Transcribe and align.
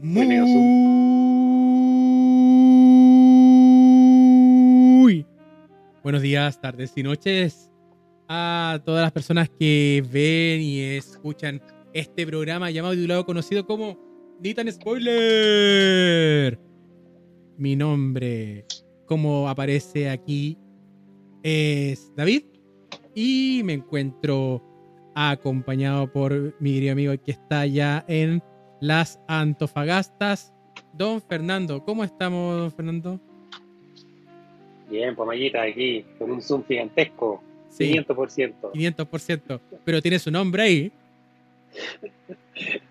Muy 0.00 0.26
buenos 6.04 6.22
días, 6.22 6.60
tardes 6.60 6.92
y 6.94 7.02
noches 7.02 7.72
a 8.28 8.80
todas 8.84 9.02
las 9.02 9.10
personas 9.10 9.50
que 9.50 10.04
ven 10.08 10.60
y 10.60 10.80
escuchan 10.82 11.60
este 11.92 12.24
programa 12.28 12.70
llamado 12.70 12.94
y 12.94 12.98
titulado 12.98 13.26
conocido 13.26 13.66
como 13.66 13.98
Nitan 14.40 14.70
Spoiler. 14.70 16.60
Mi 17.56 17.74
nombre, 17.74 18.66
como 19.04 19.48
aparece 19.48 20.10
aquí, 20.10 20.56
es 21.42 22.12
David 22.14 22.44
y 23.16 23.62
me 23.64 23.72
encuentro 23.72 24.62
acompañado 25.16 26.12
por 26.12 26.54
mi 26.60 26.74
querido 26.74 26.92
amigo 26.92 27.12
que 27.20 27.32
está 27.32 27.66
ya 27.66 28.04
en 28.06 28.40
las 28.80 29.20
Antofagastas, 29.28 30.52
don 30.92 31.20
Fernando. 31.20 31.84
¿Cómo 31.84 32.04
estamos, 32.04 32.58
don 32.58 32.72
Fernando? 32.72 33.20
Bien, 34.90 35.14
Pomayita, 35.14 35.62
aquí, 35.62 36.04
con 36.18 36.30
un 36.30 36.40
zoom 36.40 36.64
gigantesco. 36.64 37.42
Sí. 37.68 37.92
500%. 37.92 38.72
500%. 38.72 39.60
Pero 39.84 40.00
tiene 40.02 40.18
su 40.18 40.30
nombre 40.30 40.62
ahí. 40.62 40.92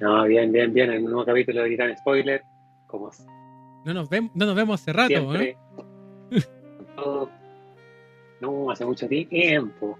No, 0.00 0.24
bien, 0.24 0.52
bien, 0.52 0.72
bien. 0.74 0.90
En 0.92 1.04
un 1.04 1.10
nuevo 1.12 1.24
capítulo 1.24 1.62
de 1.62 1.68
Gritan 1.68 1.96
Spoiler, 1.96 2.42
como 2.86 3.10
No 3.86 3.94
nos, 3.94 4.08
vemos, 4.10 4.32
no 4.34 4.44
nos 4.44 4.54
vemos 4.54 4.80
hace 4.80 4.92
rato, 4.92 5.08
siempre. 5.08 5.56
Todo- 6.96 7.30
No, 8.40 8.70
hace 8.70 8.84
mucho 8.84 9.08
tiempo. 9.08 9.98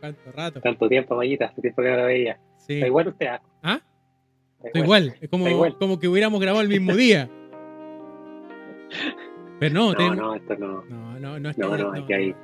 ¿Cuánto 0.00 0.32
rato? 0.32 0.60
Tanto 0.60 0.88
tiempo, 0.88 1.14
Mayita, 1.14 1.44
hace 1.44 1.60
tiempo 1.60 1.82
que 1.82 1.90
no 1.90 1.96
la 1.98 2.04
veía. 2.04 2.38
Sí. 2.68 2.74
Está 2.74 2.86
igual 2.86 3.08
usted, 3.08 3.26
¿ah? 3.26 3.40
¿Ah? 3.62 3.80
Está 4.58 4.66
Estoy 4.68 4.82
igual. 4.82 5.14
Es 5.20 5.28
como, 5.30 5.44
Está 5.44 5.54
igual. 5.54 5.78
como 5.78 5.98
que 5.98 6.06
hubiéramos 6.08 6.40
grabado 6.40 6.62
el 6.62 6.68
mismo 6.68 6.94
día. 6.94 7.28
Pero 9.60 9.74
no, 9.74 9.86
No, 9.92 9.96
ten- 9.96 10.16
no, 10.16 10.34
esto 10.34 10.54
no. 10.56 10.84
no, 10.84 11.18
no, 11.18 11.38
no, 11.40 11.52
No, 11.56 11.76
no, 11.76 11.92
aquí 11.92 12.12
hay. 12.12 12.34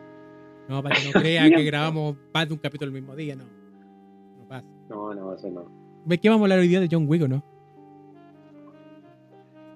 No, 0.68 0.82
para 0.82 0.96
que 0.96 1.06
no 1.12 1.20
crea 1.20 1.48
que 1.50 1.62
grabamos 1.64 2.16
más 2.32 2.48
de 2.48 2.54
un 2.54 2.60
capítulo 2.60 2.88
el 2.88 2.94
mismo 2.94 3.14
día, 3.14 3.36
no. 3.36 3.44
No 3.44 4.48
pasa. 4.48 4.66
No, 4.88 5.14
no, 5.14 5.34
eso 5.34 5.48
no. 5.50 5.70
¿De 6.04 6.18
qué 6.18 6.28
vamos 6.28 6.42
a 6.42 6.44
hablar 6.46 6.58
hoy 6.60 6.68
día 6.68 6.80
de 6.80 6.88
John 6.90 7.04
Wick 7.08 7.22
o 7.22 7.28
no? 7.28 7.44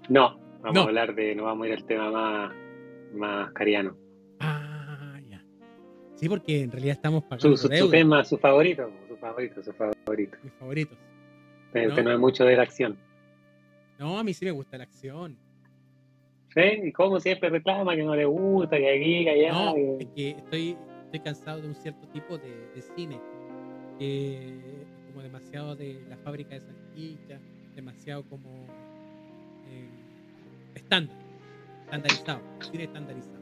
No, 0.08 0.38
vamos 0.62 0.74
No. 0.74 0.80
a 0.80 0.84
hablar 0.84 1.14
de. 1.14 1.34
No 1.34 1.44
vamos 1.44 1.64
a 1.64 1.68
ir 1.68 1.74
al 1.74 1.84
tema 1.84 2.10
más, 2.10 2.52
más 3.14 3.52
cariano. 3.52 3.96
Ah, 4.40 5.18
ya. 5.28 5.44
Sí, 6.16 6.28
porque 6.28 6.62
en 6.62 6.70
realidad 6.72 6.94
estamos 6.96 7.22
Su, 7.24 7.28
pagando 7.28 7.56
su, 7.56 7.62
su 7.64 7.68
deuda, 7.68 7.90
tema, 7.90 8.24
su 8.24 8.38
favorito, 8.38 8.90
su 9.18 9.26
favorito, 9.26 9.62
su 9.62 9.72
favorito. 9.72 10.38
mis 10.42 10.52
favoritos. 10.54 10.98
Pero 11.72 11.84
No. 11.86 11.90
usted 11.92 12.04
no 12.04 12.12
es 12.12 12.18
mucho 12.18 12.44
de 12.44 12.56
la 12.56 12.62
acción. 12.62 12.96
No, 13.98 14.18
a 14.18 14.24
mí 14.24 14.32
sí 14.32 14.44
me 14.44 14.50
gusta 14.52 14.78
la 14.78 14.84
acción. 14.84 15.36
¿Sí? 16.54 16.60
Y 16.84 16.92
como 16.92 17.20
siempre 17.20 17.50
reclama 17.50 17.94
que 17.94 18.02
no 18.02 18.14
le 18.16 18.24
gusta, 18.24 18.76
que 18.78 18.88
aquí, 18.90 19.24
que 19.24 19.30
allá. 19.30 19.52
No, 19.52 19.74
que- 19.74 19.96
es 20.00 20.06
que 20.14 20.30
estoy, 20.30 20.76
estoy 21.04 21.20
cansado 21.20 21.60
de 21.60 21.68
un 21.68 21.74
cierto 21.74 22.06
tipo 22.08 22.38
de, 22.38 22.48
de 22.74 22.82
cine. 22.96 23.20
Que 23.98 24.54
como 25.08 25.22
demasiado 25.22 25.74
de 25.76 26.00
la 26.08 26.16
fábrica 26.18 26.54
de 26.54 26.60
salchichas, 26.60 27.40
demasiado 27.74 28.22
como 28.24 28.48
eh, 29.68 29.88
estándar, 30.74 31.16
estandarizado, 31.84 32.40
cine 32.70 32.84
estandarizado. 32.84 33.38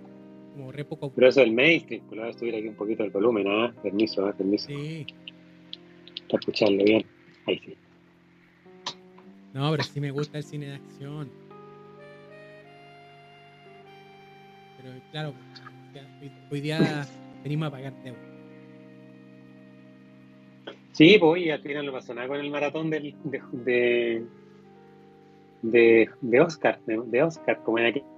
Como 0.54 0.72
re 0.72 0.84
poco. 0.86 1.12
Pero 1.14 1.28
eso 1.28 1.42
es 1.42 1.46
el 1.48 1.52
mainstream, 1.54 2.02
pues 2.06 2.16
le 2.16 2.22
voy 2.22 2.30
a 2.34 2.38
subir 2.38 2.54
aquí 2.56 2.66
un 2.68 2.74
poquito 2.76 3.04
el 3.04 3.10
volumen, 3.10 3.46
¿ah? 3.46 3.74
Permiso, 3.82 4.26
¿ah? 4.26 4.32
Permiso, 4.32 4.68
Sí, 4.68 5.06
para 6.26 6.40
escucharlo 6.40 6.84
bien. 6.84 7.04
Ahí 7.46 7.58
sí. 7.64 7.76
no, 9.52 9.70
pero 9.70 9.82
sí 9.84 10.00
me 10.00 10.10
gusta 10.10 10.38
el 10.38 10.44
cine 10.44 10.66
de 10.66 10.74
acción. 10.74 11.30
Pero 14.76 14.90
claro, 15.10 15.34
hoy, 16.50 16.60
día 16.60 17.06
venimos 17.42 17.68
a 17.68 17.70
pagar 17.70 17.94
deuda. 18.02 18.18
Sí, 20.92 21.18
pues 21.20 21.42
y 21.42 21.50
al 21.50 21.60
final 21.60 21.86
no 21.86 21.92
pasó 21.92 22.14
nada 22.14 22.26
con 22.28 22.40
el 22.40 22.50
maratón 22.50 22.88
del, 22.88 23.14
de, 23.24 23.42
de, 23.52 24.26
de, 25.62 26.10
de 26.22 26.40
Oscar, 26.40 26.80
de, 26.86 27.02
de 27.06 27.22
Oscar, 27.22 27.62
como 27.64 27.78
en 27.78 27.86
aquellos 27.86 28.16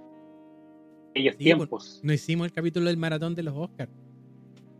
Sí, 1.13 1.23
pues, 1.23 1.37
tiempos. 1.37 1.99
No 2.03 2.13
hicimos 2.13 2.45
el 2.45 2.53
capítulo 2.53 2.87
del 2.87 2.97
maratón 2.97 3.35
de 3.35 3.43
los 3.43 3.55
Oscars. 3.55 3.91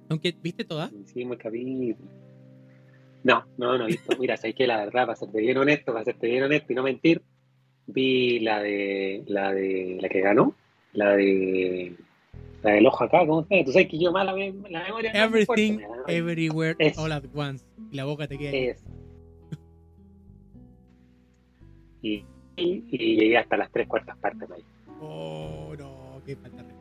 Aunque, 0.10 0.36
¿viste 0.42 0.64
todas? 0.64 0.92
Hicimos 0.94 1.38
el 1.38 1.44
capítulo. 1.44 1.98
No, 3.24 3.44
no, 3.58 3.78
no 3.78 3.84
he 3.86 3.88
visto. 3.88 4.16
Mira, 4.20 4.38
sabes 4.38 4.56
que 4.56 4.66
la 4.68 4.78
verdad, 4.78 5.06
para 5.06 5.16
serte 5.16 5.40
bien 5.40 5.58
honesto, 5.58 5.92
para 5.94 6.06
serte 6.06 6.28
bien 6.28 6.44
honesto 6.44 6.72
y 6.72 6.76
no 6.76 6.84
mentir, 6.84 7.22
vi 7.88 8.40
la 8.40 8.62
de 8.62 9.24
la 9.28 9.52
de 9.52 9.98
la 10.02 10.10
que 10.10 10.22
ganó, 10.22 10.54
la 10.94 11.16
de 11.16 11.96
la 12.64 12.72
del 12.72 12.86
ojo 12.88 13.04
acá, 13.04 13.20
¿cómo 13.26 13.46
se? 13.46 13.64
Tú 13.64 13.72
sabes 13.72 13.88
que 13.90 13.98
yo 14.00 14.12
mala 14.12 14.34
me- 14.34 14.54
la 14.70 14.84
memoria 14.84 15.12
Everything, 15.12 15.78
me 15.78 15.88
everywhere, 16.08 16.76
Es. 16.80 16.98
all 16.98 17.12
at 17.12 17.24
once. 17.34 17.66
Y 17.92 17.96
la 17.96 18.06
boca 18.06 18.28
te 18.28 18.38
queda 18.38 18.52
es. 18.52 18.84
Y, 22.02 22.24
y, 22.56 22.84
y 22.90 23.16
llegué 23.18 23.38
hasta 23.38 23.58
las 23.58 23.70
tres 23.72 23.88
cuartas 23.88 24.18
partes, 24.20 24.50
ahí. 24.52 24.64
Oh, 25.02 25.74
no, 25.78 26.22
qué 26.26 26.36
falta 26.36 26.64
de. 26.64 26.74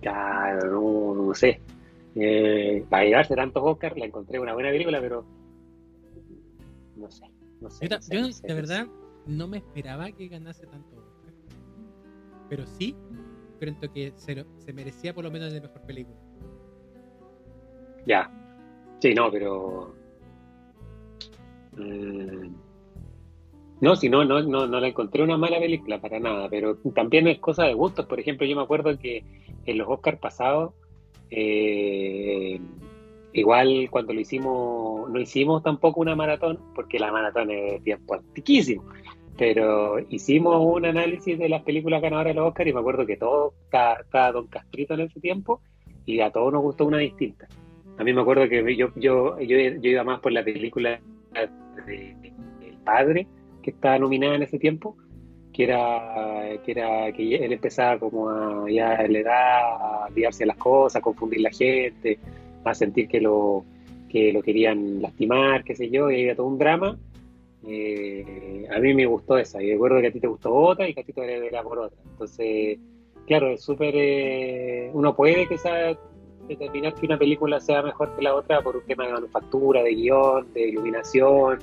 Claro, 0.00 0.70
no, 0.70 1.22
no 1.26 1.34
sé. 1.34 1.60
Eh, 2.16 2.84
para 2.88 3.04
llevarse 3.04 3.34
tantos 3.34 3.62
Oscars, 3.64 3.96
la 3.96 4.06
encontré 4.06 4.38
una 4.38 4.54
buena 4.54 4.70
película, 4.70 5.00
pero 5.00 5.24
no 6.96 7.10
sé, 7.10 7.26
no 7.60 7.70
sé. 7.70 7.84
Yo, 7.84 7.88
ta- 7.88 7.96
no 7.96 8.02
sé, 8.02 8.14
yo, 8.14 8.20
no 8.22 8.32
sé, 8.32 8.46
de 8.46 8.54
verdad, 8.54 8.86
no 9.26 9.48
me 9.48 9.58
esperaba 9.58 10.10
que 10.12 10.28
ganase 10.28 10.66
tanto 10.66 10.96
Oscar. 10.96 11.34
Pero 12.48 12.66
sí, 12.66 12.94
creo 13.58 13.74
que 13.92 14.12
se, 14.16 14.36
lo- 14.36 14.46
se 14.58 14.72
merecía 14.72 15.12
por 15.14 15.24
lo 15.24 15.30
menos 15.30 15.52
de 15.52 15.60
mejor 15.60 15.82
película. 15.82 16.16
Ya. 18.06 18.30
Sí, 19.00 19.12
no, 19.14 19.30
pero. 19.30 19.94
Mm, 21.76 22.54
no, 23.80 23.96
si 23.96 24.08
no, 24.08 24.24
no, 24.24 24.40
no, 24.42 24.66
no 24.66 24.80
la 24.80 24.88
encontré 24.88 25.22
una 25.22 25.36
mala 25.36 25.58
película 25.58 26.00
para 26.00 26.20
nada, 26.20 26.48
pero 26.48 26.76
también 26.94 27.26
es 27.26 27.38
cosa 27.40 27.64
de 27.64 27.74
gustos. 27.74 28.06
Por 28.06 28.20
ejemplo, 28.20 28.46
yo 28.46 28.54
me 28.56 28.62
acuerdo 28.62 28.96
que 28.98 29.24
en 29.66 29.78
los 29.78 29.88
Oscars 29.88 30.18
pasados, 30.20 30.74
eh, 31.36 32.60
igual 33.32 33.88
cuando 33.90 34.12
lo 34.12 34.20
hicimos, 34.20 35.10
no 35.10 35.20
hicimos 35.20 35.62
tampoco 35.64 36.00
una 36.00 36.14
maratón, 36.14 36.60
porque 36.74 37.00
la 37.00 37.10
maratón 37.10 37.50
es 37.50 37.82
tiempo 37.82 38.14
antiquísimo, 38.14 38.84
pero 39.36 39.98
hicimos 40.10 40.64
un 40.64 40.86
análisis 40.86 41.36
de 41.36 41.48
las 41.48 41.62
películas 41.62 42.00
ganadoras 42.00 42.34
de 42.34 42.40
los 42.40 42.48
Oscars 42.48 42.70
y 42.70 42.72
me 42.72 42.80
acuerdo 42.80 43.04
que 43.04 43.16
todo 43.16 43.54
estaba 43.64 44.30
Don 44.30 44.46
Castrito 44.46 44.94
en 44.94 45.00
ese 45.00 45.20
tiempo 45.20 45.60
y 46.06 46.20
a 46.20 46.30
todos 46.30 46.52
nos 46.52 46.62
gustó 46.62 46.86
una 46.86 46.98
distinta. 46.98 47.48
A 47.98 48.04
mí 48.04 48.12
me 48.12 48.20
acuerdo 48.20 48.48
que 48.48 48.76
yo, 48.76 48.92
yo, 48.94 49.38
yo, 49.40 49.56
yo 49.58 49.90
iba 49.90 50.04
más 50.04 50.20
por 50.20 50.30
la 50.30 50.44
película 50.44 51.00
de, 51.86 52.16
El 52.62 52.76
Padre, 52.84 53.26
que 53.62 53.70
estaba 53.70 53.98
nominada 53.98 54.36
en 54.36 54.42
ese 54.42 54.60
tiempo, 54.60 54.96
que 55.54 55.64
era 55.64 56.58
que 56.64 56.72
era 56.72 57.12
que 57.12 57.36
él 57.36 57.52
empezaba 57.52 57.98
como 57.98 58.28
a 58.28 58.68
ya 58.68 59.00
le 59.04 59.22
da 59.22 60.02
a 60.02 60.06
olvidarse 60.08 60.40
de 60.40 60.48
las 60.48 60.56
cosas, 60.56 60.96
a 60.96 61.00
confundir 61.00 61.40
la 61.40 61.50
gente, 61.50 62.18
a 62.64 62.74
sentir 62.74 63.06
que 63.08 63.20
lo 63.20 63.64
que 64.08 64.32
lo 64.32 64.42
querían 64.42 65.00
lastimar, 65.00 65.64
qué 65.64 65.74
sé 65.74 65.90
yo, 65.90 66.10
y 66.10 66.22
había 66.22 66.36
todo 66.36 66.46
un 66.46 66.58
drama. 66.58 66.98
Eh, 67.66 68.66
a 68.70 68.78
mí 68.78 68.94
me 68.94 69.06
gustó 69.06 69.38
esa, 69.38 69.62
y 69.62 69.72
recuerdo 69.72 70.00
que 70.00 70.08
a 70.08 70.12
ti 70.12 70.20
te 70.20 70.26
gustó 70.26 70.52
otra 70.52 70.88
y 70.88 70.94
que 70.94 71.00
a 71.00 71.04
ti 71.04 71.12
te 71.12 71.46
era 71.46 71.62
por 71.62 71.78
otra. 71.78 71.98
Entonces, 72.10 72.78
claro, 73.26 73.52
es 73.52 73.62
súper. 73.62 73.94
eh, 73.96 74.90
uno 74.92 75.14
puede 75.14 75.46
que 75.48 75.56
sea 75.58 75.96
determinar 76.48 76.94
que 76.94 77.06
una 77.06 77.18
película 77.18 77.60
sea 77.60 77.82
mejor 77.82 78.14
que 78.16 78.22
la 78.22 78.34
otra 78.34 78.60
por 78.60 78.76
un 78.76 78.82
tema 78.82 79.06
de 79.06 79.12
manufactura, 79.12 79.82
de 79.82 79.94
guion, 79.94 80.52
de 80.52 80.68
iluminación, 80.68 81.58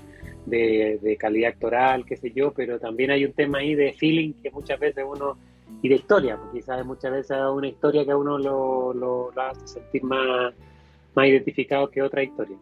de, 0.46 1.18
calidad 1.20 1.52
actoral, 1.52 2.06
qué 2.06 2.16
sé 2.16 2.32
yo, 2.32 2.52
pero 2.52 2.80
también 2.80 3.12
hay 3.12 3.26
un 3.26 3.34
tema 3.34 3.60
ahí 3.60 3.76
de 3.76 3.94
feeling 3.94 4.34
que 4.42 4.52
muchas 4.52 4.80
veces 4.80 5.06
uno, 5.08 5.38
y 5.82 5.90
de 5.90 5.96
historia, 5.96 6.38
porque 6.38 6.60
quizás 6.60 6.86
muchas 6.86 7.12
veces 7.12 7.38
una 7.54 7.68
historia 7.68 8.06
que 8.06 8.12
a 8.12 8.18
uno 8.18 8.38
lo, 8.38 8.94
lo, 8.94 9.32
hace 9.42 9.68
sentir 9.68 10.04
más, 10.04 10.54
más 11.14 11.28
identificado 11.28 11.90
que 11.90 12.02
otra 12.02 12.24
historia. 12.24 12.58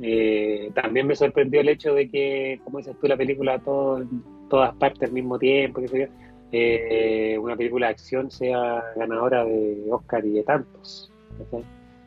Eh, 0.00 0.70
también 0.74 1.06
me 1.06 1.14
sorprendió 1.14 1.60
el 1.60 1.68
hecho 1.68 1.94
de 1.94 2.08
que, 2.10 2.60
como 2.64 2.78
dices 2.78 2.96
tú, 3.00 3.06
la 3.06 3.16
película 3.16 3.58
todo, 3.58 3.98
en 3.98 4.22
todas 4.48 4.74
partes 4.76 5.04
al 5.04 5.12
mismo 5.12 5.38
tiempo, 5.38 5.80
qué 5.80 5.88
sé 5.88 6.00
yo, 6.00 6.06
eh, 6.50 7.38
una 7.38 7.56
película 7.56 7.86
de 7.86 7.92
acción 7.92 8.30
sea 8.30 8.84
ganadora 8.96 9.44
de 9.44 9.86
Oscar 9.90 10.24
y 10.24 10.32
de 10.32 10.42
tantos. 10.42 11.10
¿cachai? 11.38 11.64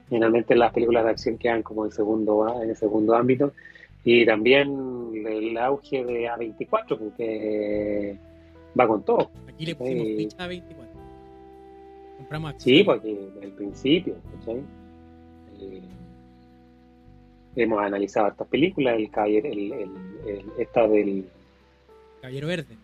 Generalmente 0.10 0.56
las 0.56 0.72
películas 0.72 1.04
de 1.06 1.12
acción 1.12 1.38
quedan 1.38 1.64
como 1.64 1.86
en 1.86 1.92
segundo, 1.92 2.62
en 2.62 2.70
el 2.70 2.76
segundo 2.76 3.16
ámbito. 3.16 3.54
Y 4.06 4.26
también 4.26 4.70
el 5.26 5.58
auge 5.58 6.06
de 6.06 6.30
A24, 6.30 6.98
porque 6.98 8.16
va 8.80 8.88
con 8.88 9.04
todo. 9.04 9.32
Aquí 9.50 9.66
le 9.66 9.76
pusimos 9.76 10.06
Sí. 10.06 10.16
ficha 10.18 10.44
a 10.44 10.48
24. 10.48 10.94
Compramos 12.18 12.54
Sí, 12.60 12.80
acciones. 12.82 12.86
porque 12.86 13.46
al 13.46 13.52
principio, 13.54 14.16
¿cachai? 14.40 14.62
Eh, 15.60 15.82
hemos 17.56 17.80
analizado 17.82 18.28
estas 18.28 18.48
películas, 18.48 18.96
el 18.98 19.10
caballero, 19.10 19.48
el, 19.50 19.72
el, 19.74 20.46
esta 20.60 20.88
del 20.88 21.26
Caballero 22.22 22.48
Verde. 22.48 22.78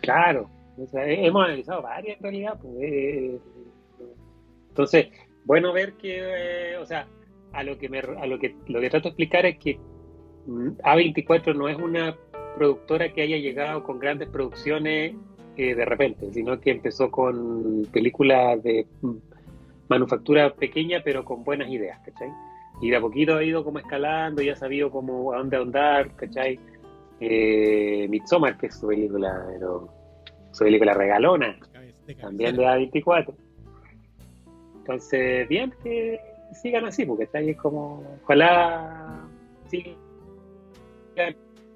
Claro, 0.00 0.48
hemos 0.94 1.44
analizado 1.44 1.82
varias 1.82 2.16
en 2.18 2.22
realidad. 2.22 2.58
Pues, 2.60 2.74
eh, 2.80 3.38
entonces, 4.68 5.06
bueno 5.44 5.72
ver 5.72 5.94
que, 5.94 6.72
eh, 6.72 6.76
o 6.78 6.86
sea, 6.86 7.06
a 7.52 7.62
lo 7.62 7.78
que 7.78 7.88
me, 7.88 7.98
a 7.98 8.26
lo 8.26 8.38
que 8.38 8.54
lo 8.66 8.80
que 8.80 8.90
trato 8.90 9.04
de 9.04 9.10
explicar 9.10 9.46
es 9.46 9.58
que 9.58 9.78
mm, 10.46 10.68
A24 10.82 11.54
no 11.54 11.68
es 11.68 11.76
una 11.76 12.16
productora 12.56 13.12
que 13.12 13.22
haya 13.22 13.36
llegado 13.36 13.82
con 13.82 13.98
grandes 13.98 14.28
producciones 14.28 15.14
eh, 15.56 15.74
de 15.74 15.84
repente, 15.84 16.32
sino 16.32 16.58
que 16.60 16.70
empezó 16.70 17.10
con 17.10 17.86
películas 17.92 18.62
de 18.62 18.86
manufactura 19.88 20.54
pequeña 20.54 21.02
pero 21.04 21.24
con 21.24 21.44
buenas 21.44 21.68
ideas, 21.70 22.00
¿cachai? 22.04 22.30
Y 22.80 22.90
de 22.90 22.96
a 22.96 23.00
poquito 23.00 23.36
ha 23.36 23.44
ido 23.44 23.62
como 23.62 23.78
escalando 23.78 24.42
y 24.42 24.48
ha 24.48 24.56
sabido 24.56 24.90
cómo 24.90 25.32
a 25.32 25.38
dónde 25.38 25.56
andar, 25.56 26.16
¿cachai? 26.16 26.58
Eh, 27.20 28.06
Midsommar, 28.08 28.56
que 28.56 28.66
es 28.66 28.74
su 28.78 28.88
película, 28.88 29.46
pero 29.52 29.88
su 30.52 30.64
película 30.64 30.94
regalona, 30.94 31.56
también 32.20 32.56
de 32.56 32.64
A24. 32.64 33.34
Entonces, 34.78 35.48
bien 35.48 35.72
que 35.82 36.18
sigan 36.54 36.84
así, 36.86 37.04
porque 37.04 37.24
está 37.24 37.38
ahí 37.38 37.54
como, 37.54 38.04
ojalá 38.22 39.28
sigan 39.68 39.96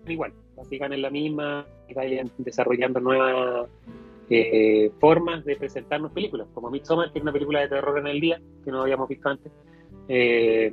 igual, 0.07 0.33
sigan 0.69 0.93
en 0.93 1.03
la 1.03 1.11
misma, 1.11 1.67
vayan 1.95 2.31
desarrollando 2.39 3.01
nuevas 3.01 3.69
eh, 4.31 4.91
formas 4.99 5.45
de 5.45 5.57
presentarnos 5.57 6.13
películas, 6.13 6.49
como 6.55 6.71
Midsommar, 6.71 7.13
que 7.13 7.19
es 7.19 7.23
una 7.23 7.33
película 7.33 7.61
de 7.61 7.69
terror 7.69 7.99
en 7.99 8.07
el 8.07 8.21
día, 8.21 8.41
que 8.65 8.71
no 8.71 8.83
habíamos 8.83 9.09
visto 9.09 9.29
antes. 9.29 9.53
Eh, 10.09 10.73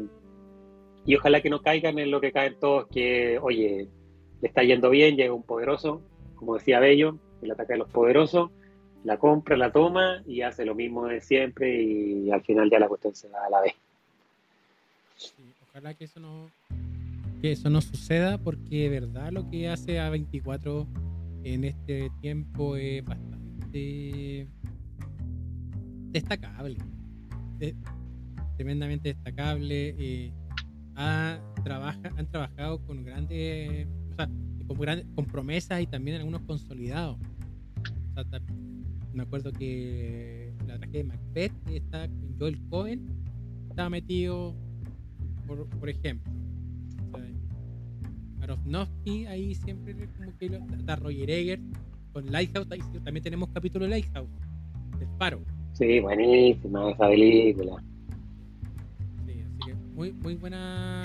y 1.05 1.15
ojalá 1.15 1.41
que 1.41 1.49
no 1.49 1.61
caigan 1.61 1.99
en 1.99 2.11
lo 2.11 2.21
que 2.21 2.31
caen 2.31 2.57
todos, 2.59 2.87
que, 2.87 3.37
oye, 3.41 3.87
le 4.41 4.47
está 4.47 4.63
yendo 4.63 4.89
bien, 4.89 5.15
llega 5.15 5.33
un 5.33 5.43
poderoso, 5.43 6.01
como 6.35 6.55
decía 6.55 6.79
Bello, 6.79 7.17
el 7.41 7.51
ataque 7.51 7.73
de 7.73 7.79
los 7.79 7.89
poderosos, 7.89 8.51
la 9.03 9.17
compra, 9.17 9.57
la 9.57 9.71
toma 9.71 10.23
y 10.25 10.41
hace 10.41 10.65
lo 10.65 10.75
mismo 10.75 11.07
de 11.07 11.21
siempre 11.21 11.81
y 11.81 12.31
al 12.31 12.41
final 12.41 12.69
ya 12.69 12.79
la 12.79 12.87
cuestión 12.87 13.13
se 13.13 13.27
va 13.29 13.45
a 13.45 13.49
la 13.49 13.61
vez. 13.61 13.73
Ojalá 15.69 15.93
que 15.93 16.05
eso 16.05 16.19
no 16.19 16.49
que 17.41 17.51
eso 17.51 17.69
no 17.69 17.81
suceda 17.81 18.37
porque 18.37 18.83
de 18.83 18.89
verdad 18.89 19.31
lo 19.31 19.49
que 19.49 19.67
hace 19.67 19.99
A24 19.99 20.87
en 21.43 21.65
este 21.65 22.09
tiempo 22.21 22.77
es 22.77 23.03
bastante 23.03 24.47
destacable. 26.11 26.77
tremendamente 28.55 29.09
destacable. 29.09 29.95
Eh, 29.97 30.31
trabaja, 31.63 32.11
han 32.17 32.27
trabajado 32.27 32.79
con 32.85 33.03
grandes, 33.03 33.87
o 34.11 34.15
sea, 34.15 34.29
con, 34.67 34.79
grandes, 34.79 35.05
con 35.15 35.25
promesas 35.25 35.81
y 35.81 35.87
también 35.87 36.17
algunos 36.17 36.41
consolidados. 36.43 37.17
me 39.13 39.23
acuerdo 39.23 39.51
que 39.51 40.53
la 40.65 40.77
tragedia 40.77 41.03
de 41.03 41.09
Macbeth 41.09 41.53
está 41.67 42.07
Joel 42.39 42.61
Cohen 42.69 43.23
estaba 43.73 43.89
metido 43.89 44.55
por, 45.47 45.67
por 45.67 45.89
ejemplo 45.89 46.31
Aronofsky 48.43 49.25
ahí 49.25 49.55
siempre 49.55 49.95
como 50.17 50.37
que 50.37 50.75
está 50.75 50.95
Roger 50.97 51.29
Egger 51.29 51.59
con 52.11 52.31
Lighthouse 52.31 52.67
también 53.03 53.23
tenemos 53.23 53.49
capítulo 53.49 53.85
de 53.85 53.91
Lighthouse 53.91 54.29
del 54.99 55.07
Faro. 55.17 55.41
Sí 55.73 55.99
buenísima 55.99 56.91
esa 56.91 57.07
película. 57.07 57.83
Sí 59.25 59.41
así 59.41 59.57
que 59.65 59.73
muy 59.95 60.11
muy 60.11 60.35
buena 60.35 61.01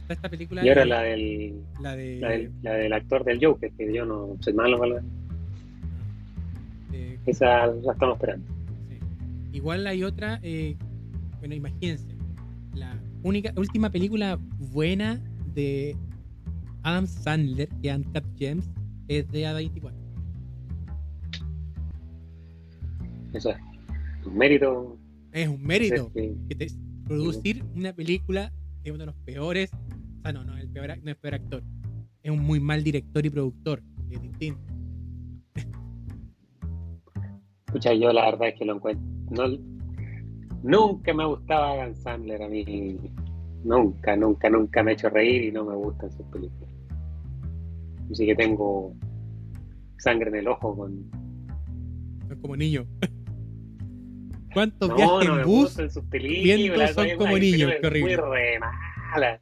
hasta 0.00 0.14
esta 0.14 0.28
película 0.28 0.64
y 0.64 0.68
ahora 0.68 0.84
la 0.84 1.02
del 1.02 1.62
la, 1.80 1.96
de, 1.96 2.50
la, 2.62 2.72
del, 2.74 2.92
actor 2.92 3.24
del 3.24 3.42
Joker 3.42 3.70
que 3.72 3.94
yo 3.94 4.04
no 4.04 4.36
soy 4.40 4.52
malo 4.52 4.78
¿vale? 4.78 5.00
Eh, 6.92 7.18
esa 7.26 7.68
la 7.68 7.92
estamos 7.92 8.16
esperando. 8.16 8.44
Igual 9.52 9.86
hay 9.86 10.02
otra 10.02 10.40
eh, 10.42 10.76
bueno 11.38 11.54
imagínense 11.54 12.06
la 12.08 12.09
única 13.22 13.52
última 13.56 13.90
película 13.90 14.38
buena 14.58 15.20
de 15.54 15.96
Adam 16.82 17.06
Sandler, 17.06 17.68
que 17.82 17.94
Uncut 17.94 18.24
Gems, 18.36 18.70
es 19.08 19.30
de 19.30 19.44
A24. 19.44 19.92
Eso 23.32 23.50
es 23.50 23.56
un 24.26 24.36
mérito. 24.36 24.98
Es 25.32 25.48
un 25.48 25.62
mérito. 25.62 26.12
Que 26.12 26.72
producir 27.04 27.64
una 27.74 27.92
película 27.92 28.52
es 28.84 28.90
uno 28.92 29.00
de 29.00 29.06
los 29.06 29.16
peores. 29.24 29.70
O 29.72 30.22
sea, 30.22 30.32
no, 30.32 30.44
no, 30.44 30.56
el 30.56 30.68
peor, 30.68 30.98
no 31.02 31.10
es 31.10 31.16
peor 31.16 31.34
actor. 31.34 31.62
Es 32.22 32.30
un 32.30 32.42
muy 32.42 32.60
mal 32.60 32.82
director 32.82 33.24
y 33.24 33.30
productor. 33.30 33.82
Es 34.10 34.20
distinto. 34.20 34.60
Escucha, 37.66 37.94
yo 37.94 38.12
la 38.12 38.24
verdad 38.26 38.48
es 38.48 38.58
que 38.58 38.64
lo 38.64 38.74
encuentro. 38.74 39.06
No, 39.30 39.79
nunca 40.62 41.14
me 41.14 41.24
gustaba 41.26 41.72
Adam 41.72 41.94
Sandler 41.94 42.42
a 42.42 42.48
mí. 42.48 42.98
Nunca, 43.64 44.16
nunca, 44.16 44.48
nunca 44.48 44.82
me 44.82 44.92
ha 44.92 44.94
hecho 44.94 45.10
reír 45.10 45.44
y 45.44 45.52
no 45.52 45.64
me 45.64 45.74
gustan 45.74 46.10
sus 46.10 46.26
películas. 46.26 46.70
Así 48.10 48.26
que 48.26 48.34
tengo 48.34 48.94
sangre 49.98 50.30
en 50.30 50.36
el 50.36 50.48
ojo 50.48 50.76
con. 50.76 51.10
como 52.40 52.56
niño. 52.56 52.86
¿Cuántos 54.52 54.94
viajes 54.96 55.28
en 55.28 55.42
bus 55.44 55.72
sus 55.72 56.04
películas, 56.06 56.94
son 56.94 57.08
como 57.16 57.38
niños? 57.38 57.72
Qué 57.80 57.86
horrible. 57.86 58.16
Muy 58.16 58.36
re 58.36 58.58
mala. 58.58 59.40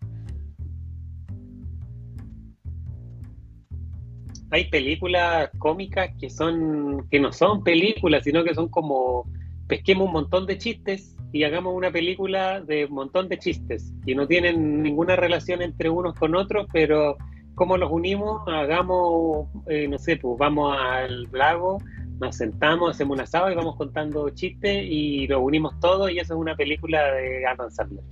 Hay 4.50 4.68
películas 4.70 5.50
cómicas 5.58 6.10
que 6.18 6.28
son 6.28 7.06
que 7.10 7.20
no 7.20 7.32
son 7.32 7.62
películas, 7.62 8.24
sino 8.24 8.44
que 8.44 8.54
son 8.54 8.68
como 8.68 9.30
pesquemos 9.68 10.06
un 10.06 10.14
montón 10.14 10.46
de 10.46 10.58
chistes 10.58 11.14
y 11.30 11.44
hagamos 11.44 11.74
una 11.74 11.90
película 11.90 12.60
de 12.60 12.86
un 12.86 12.94
montón 12.94 13.28
de 13.28 13.38
chistes 13.38 13.92
que 14.04 14.14
no 14.14 14.26
tienen 14.26 14.82
ninguna 14.82 15.14
relación 15.14 15.60
entre 15.60 15.90
unos 15.90 16.14
con 16.14 16.34
otros, 16.34 16.66
pero 16.72 17.18
¿cómo 17.54 17.76
los 17.76 17.92
unimos? 17.92 18.42
Hagamos, 18.48 19.48
eh, 19.66 19.86
no 19.88 19.98
sé, 19.98 20.16
pues 20.16 20.38
vamos 20.38 20.74
al 20.80 21.28
lago, 21.32 21.78
nos 22.18 22.36
sentamos, 22.36 22.90
hacemos 22.90 23.16
un 23.16 23.20
asado 23.20 23.50
y 23.50 23.54
vamos 23.54 23.76
contando 23.76 24.30
chistes 24.30 24.84
y 24.88 25.26
los 25.26 25.42
unimos 25.42 25.78
todos 25.80 26.10
y 26.10 26.18
eso 26.18 26.34
es 26.34 26.40
una 26.40 26.56
película 26.56 27.12
de 27.12 27.46
Adam 27.46 27.70
Sandler. 27.70 28.04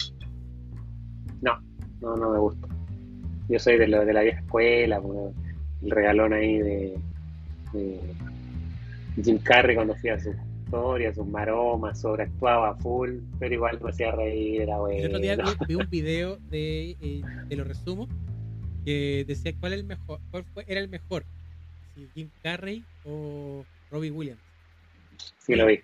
No, 1.40 1.58
no, 2.00 2.16
no 2.16 2.30
me 2.30 2.38
gusta. 2.38 2.68
Yo 3.48 3.58
soy 3.58 3.78
de, 3.78 3.88
la 3.88 4.02
vieja 4.02 4.40
escuela, 4.40 5.00
pues, 5.00 5.34
el 5.82 5.90
regalón 5.90 6.34
ahí 6.34 6.58
de, 6.58 6.98
de 7.72 8.00
Jim 9.22 9.38
Carrey 9.38 9.74
cuando 9.76 9.94
hacía 9.94 10.18
su 10.18 10.34
historias, 10.66 11.14
sus 11.14 11.26
maromas, 11.26 12.00
sobreactuaba 12.00 12.74
full, 12.76 13.18
pero 13.38 13.54
igual 13.54 13.80
me 13.80 13.90
hacía 13.90 14.10
reír, 14.10 14.62
era 14.62 14.78
bueno. 14.78 14.98
El 14.98 15.06
otro 15.06 15.18
día 15.20 15.36
vi, 15.66 15.74
un 15.74 15.88
video 15.90 16.36
de, 16.50 16.96
eh, 17.00 17.22
de 17.48 17.56
lo 17.56 17.64
resumo, 17.64 18.08
que 18.84 19.24
decía 19.26 19.52
cuál, 19.58 19.72
el 19.74 19.84
mejor, 19.84 20.20
cuál 20.30 20.44
fue, 20.44 20.64
era 20.66 20.80
el 20.80 20.88
mejor, 20.88 21.24
si 21.94 22.08
Jim 22.14 22.30
Carrey 22.42 22.84
o 23.04 23.64
Robbie 23.90 24.10
Williams. 24.10 24.40
Sí, 25.38 25.54
lo 25.54 25.66
vi. 25.66 25.80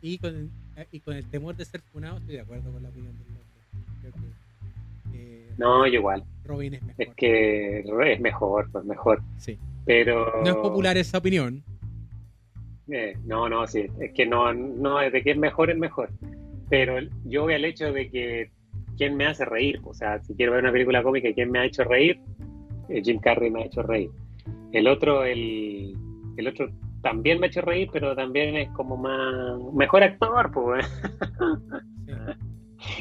Y 0.00 0.18
con, 0.18 0.50
y 0.92 1.00
con 1.00 1.16
el 1.16 1.28
temor 1.28 1.56
de 1.56 1.64
ser 1.64 1.80
funado, 1.92 2.18
estoy 2.18 2.36
de 2.36 2.40
acuerdo 2.42 2.70
con 2.70 2.82
la 2.82 2.90
opinión 2.90 3.12
del 3.18 4.08
otro. 4.08 4.22
Eh, 5.14 5.50
no, 5.58 5.86
yo 5.86 5.94
igual. 5.94 6.24
Robin 6.44 6.74
es 6.74 6.82
mejor. 6.82 7.06
Es 7.06 7.14
que 7.16 7.78
es 7.80 8.20
mejor, 8.20 8.70
pues 8.70 8.84
mejor. 8.84 9.22
Sí. 9.38 9.58
Pero... 9.86 10.42
No 10.44 10.50
es 10.50 10.56
popular 10.56 10.96
esa 10.96 11.18
opinión, 11.18 11.62
eh, 12.88 13.16
no, 13.24 13.48
no, 13.48 13.66
sí, 13.66 13.86
es 14.00 14.12
que 14.12 14.26
no, 14.26 14.52
no, 14.52 14.98
de 14.98 15.22
que 15.22 15.30
es 15.30 15.36
mejor 15.36 15.70
es 15.70 15.78
mejor. 15.78 16.10
Pero 16.68 16.96
yo 17.24 17.42
voy 17.42 17.54
al 17.54 17.64
hecho 17.64 17.92
de 17.92 18.10
que 18.10 18.50
quién 18.96 19.16
me 19.16 19.26
hace 19.26 19.44
reír, 19.44 19.80
o 19.84 19.94
sea, 19.94 20.22
si 20.22 20.34
quiero 20.34 20.52
ver 20.52 20.62
una 20.62 20.72
película 20.72 21.02
cómica, 21.02 21.28
¿quién 21.34 21.50
me 21.50 21.58
ha 21.60 21.64
hecho 21.64 21.84
reír? 21.84 22.20
Eh, 22.88 23.02
Jim 23.04 23.18
Carrey 23.18 23.50
me 23.50 23.62
ha 23.62 23.66
hecho 23.66 23.82
reír. 23.82 24.10
El 24.72 24.88
otro, 24.88 25.24
el, 25.24 25.96
el 26.36 26.48
otro 26.48 26.68
también 27.02 27.38
me 27.38 27.46
ha 27.46 27.50
hecho 27.50 27.60
reír, 27.60 27.88
pero 27.92 28.14
también 28.14 28.56
es 28.56 28.68
como 28.70 28.96
más 28.96 29.58
mejor 29.74 30.02
actor, 30.02 30.50
pues. 30.52 30.86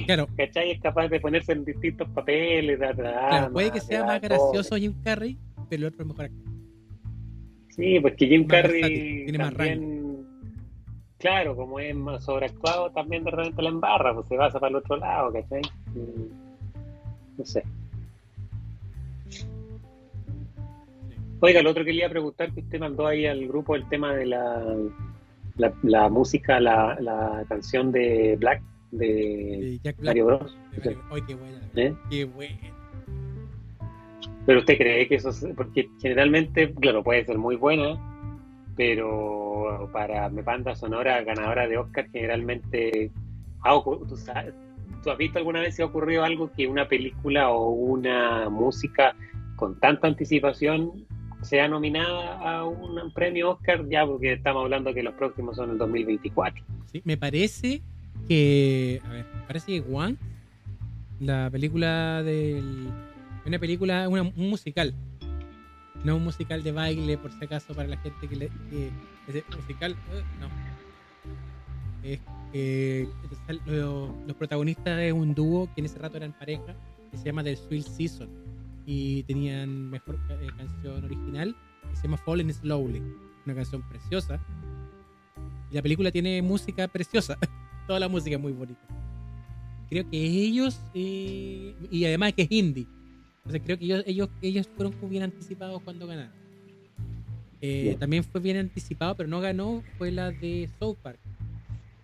Claro. 0.06 0.28
¿Cachai? 0.38 0.72
Es 0.72 0.82
capaz 0.82 1.10
de 1.10 1.20
ponerse 1.20 1.52
en 1.52 1.66
distintos 1.66 2.08
papeles. 2.10 2.80
puede 3.52 3.72
que 3.72 3.82
sea 3.82 4.06
más 4.06 4.22
gracioso 4.22 4.78
Jim 4.78 4.94
Carrey, 5.04 5.38
pero 5.70 5.82
el 5.82 5.86
otro 5.88 6.04
es 6.04 6.08
mejor 6.08 6.26
actor. 6.26 6.53
Sí, 7.76 8.00
pues 8.00 8.16
que 8.16 8.28
Jim 8.28 8.46
Carrey 8.46 9.26
también, 9.36 10.28
claro, 11.18 11.56
como 11.56 11.80
es 11.80 11.96
más 11.96 12.24
sobreactuado, 12.24 12.92
también 12.92 13.24
de 13.24 13.32
repente 13.32 13.64
la 13.64 13.70
embarra, 13.70 14.14
pues 14.14 14.28
se 14.28 14.36
pasa 14.36 14.60
para 14.60 14.70
el 14.70 14.76
otro 14.76 14.98
lado, 14.98 15.34
¿cachai? 15.34 15.62
Mm, 15.96 17.38
no 17.40 17.46
sé. 17.46 17.64
Oiga, 21.40 21.64
lo 21.64 21.72
otro 21.72 21.84
que 21.84 21.92
le 21.92 21.98
iba 21.98 22.08
a 22.08 22.12
preguntar 22.12 22.54
que 22.54 22.62
usted 22.62 22.80
mandó 22.80 23.08
ahí 23.08 23.26
al 23.26 23.48
grupo 23.48 23.76
el 23.76 23.90
tema 23.90 24.14
de 24.14 24.28
la, 24.28 24.64
la, 25.82 26.10
música, 26.10 26.60
la, 26.60 26.96
la, 27.00 27.44
canción 27.50 27.92
de 27.92 28.36
Black 28.40 28.62
de, 28.92 29.80
Jack 29.84 29.98
Black. 29.98 30.06
Mario 30.06 30.26
Bros. 30.28 30.58
Ay, 31.12 31.22
qué 31.28 31.34
buena. 31.34 31.60
¿Eh? 31.76 31.96
Qué 32.12 32.26
buena. 32.26 32.83
Pero 34.46 34.60
usted 34.60 34.78
cree 34.78 35.08
que 35.08 35.16
eso 35.16 35.30
es, 35.30 35.46
porque 35.56 35.90
generalmente, 36.02 36.74
claro, 36.74 37.04
puede 37.04 37.26
ser 37.26 37.38
muy 37.38 37.56
buena, 37.56 37.98
pero 38.76 39.90
para 39.94 40.30
mi 40.30 40.42
banda 40.42 40.76
sonora 40.76 41.22
ganadora 41.24 41.68
de 41.68 41.78
Oscar 41.78 42.08
generalmente 42.12 43.12
ocu- 43.64 44.06
¿tú, 44.08 45.10
has 45.12 45.18
visto 45.18 45.38
alguna 45.40 45.62
vez 45.62 45.76
si 45.76 45.82
ha 45.82 45.86
ocurrido 45.86 46.24
algo 46.24 46.52
que 46.52 46.68
una 46.68 46.88
película 46.88 47.50
o 47.50 47.70
una 47.70 48.50
música 48.50 49.16
con 49.56 49.80
tanta 49.80 50.08
anticipación 50.08 51.06
sea 51.42 51.68
nominada 51.68 52.40
a 52.40 52.66
un 52.66 53.14
premio 53.14 53.52
Oscar 53.52 53.88
ya 53.90 54.06
porque 54.06 54.34
estamos 54.34 54.64
hablando 54.64 54.94
que 54.94 55.04
los 55.04 55.14
próximos 55.14 55.56
son 55.58 55.72
el 55.72 55.78
2024 55.78 56.64
Sí, 56.92 57.02
me 57.06 57.18
parece 57.18 57.82
que. 58.28 59.02
A 59.06 59.10
ver, 59.10 59.26
parece 59.48 59.68
que 59.82 59.94
One, 59.94 60.16
la 61.20 61.50
película 61.52 62.22
del. 62.24 62.90
Una 63.46 63.60
película, 63.60 64.08
una, 64.10 64.22
un 64.24 64.50
musical. 64.50 64.94
No 66.04 66.18
un 66.18 66.24
musical 66.24 66.64
de 66.64 66.72
baile, 66.72 67.18
por 67.18 67.32
si 67.32 67.44
acaso, 67.46 67.74
para 67.74 67.88
la 67.88 67.98
gente 67.98 68.28
que 68.28 68.36
le. 68.36 68.50
Que, 68.70 68.92
musical. 69.58 69.96
eh, 70.12 70.24
no. 70.40 70.48
Es 72.04 72.20
que 72.52 73.08
lo- 73.66 74.14
los 74.28 74.36
protagonistas 74.36 74.98
de 74.98 75.14
un 75.14 75.34
dúo 75.34 75.70
que 75.74 75.82
en 75.82 75.86
ese 75.86 75.98
rato 76.00 76.18
eran 76.18 76.34
pareja, 76.34 76.76
que 77.12 77.18
se 77.18 77.26
llama 77.26 77.44
The 77.44 77.56
Sweet 77.56 77.86
Season. 77.88 78.30
Y 78.86 79.24
tenían 79.24 79.90
mejor 79.90 80.20
eh, 80.30 80.48
canción 80.58 81.06
original, 81.06 81.56
que 81.90 81.96
se 81.96 82.04
llama 82.04 82.18
Falling 82.18 82.52
Slowly. 82.54 83.02
Una 83.46 83.56
canción 83.56 83.82
preciosa. 83.88 84.40
Y 85.72 85.76
la 85.76 85.82
película 85.82 86.12
tiene 86.12 86.42
música 86.42 86.88
preciosa. 86.90 87.38
Toda 87.88 88.00
la 88.00 88.10
música 88.10 88.36
es 88.36 88.42
muy 88.42 88.52
bonita. 88.52 88.82
Creo 89.90 90.10
que 90.10 90.18
ellos, 90.18 90.80
eh, 90.94 91.76
y 91.92 92.04
además 92.06 92.34
que 92.34 92.42
es 92.44 92.52
indie. 92.52 92.88
Entonces 93.46 93.62
creo 93.66 93.78
que 93.78 93.86
ellos, 93.86 94.04
ellos, 94.06 94.30
ellos 94.42 94.70
fueron 94.76 94.94
bien 95.10 95.24
anticipados 95.24 95.82
cuando 95.82 96.08
ganaron. 96.08 96.32
Eh, 97.60 97.96
también 98.00 98.24
fue 98.24 98.42
bien 98.42 98.58
anticipado, 98.58 99.16
pero 99.16 99.30
no 99.30 99.40
ganó, 99.42 99.84
fue 99.98 100.12
la 100.12 100.32
de 100.32 100.70
South 100.80 100.98
Park. 101.02 101.20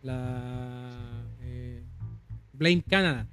La 0.04 0.90
eh, 1.42 1.82
Blame 2.54 2.82
Canada. 2.82 3.28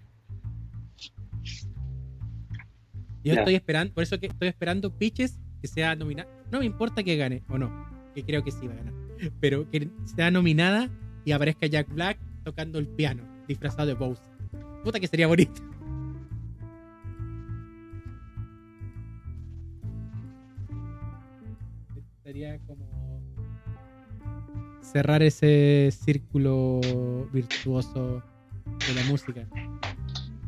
Yo 3.25 3.35
estoy 3.35 3.57
esperando, 3.57 3.93
por 3.93 4.05
eso 4.05 4.21
que 4.21 4.27
estoy 4.27 4.49
esperando 4.49 4.91
Pitches 4.91 5.41
que 5.61 5.67
sea 5.67 5.97
nominada. 5.97 6.31
No 6.53 6.61
me 6.61 6.65
importa 6.65 7.03
que 7.03 7.17
gane 7.17 7.43
o 7.49 7.59
no, 7.59 7.71
que 8.15 8.25
creo 8.25 8.45
que 8.45 8.53
sí 8.53 8.69
va 8.69 8.75
a 8.75 8.77
ganar. 8.77 8.95
Pero 9.41 9.69
que 9.69 9.89
sea 10.05 10.31
nominada 10.31 10.91
y 11.25 11.33
aparezca 11.33 11.67
Jack 11.67 11.93
Black 11.93 12.19
tocando 12.45 12.79
el 12.79 12.87
piano, 12.87 13.25
disfrazado 13.49 13.87
de 13.87 13.95
Bowser. 13.95 14.31
Puta 14.85 15.01
que 15.01 15.09
sería 15.09 15.27
bonito. 15.27 15.61
Sería 22.27 22.59
como 22.67 22.85
cerrar 24.83 25.23
ese 25.23 25.91
círculo 25.93 26.81
virtuoso 27.33 28.21
de 28.89 28.95
la 28.97 29.05
música. 29.09 29.47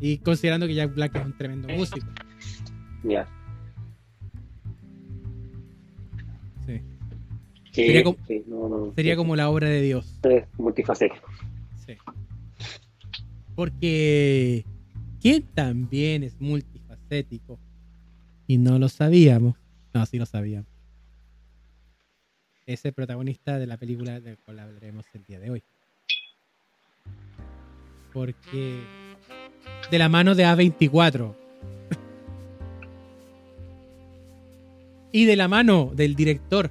Y 0.01 0.19
considerando 0.19 0.67
que 0.67 0.75
Jack 0.75 0.93
Black 0.93 1.15
es 1.15 1.25
un 1.25 1.37
tremendo 1.37 1.69
músico. 1.69 2.05
ya 3.05 3.29
Sí. 6.67 6.81
Sí, 7.71 7.87
Sería 7.87 8.03
como- 8.03 8.19
sí, 8.27 8.43
no, 8.49 8.69
no, 8.69 8.93
Sería 8.97 9.15
como 9.15 9.37
la 9.37 9.49
obra 9.49 9.69
de 9.69 9.81
Dios. 9.81 10.19
es 10.25 10.47
multifacético 10.59 11.29
Sí. 11.87 11.93
Porque 13.55 14.65
¿quién 15.21 15.45
también 15.55 16.25
es 16.25 16.41
multifacético? 16.41 17.61
Y 18.49 18.59
no 18.59 18.81
lo 18.81 18.89
sabíamos. 18.89 19.55
No, 19.95 20.05
sí 20.07 20.19
lo 20.19 20.27
sabíamos. 20.27 20.67
Es 22.69 22.85
el 22.85 22.93
protagonista 22.93 23.59
de 23.59 23.67
la 23.67 23.79
película 23.79 24.21
de 24.21 24.33
la 24.33 24.37
cual 24.37 24.59
hablaremos 24.59 25.07
el 25.15 25.25
día 25.25 25.41
de 25.41 25.51
hoy. 25.51 25.63
Porque 28.13 28.81
de 29.91 29.99
la 29.99 30.11
mano 30.11 30.35
de 30.35 30.45
A24 30.45 31.35
y 35.13 35.25
de 35.25 35.37
la 35.37 35.49
mano 35.49 35.93
del 35.95 36.15
director 36.15 36.71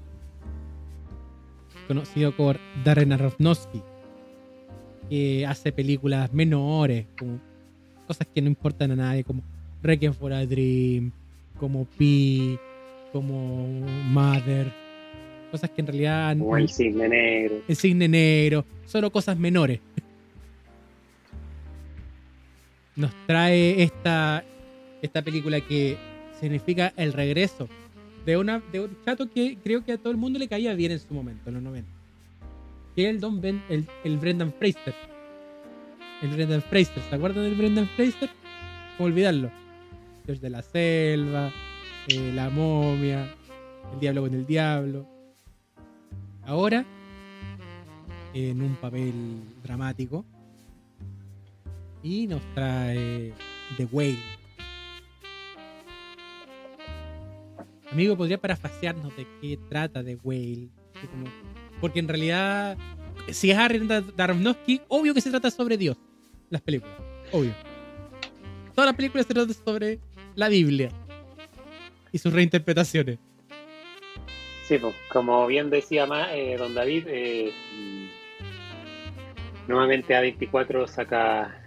conocido 1.87 2.31
por 2.31 2.59
Darren 2.85 3.13
Aronofsky 3.13 3.81
que 5.09 5.47
hace 5.47 5.71
películas 5.71 6.31
menores, 6.31 7.07
como 7.17 7.39
cosas 8.05 8.27
que 8.27 8.43
no 8.43 8.49
importan 8.49 8.91
a 8.91 8.95
nadie, 8.97 9.23
como 9.23 9.41
Requiem 9.81 10.13
for 10.13 10.31
a 10.31 10.45
Dream, 10.45 11.11
como 11.59 11.85
Pi, 11.85 12.59
como 13.11 13.67
Mother, 14.11 14.71
cosas 15.47 15.69
que 15.69 15.81
en 15.81 15.87
realidad 15.87 16.37
como 16.37 16.57
el 16.57 16.69
cisne 16.69 17.07
negro 17.07 17.61
el 17.67 17.75
cisne 17.75 18.07
negro, 18.07 18.65
solo 18.85 19.11
cosas 19.11 19.37
menores. 19.37 19.79
Nos 22.95 23.11
trae 23.27 23.83
esta, 23.83 24.43
esta 25.01 25.21
película 25.21 25.61
que 25.61 25.97
significa 26.39 26.93
el 26.97 27.13
regreso 27.13 27.69
de, 28.25 28.37
una, 28.37 28.61
de 28.71 28.81
un 28.81 28.97
chato 29.05 29.29
que 29.29 29.57
creo 29.63 29.85
que 29.85 29.93
a 29.93 29.97
todo 29.97 30.11
el 30.11 30.17
mundo 30.17 30.39
le 30.39 30.47
caía 30.47 30.73
bien 30.73 30.91
en 30.91 30.99
su 30.99 31.13
momento, 31.13 31.49
en 31.49 31.55
los 31.55 31.63
90. 31.63 31.89
Que 32.95 33.03
es 33.03 33.09
el 33.09 33.19
Don 33.19 33.39
Ben, 33.39 33.61
el, 33.69 33.85
el 34.03 34.17
Brendan 34.17 34.51
Fraser. 34.51 34.95
El 36.21 36.29
Brendan 36.29 36.63
Fraser, 36.63 37.03
¿se 37.07 37.15
acuerdan 37.15 37.43
del 37.43 37.55
Brendan 37.55 37.87
Fraser? 37.95 38.29
¿Cómo 38.97 39.07
olvidarlo? 39.07 39.51
Dios 40.25 40.41
de 40.41 40.49
la 40.49 40.61
selva, 40.61 41.53
eh, 42.07 42.31
la 42.33 42.49
momia, 42.49 43.33
el 43.93 43.99
diablo 43.99 44.21
con 44.23 44.33
el 44.33 44.45
diablo. 44.45 45.07
Ahora, 46.47 46.85
en 48.33 48.61
un 48.61 48.75
papel 48.77 49.41
dramático, 49.61 50.23
y 52.01 52.25
nos 52.25 52.41
trae 52.53 53.33
The 53.75 53.83
Whale. 53.91 54.17
Amigo, 57.91 58.15
¿podría 58.15 58.39
parafasearnos 58.39 59.13
de 59.17 59.27
qué 59.41 59.59
trata 59.69 60.01
The 60.01 60.15
Whale? 60.23 60.69
Porque 61.81 61.99
en 61.99 62.07
realidad, 62.07 62.77
si 63.29 63.51
es 63.51 63.57
Aaron 63.57 63.89
Darnowski, 64.15 64.79
obvio 64.87 65.13
que 65.13 65.19
se 65.19 65.29
trata 65.29 65.51
sobre 65.51 65.77
Dios. 65.77 65.97
Las 66.49 66.61
películas, 66.61 66.95
obvio. 67.33 67.51
Todas 68.73 68.87
las 68.87 68.95
películas 68.95 69.27
se 69.27 69.33
tratan 69.33 69.53
sobre 69.53 69.99
la 70.35 70.47
Biblia 70.47 70.91
y 72.13 72.17
sus 72.17 72.31
reinterpretaciones. 72.31 73.19
Sí, 74.67 74.77
pues, 74.79 74.95
como 75.07 75.47
bien 75.47 75.69
decía 75.69 76.05
ma- 76.05 76.35
eh, 76.35 76.57
don 76.57 76.73
David, 76.73 77.05
eh, 77.07 77.51
nuevamente 79.65 80.13
A24 80.13 80.87
saca 80.87 81.57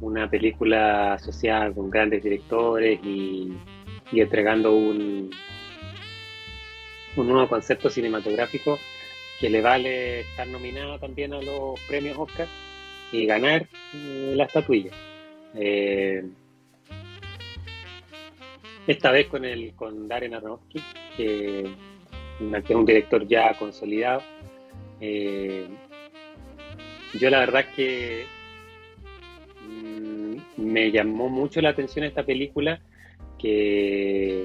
una 0.00 0.30
película 0.30 1.18
social 1.18 1.74
con 1.74 1.90
grandes 1.90 2.22
directores 2.22 3.00
y, 3.02 3.52
entregando 4.12 4.76
un, 4.76 5.28
un 7.16 7.26
nuevo 7.26 7.48
concepto 7.48 7.90
cinematográfico 7.90 8.78
que 9.40 9.50
le 9.50 9.60
vale 9.60 10.20
estar 10.20 10.46
nominada 10.46 10.98
también 11.00 11.32
a 11.34 11.42
los 11.42 11.80
premios 11.88 12.16
Oscar 12.16 12.46
y 13.10 13.26
ganar 13.26 13.66
eh, 13.94 14.34
la 14.36 14.44
estatuilla. 14.44 14.92
Eh, 15.54 16.22
esta 18.86 19.10
vez 19.10 19.26
con 19.26 19.44
el 19.44 19.74
con 19.74 20.06
Darren 20.08 20.34
Aronofsky, 20.34 20.80
que 21.16 21.68
es 22.40 22.70
un 22.70 22.84
director 22.84 23.26
ya 23.26 23.54
consolidado. 23.58 24.22
Eh, 25.00 25.66
yo 27.14 27.30
la 27.30 27.40
verdad 27.40 27.64
que 27.74 28.24
mm, 29.68 30.36
me 30.56 30.90
llamó 30.90 31.28
mucho 31.28 31.60
la 31.60 31.70
atención 31.70 32.04
esta 32.04 32.24
película 32.24 32.80
que 33.38 34.44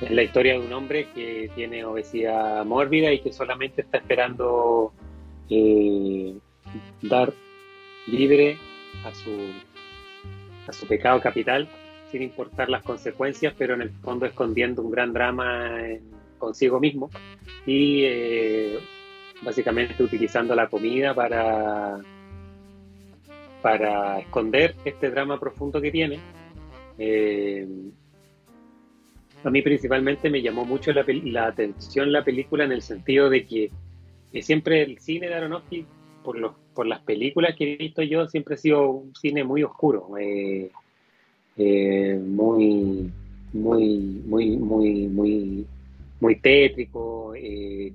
es 0.00 0.10
la 0.10 0.22
historia 0.22 0.54
de 0.54 0.60
un 0.60 0.72
hombre 0.72 1.08
que 1.14 1.50
tiene 1.54 1.84
obesidad 1.84 2.64
mórbida 2.64 3.12
y 3.12 3.20
que 3.20 3.32
solamente 3.32 3.82
está 3.82 3.98
esperando 3.98 4.92
eh, 5.50 6.34
dar 7.02 7.32
libre 8.06 8.56
a 9.04 9.14
su 9.14 9.30
a 10.66 10.72
su 10.72 10.86
pecado 10.86 11.20
capital 11.20 11.68
sin 12.12 12.22
importar 12.22 12.68
las 12.68 12.82
consecuencias, 12.84 13.54
pero 13.58 13.74
en 13.74 13.82
el 13.82 13.90
fondo 13.90 14.26
escondiendo 14.26 14.82
un 14.82 14.90
gran 14.92 15.12
drama 15.12 15.80
en- 15.88 16.12
consigo 16.38 16.78
mismo 16.80 17.08
y 17.66 18.02
eh, 18.04 18.78
básicamente 19.42 20.02
utilizando 20.02 20.54
la 20.54 20.68
comida 20.68 21.14
para 21.14 21.98
para 23.62 24.18
esconder 24.18 24.74
este 24.84 25.08
drama 25.10 25.38
profundo 25.38 25.80
que 25.80 25.92
tiene. 25.92 26.18
Eh, 26.98 27.66
a 29.44 29.50
mí 29.50 29.62
principalmente 29.62 30.30
me 30.30 30.42
llamó 30.42 30.64
mucho 30.64 30.92
la, 30.92 31.04
la 31.06 31.46
atención 31.46 32.10
la 32.12 32.24
película 32.24 32.64
en 32.64 32.72
el 32.72 32.82
sentido 32.82 33.30
de 33.30 33.46
que 33.46 33.70
siempre 34.42 34.82
el 34.82 34.98
cine 34.98 35.28
de 35.28 35.34
Aronofsky, 35.34 35.86
por, 36.24 36.38
los, 36.38 36.52
por 36.74 36.86
las 36.86 37.00
películas 37.02 37.54
que 37.56 37.72
he 37.72 37.76
visto 37.76 38.02
yo, 38.02 38.26
siempre 38.28 38.54
ha 38.54 38.58
sido 38.58 38.90
un 38.90 39.14
cine 39.14 39.44
muy 39.44 39.62
oscuro, 39.62 40.08
eh, 40.18 40.70
eh, 41.56 42.18
muy, 42.24 43.10
muy, 43.52 44.22
muy, 44.24 44.56
muy, 44.56 45.08
muy, 45.08 45.66
muy 46.20 46.40
tétrico, 46.40 47.34
eh, 47.34 47.92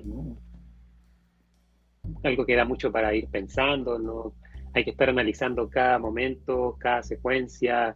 algo 2.23 2.45
que 2.45 2.55
da 2.55 2.65
mucho 2.65 2.91
para 2.91 3.13
ir 3.15 3.27
pensando, 3.27 3.97
¿no? 3.99 4.33
Hay 4.73 4.83
que 4.83 4.91
estar 4.91 5.09
analizando 5.09 5.69
cada 5.69 5.97
momento, 5.97 6.75
cada 6.79 7.01
secuencia, 7.03 7.95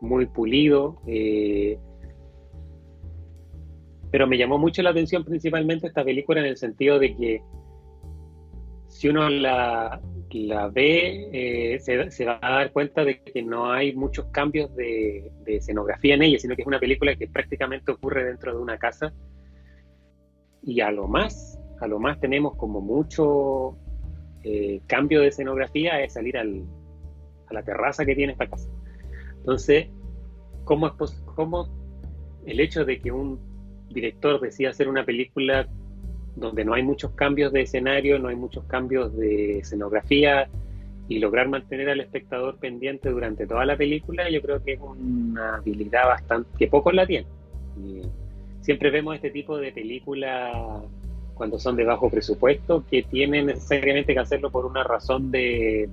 muy 0.00 0.26
pulido. 0.26 1.00
pero 4.10 4.26
me 4.26 4.38
llamó 4.38 4.58
mucho 4.58 4.82
la 4.82 4.90
atención 4.90 5.24
principalmente 5.24 5.86
esta 5.88 6.04
película 6.04 6.40
en 6.40 6.46
el 6.46 6.56
sentido 6.56 6.98
de 6.98 7.14
que 7.14 7.42
si 8.88 9.08
uno 9.08 9.28
la, 9.28 10.00
la 10.32 10.68
ve, 10.68 11.28
eh, 11.32 11.78
se, 11.80 12.24
va 12.24 12.38
a 12.42 12.50
dar 12.50 12.72
cuenta 12.72 13.04
de 13.04 13.22
que 13.22 13.42
no 13.42 13.70
hay 13.70 13.94
muchos 13.94 14.26
cambios 14.26 14.74
de, 14.74 15.30
escenografía 15.46 16.14
en 16.14 16.22
ella, 16.22 16.38
sino 16.38 16.54
que 16.56 16.62
es 16.62 16.68
una 16.68 16.80
película 16.80 17.14
que 17.16 17.28
prácticamente 17.28 17.92
ocurre 17.92 18.24
dentro 18.24 18.54
de 18.54 18.62
una 18.62 18.78
casa. 18.78 19.12
Y 20.62 20.80
a 20.80 20.90
lo 20.90 21.06
más, 21.06 21.58
a 21.80 21.86
lo 21.86 21.98
más 21.98 22.18
tenemos 22.20 22.56
como 22.56 22.80
mucho 22.80 23.76
eh, 24.42 24.80
cambio 24.86 25.20
de 25.20 25.28
escenografía 25.28 26.00
es 26.02 26.14
salir 26.14 26.36
al, 26.36 26.64
a 27.48 27.54
la 27.54 27.62
terraza 27.62 28.04
que 28.04 28.14
tiene 28.14 28.32
esta 28.32 28.48
casa. 28.48 28.68
Entonces, 29.38 29.88
¿cómo 30.64 30.88
es 30.88 31.12
cómo 31.34 31.68
el 32.46 32.60
hecho 32.60 32.84
de 32.84 33.00
que 33.00 33.12
un 33.12 33.38
director 33.90 34.40
decida 34.40 34.70
hacer 34.70 34.88
una 34.88 35.04
película 35.04 35.68
donde 36.36 36.64
no 36.64 36.74
hay 36.74 36.82
muchos 36.82 37.10
cambios 37.12 37.52
de 37.52 37.62
escenario, 37.62 38.18
no 38.18 38.28
hay 38.28 38.36
muchos 38.36 38.64
cambios 38.64 39.16
de 39.16 39.58
escenografía 39.58 40.48
y 41.08 41.18
lograr 41.18 41.48
mantener 41.48 41.88
al 41.88 42.00
espectador 42.00 42.58
pendiente 42.58 43.10
durante 43.10 43.46
toda 43.46 43.64
la 43.64 43.76
película, 43.76 44.28
yo 44.28 44.42
creo 44.42 44.62
que 44.62 44.74
es 44.74 44.80
una 44.80 45.56
habilidad 45.56 46.06
bastante 46.06 46.50
que 46.58 46.68
pocos 46.68 46.94
la 46.94 47.06
tienen. 47.06 47.28
siempre 48.60 48.90
vemos 48.90 49.14
este 49.14 49.30
tipo 49.30 49.56
de 49.56 49.72
películas 49.72 50.52
cuando 51.34 51.58
son 51.58 51.76
de 51.76 51.84
bajo 51.84 52.10
presupuesto 52.10 52.84
que 52.90 53.02
tienen 53.02 53.46
necesariamente 53.46 54.14
que 54.14 54.20
hacerlo 54.20 54.50
por 54.50 54.66
una 54.66 54.82
razón 54.82 55.30
de, 55.30 55.88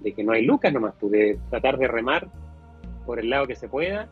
de, 0.00 0.12
que 0.12 0.22
no 0.22 0.32
hay 0.32 0.44
lucas 0.44 0.72
nomás, 0.72 0.94
pues, 1.00 1.12
de 1.12 1.38
tratar 1.50 1.78
de 1.78 1.88
remar 1.88 2.28
por 3.06 3.18
el 3.18 3.30
lado 3.30 3.46
que 3.46 3.56
se 3.56 3.68
pueda 3.68 4.08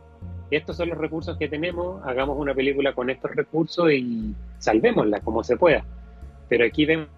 estos 0.50 0.76
son 0.76 0.90
los 0.90 0.98
recursos 0.98 1.36
que 1.36 1.48
tenemos, 1.48 2.04
hagamos 2.04 2.38
una 2.38 2.54
película 2.54 2.92
con 2.94 3.10
estos 3.10 3.34
recursos 3.34 3.90
y 3.92 4.34
salvémosla 4.58 5.20
como 5.20 5.42
se 5.42 5.56
pueda. 5.56 5.84
Pero 6.48 6.64
aquí 6.66 6.86
vemos 6.86 7.08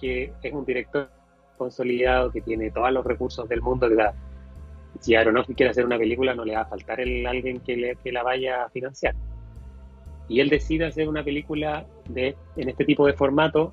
que 0.00 0.32
es 0.42 0.52
un 0.52 0.64
director 0.64 1.08
consolidado 1.56 2.30
que 2.30 2.40
tiene 2.40 2.70
todos 2.70 2.92
los 2.92 3.04
recursos 3.04 3.48
del 3.48 3.60
mundo. 3.60 3.88
Que 3.88 3.96
si 5.00 5.14
Aronofsky 5.14 5.54
quiere 5.54 5.70
hacer 5.70 5.84
una 5.84 5.98
película, 5.98 6.34
no 6.34 6.44
le 6.44 6.54
va 6.54 6.62
a 6.62 6.66
faltar 6.66 7.00
el, 7.00 7.26
alguien 7.26 7.60
que, 7.60 7.76
le, 7.76 7.96
que 7.96 8.10
la 8.10 8.22
vaya 8.22 8.64
a 8.64 8.70
financiar. 8.70 9.14
Y 10.28 10.40
él 10.40 10.48
decide 10.48 10.86
hacer 10.86 11.08
una 11.08 11.24
película 11.24 11.86
de, 12.08 12.36
en 12.56 12.68
este 12.68 12.84
tipo 12.84 13.06
de 13.06 13.14
formato 13.14 13.72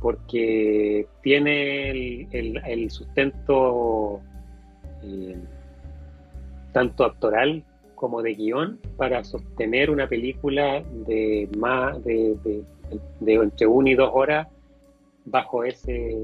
porque 0.00 1.06
tiene 1.22 1.90
el, 1.90 2.62
el, 2.64 2.90
sustento 2.90 4.20
eh, 5.02 5.36
tanto 6.76 7.06
actoral 7.06 7.64
como 7.94 8.20
de 8.20 8.34
guion 8.34 8.78
para 8.98 9.24
sostener 9.24 9.90
una 9.90 10.06
película 10.06 10.84
de 11.06 11.48
más 11.56 12.04
de, 12.04 12.36
entre 13.22 13.66
una 13.66 13.88
y 13.88 13.94
dos 13.94 14.10
horas 14.12 14.46
bajo 15.24 15.64
ese, 15.64 16.14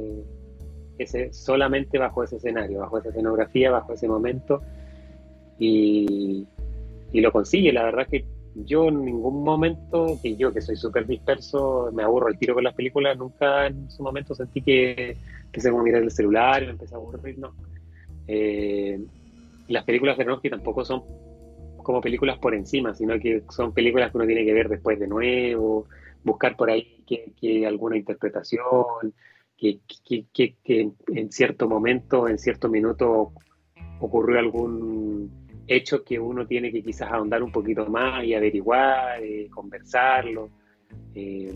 ese 0.99 1.33
solamente 1.33 1.97
bajo 1.97 2.23
ese 2.23 2.37
escenario, 2.37 2.81
bajo 2.81 2.99
esa 2.99 3.09
escenografía, 3.09 3.71
bajo 3.71 3.95
ese 3.95 4.07
momento 4.07 4.61
y, 5.59 6.47
y 7.13 7.21
lo 7.23 7.33
consigue. 7.33 7.73
La 7.73 7.85
verdad 7.85 8.07
que 8.07 8.27
yo 8.55 8.89
en 8.89 9.07
ningún 9.07 9.43
momento, 9.45 10.19
que 10.23 10.37
yo 10.37 10.53
que 10.53 10.61
soy 10.61 10.77
súper 10.77 11.07
disperso, 11.07 11.89
me 11.95 12.03
aburro 12.03 12.29
el 12.29 12.37
tiro 12.37 12.53
con 12.53 12.65
las 12.65 12.75
películas, 12.75 13.17
nunca 13.17 13.69
en 13.69 13.91
su 13.91 14.03
momento 14.03 14.35
sentí 14.35 14.61
que, 14.61 15.17
que 15.51 15.61
se 15.63 15.73
me 15.73 15.83
mirar 15.83 16.03
el 16.03 16.11
celular 16.11 16.63
y 16.63 16.67
me 16.67 16.73
empecé 16.73 16.95
a 16.95 16.99
aburrir, 16.99 17.39
no. 17.39 17.55
Eh, 18.29 19.01
las 19.73 19.85
películas 19.85 20.17
de 20.17 20.23
Aronofsky 20.25 20.51
tampoco 20.51 20.85
son 20.85 21.03
como 21.83 22.01
películas 22.01 22.39
por 22.39 22.55
encima, 22.55 22.95
sino 22.95 23.19
que 23.19 23.43
son 23.51 23.73
películas 23.73 24.11
que 24.11 24.19
uno 24.19 24.27
tiene 24.27 24.45
que 24.45 24.53
ver 24.53 24.69
después 24.69 24.99
de 24.99 25.09
nuevo, 25.09 25.87
buscar 26.23 26.57
por 26.57 26.71
ahí 26.71 27.03
que, 27.07 27.67
alguna 27.67 27.97
interpretación, 27.97 29.13
que, 29.57 29.81
en 31.09 31.33
cierto 31.33 31.69
momento, 31.69 32.29
en 32.29 32.39
cierto 32.39 32.69
minuto 32.69 33.33
ocurrió 34.01 34.39
algún 34.39 35.31
hecho 35.67 36.03
que 36.05 36.19
uno 36.19 36.47
tiene 36.47 36.73
que 36.73 36.83
quizás 36.83 37.11
ahondar 37.13 37.43
un 37.43 37.53
poquito 37.53 37.87
más 37.87 38.25
y 38.25 38.35
averiguar, 38.35 39.23
eh, 39.23 39.49
conversarlo. 39.51 40.51
Eh, 41.15 41.55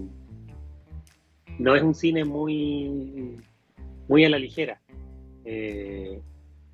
no 1.59 1.75
es 1.75 1.83
un 1.83 1.95
cine 1.95 2.25
muy, 2.25 3.37
muy 4.09 4.25
a 4.25 4.29
la 4.29 4.39
ligera. 4.39 4.81
Eh, 5.45 6.21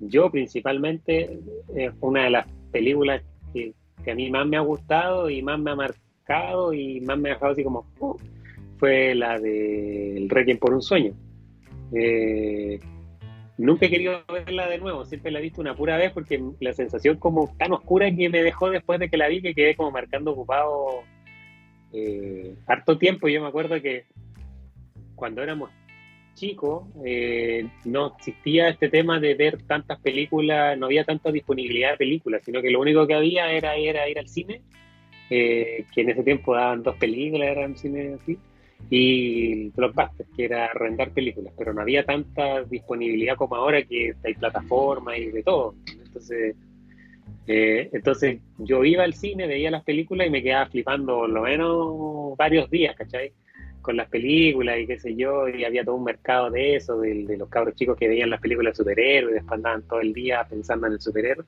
yo 0.09 0.29
principalmente, 0.29 1.39
es 1.75 1.91
una 2.01 2.23
de 2.25 2.29
las 2.29 2.47
películas 2.71 3.21
que, 3.53 3.73
a 4.11 4.15
mí 4.15 4.29
más 4.29 4.45
me 4.45 4.57
ha 4.57 4.61
gustado 4.61 5.29
y 5.29 5.41
más 5.41 5.59
me 5.59 5.71
ha 5.71 5.75
marcado 5.75 6.73
y 6.73 6.99
más 7.01 7.17
me 7.17 7.29
ha 7.29 7.33
dejado 7.33 7.51
así 7.53 7.63
como, 7.63 7.85
uh, 7.99 8.17
fue 8.77 9.15
la 9.15 9.39
de 9.39 10.17
El 10.17 10.29
Requiem 10.29 10.57
por 10.57 10.73
un 10.73 10.81
sueño. 10.81 11.13
Eh, 11.95 12.79
nunca 13.57 13.85
he 13.85 13.89
querido 13.89 14.23
verla 14.27 14.67
de 14.67 14.77
nuevo, 14.77 15.05
siempre 15.05 15.31
la 15.31 15.39
he 15.39 15.43
visto 15.43 15.61
una 15.61 15.75
pura 15.75 15.95
vez 15.95 16.11
porque 16.11 16.43
la 16.59 16.73
sensación 16.73 17.17
como 17.17 17.53
tan 17.57 17.71
oscura 17.71 18.13
que 18.13 18.29
me 18.29 18.43
dejó 18.43 18.69
después 18.69 18.99
de 18.99 19.09
que 19.09 19.17
la 19.17 19.27
vi 19.27 19.41
que 19.41 19.53
quedé 19.53 19.75
como 19.75 19.91
marcando 19.91 20.31
ocupado 20.31 21.03
eh, 21.93 22.55
harto 22.67 22.97
tiempo. 22.97 23.27
Yo 23.27 23.41
me 23.41 23.47
acuerdo 23.47 23.81
que 23.81 24.05
cuando 25.15 25.41
éramos 25.43 25.69
chico, 26.33 26.87
eh, 27.05 27.67
no 27.85 28.15
existía 28.17 28.69
este 28.69 28.89
tema 28.89 29.19
de 29.19 29.35
ver 29.35 29.61
tantas 29.63 29.99
películas, 29.99 30.77
no 30.77 30.87
había 30.87 31.03
tanta 31.03 31.31
disponibilidad 31.31 31.91
de 31.91 31.97
películas, 31.97 32.41
sino 32.43 32.61
que 32.61 32.71
lo 32.71 32.79
único 32.79 33.05
que 33.07 33.13
había 33.13 33.51
era, 33.51 33.77
ir 33.77 33.97
al 33.97 34.27
cine, 34.27 34.61
eh, 35.29 35.85
que 35.93 36.01
en 36.01 36.09
ese 36.09 36.23
tiempo 36.23 36.55
daban 36.55 36.83
dos 36.83 36.95
películas, 36.97 37.49
eran 37.49 37.77
cine 37.77 38.17
así, 38.21 38.37
y 38.89 39.69
Blockbuster, 39.69 40.25
que 40.35 40.45
era 40.45 40.65
arrendar 40.65 41.11
películas, 41.11 41.53
pero 41.57 41.73
no 41.73 41.81
había 41.81 42.03
tanta 42.03 42.63
disponibilidad 42.63 43.35
como 43.35 43.55
ahora 43.55 43.81
que 43.83 44.13
hay 44.23 44.33
plataformas 44.33 45.17
y 45.17 45.27
de 45.27 45.43
todo. 45.43 45.75
Entonces, 45.87 46.55
eh, 47.47 47.89
entonces 47.91 48.39
yo 48.57 48.83
iba 48.83 49.03
al 49.03 49.13
cine, 49.13 49.47
veía 49.47 49.71
las 49.71 49.83
películas 49.83 50.27
y 50.27 50.29
me 50.29 50.43
quedaba 50.43 50.67
flipando 50.67 51.27
lo 51.27 51.41
menos 51.41 52.37
varios 52.37 52.69
días, 52.69 52.95
¿cachai? 52.95 53.33
Con 53.83 53.97
las 53.97 54.09
películas 54.09 54.79
y 54.79 54.87
qué 54.87 54.97
sé 54.97 55.15
yo, 55.15 55.47
y 55.47 55.63
había 55.63 55.83
todo 55.83 55.95
un 55.95 56.05
mercado 56.05 56.49
de 56.49 56.75
eso, 56.75 56.99
de, 57.01 57.37
los 57.37 57.49
cabros 57.49 57.75
chicos 57.75 57.97
que 57.97 58.07
veían 58.07 58.31
las 58.31 58.41
películas 58.41 58.73
de 58.73 58.77
superhéroes, 58.77 59.35
después 59.35 59.57
andaban 59.57 59.83
todo 59.83 59.99
el 59.99 60.13
día 60.13 60.43
pensando 60.49 60.87
en 60.87 60.93
el 60.93 61.01
superhéroe. 61.01 61.45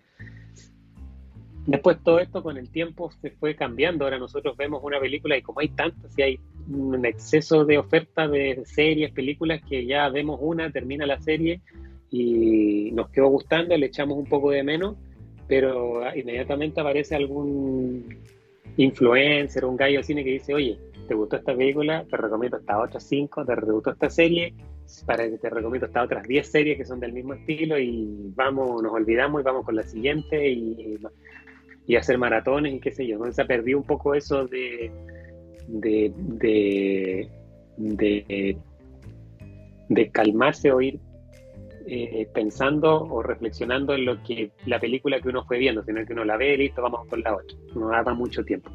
Después 1.65 1.97
todo 2.03 2.19
esto 2.19 2.43
con 2.43 2.57
el 2.57 2.69
tiempo 2.69 3.09
se 3.21 3.31
fue 3.31 3.55
cambiando, 3.55 4.03
ahora 4.03 4.19
nosotros 4.19 4.55
vemos 4.55 4.83
una 4.83 4.99
película 4.99 5.35
y 5.35 5.41
como 5.41 5.61
hay 5.61 5.69
tantas 5.69 6.15
y 6.15 6.21
hay 6.21 6.39
un 6.69 7.03
exceso 7.05 7.65
de 7.65 7.79
oferta 7.79 8.27
de 8.27 8.61
series, 8.65 9.11
películas, 9.11 9.61
que 9.67 9.85
ya 9.85 10.07
vemos 10.09 10.37
una, 10.41 10.71
termina 10.71 11.07
la 11.07 11.19
serie 11.19 11.61
y 12.11 12.91
nos 12.91 13.09
quedó 13.09 13.29
gustando, 13.29 13.75
le 13.75 13.87
echamos 13.87 14.17
un 14.17 14.25
poco 14.25 14.51
de 14.51 14.61
menos, 14.61 14.95
pero 15.47 16.03
inmediatamente 16.15 16.81
aparece 16.81 17.15
algún 17.15 18.19
influencer, 18.77 19.65
un 19.65 19.77
gallo 19.77 19.99
de 19.99 20.03
cine 20.03 20.23
que 20.23 20.31
dice, 20.31 20.53
oye, 20.53 20.77
¿te 21.07 21.13
gustó 21.13 21.37
esta 21.37 21.55
película? 21.55 22.05
Te 22.09 22.17
recomiendo 22.17 22.57
estas 22.57 22.77
otras 22.77 23.03
5, 23.03 23.45
¿te 23.45 23.55
gustó 23.71 23.91
esta 23.91 24.09
serie? 24.09 24.53
Para 25.05 25.29
que 25.29 25.37
te 25.37 25.49
recomiendo 25.49 25.87
estas 25.87 26.05
otras 26.05 26.27
10 26.27 26.47
series 26.47 26.77
que 26.77 26.85
son 26.85 26.99
del 26.99 27.13
mismo 27.13 27.33
estilo 27.33 27.77
y 27.79 28.31
vamos, 28.35 28.81
nos 28.81 28.93
olvidamos 28.93 29.41
y 29.41 29.43
vamos 29.43 29.65
con 29.65 29.75
la 29.75 29.83
siguiente 29.83 30.49
y, 30.49 30.97
y 31.87 31.95
hacer 31.95 32.17
maratones 32.17 32.73
y 32.73 32.79
qué 32.79 32.91
sé 32.91 33.07
yo. 33.07 33.15
Entonces 33.15 33.45
perdido 33.45 33.79
un 33.79 33.85
poco 33.85 34.13
eso 34.15 34.47
de, 34.47 34.91
de, 35.67 36.13
de, 36.15 37.29
de, 37.77 38.57
de 39.89 40.09
calmarse 40.11 40.71
o 40.71 40.81
ir 40.81 40.99
eh, 41.87 42.27
pensando 42.33 43.03
o 43.03 43.21
reflexionando 43.21 43.93
en 43.93 44.05
lo 44.05 44.23
que 44.23 44.51
la 44.65 44.79
película 44.79 45.21
que 45.21 45.29
uno 45.29 45.45
fue 45.45 45.59
viendo, 45.59 45.83
sino 45.83 46.03
que 46.03 46.13
uno 46.13 46.25
la 46.25 46.35
ve 46.35 46.55
y 46.55 46.57
listo, 46.57 46.81
vamos 46.81 47.07
con 47.07 47.21
la 47.21 47.35
otra. 47.35 47.55
No 47.75 47.89
da 47.89 48.13
mucho 48.13 48.43
tiempo. 48.43 48.71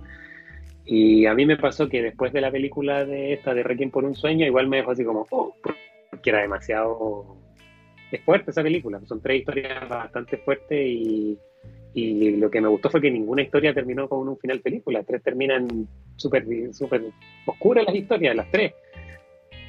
Y 0.85 1.27
a 1.27 1.35
mí 1.35 1.47
me 1.47 1.57
pasó 1.57 1.88
que 1.88 2.03
después 2.03 2.33
de 2.33 2.40
la 2.40 2.51
película 2.51 3.05
de 3.05 3.35
esta 3.35 3.55
de 3.55 3.62
Requiem 3.62 3.90
por 3.90 4.05
un 4.05 4.16
sueño, 4.16 4.47
igual 4.47 4.69
me 4.69 4.79
dejó 4.79 4.90
así 4.93 5.05
como, 5.05 5.27
oh, 5.31 5.55
porque 5.62 6.31
era 6.31 6.40
demasiado... 6.40 7.37
Fuerte 8.25 8.51
esa 8.51 8.64
película, 8.64 9.01
son 9.07 9.23
tres 9.23 9.38
historias 9.38 9.88
bastante 9.88 10.37
fuertes 10.38 10.85
y, 10.85 11.38
y 11.95 12.37
lo 12.37 12.51
que 12.51 12.61
me 12.61 12.69
gustó 12.69 12.90
fue 12.90 13.01
que 13.01 13.11
ninguna 13.11 13.43
historia 13.43 13.75
terminó 13.75 14.09
con 14.09 14.29
un 14.29 14.38
final 14.38 14.61
feliz, 14.61 14.83
pues 14.85 15.05
tres 15.07 15.23
terminan 15.23 15.88
súper 16.16 16.45
super 16.73 17.03
oscuras 17.47 17.85
las 17.87 17.95
historias, 17.95 18.37
las 18.37 18.51
tres. 18.51 18.75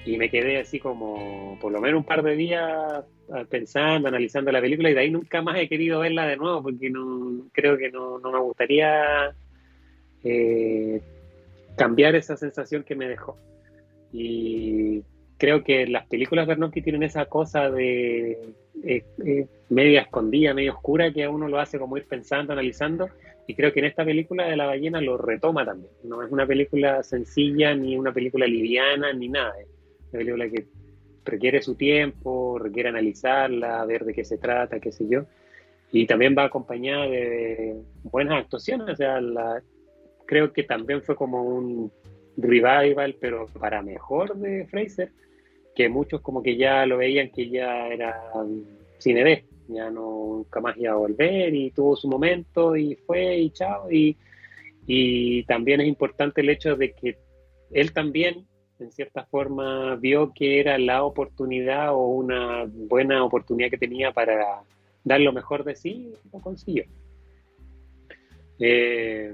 Y 0.06 0.18
me 0.18 0.30
quedé 0.30 0.60
así 0.60 0.80
como 0.80 1.58
por 1.62 1.72
lo 1.72 1.80
menos 1.80 2.00
un 2.00 2.06
par 2.06 2.24
de 2.24 2.36
días 2.36 2.64
ah, 2.64 3.46
pensando, 3.50 4.08
analizando 4.08 4.52
la 4.52 4.62
película 4.62 4.90
y 4.90 4.94
de 4.94 5.00
ahí 5.00 5.12
nunca 5.12 5.42
más 5.42 5.58
he 5.58 5.68
querido 5.68 6.00
verla 6.00 6.26
de 6.26 6.38
nuevo 6.38 6.64
porque 6.64 6.90
no 6.90 7.48
creo 7.52 7.78
que 7.78 7.92
no, 7.92 8.20
no 8.20 8.32
me 8.32 8.40
gustaría 8.40 9.36
eh, 10.24 11.02
cambiar 11.76 12.16
esa 12.16 12.38
sensación 12.38 12.84
que 12.84 12.96
me 12.96 13.08
dejó. 13.08 13.38
Y 14.12 15.04
creo 15.38 15.64
que 15.64 15.88
las 15.88 16.06
películas 16.08 16.46
de 16.46 16.54
Arnoldi 16.54 16.82
tienen 16.82 17.04
esa 17.04 17.26
cosa 17.26 17.72
de 17.72 18.54
eh, 18.84 19.04
eh, 19.26 19.48
media 19.70 20.02
escondida, 20.02 20.54
media 20.54 20.74
oscura, 20.74 21.12
que 21.12 21.24
a 21.24 21.30
uno 21.30 21.48
lo 21.48 21.60
hace 21.60 21.80
como 21.80 21.98
ir 21.98 22.06
pensando, 22.08 22.54
analizando. 22.54 23.10
Y 23.48 23.56
creo 23.56 23.74
que 23.74 23.80
en 23.80 23.88
esta 23.88 24.06
película 24.06 24.46
de 24.46 24.56
la 24.56 24.68
ballena 24.68 25.02
lo 25.02 25.18
retoma 25.18 25.66
también. 25.66 25.92
No 26.04 26.22
es 26.22 26.32
una 26.32 26.46
película 26.46 27.02
sencilla, 27.04 27.74
ni 27.74 27.98
una 27.98 28.14
película 28.14 28.46
liviana, 28.46 29.14
ni 29.14 29.30
nada. 29.30 29.54
Es 29.60 29.68
una 30.12 30.20
película 30.20 30.50
que 30.50 30.68
requiere 31.26 31.62
su 31.62 31.76
tiempo, 31.76 32.60
requiere 32.60 32.90
analizarla, 32.90 33.84
ver 33.86 34.06
de 34.06 34.14
qué 34.14 34.24
se 34.24 34.38
trata, 34.38 34.80
qué 34.80 34.92
sé 34.92 35.08
yo. 35.10 35.26
Y 35.92 36.06
también 36.06 36.36
va 36.38 36.46
acompañada 36.46 37.08
de 37.08 37.82
buenas 38.04 38.44
actuaciones. 38.44 38.90
O 38.90 38.96
sea, 38.96 39.20
la, 39.20 39.62
creo 40.32 40.54
que 40.54 40.64
también 40.64 41.02
fue 41.04 41.18
como 41.18 41.44
un 41.44 41.92
revival, 42.38 43.18
pero 43.20 43.48
para 43.48 43.82
mejor 43.82 44.34
de 44.38 44.66
Fraser, 44.68 45.12
que 45.76 45.90
muchos 45.90 46.22
como 46.22 46.42
que 46.42 46.56
ya 46.56 46.86
lo 46.86 46.96
veían 46.96 47.32
que 47.32 47.50
ya 47.50 47.90
era 47.90 48.18
cine 48.98 49.44
ya 49.68 49.90
no 49.90 50.36
nunca 50.38 50.62
más 50.62 50.78
iba 50.78 50.94
a 50.94 50.96
volver 50.96 51.54
y 51.54 51.72
tuvo 51.72 51.98
su 51.98 52.08
momento 52.08 52.78
y 52.78 52.96
fue 52.96 53.40
y 53.40 53.50
chao. 53.50 53.92
Y, 53.92 54.16
y 54.88 55.44
también 55.44 55.82
es 55.82 55.88
importante 55.90 56.40
el 56.40 56.50
hecho 56.50 56.78
de 56.78 56.94
que 56.94 57.18
él 57.72 57.92
también, 57.92 58.48
en 58.80 58.90
cierta 58.94 59.26
forma, 59.26 59.98
vio 59.98 60.32
que 60.34 60.62
era 60.62 60.78
la 60.78 61.04
oportunidad 61.04 61.94
o 61.94 62.08
una 62.08 62.64
buena 62.66 63.26
oportunidad 63.26 63.70
que 63.70 63.78
tenía 63.78 64.14
para 64.14 64.64
dar 65.04 65.20
lo 65.20 65.34
mejor 65.34 65.66
de 65.66 65.76
sí, 65.76 66.14
lo 66.32 66.40
consiguió. 66.40 66.86
Eh, 68.60 69.34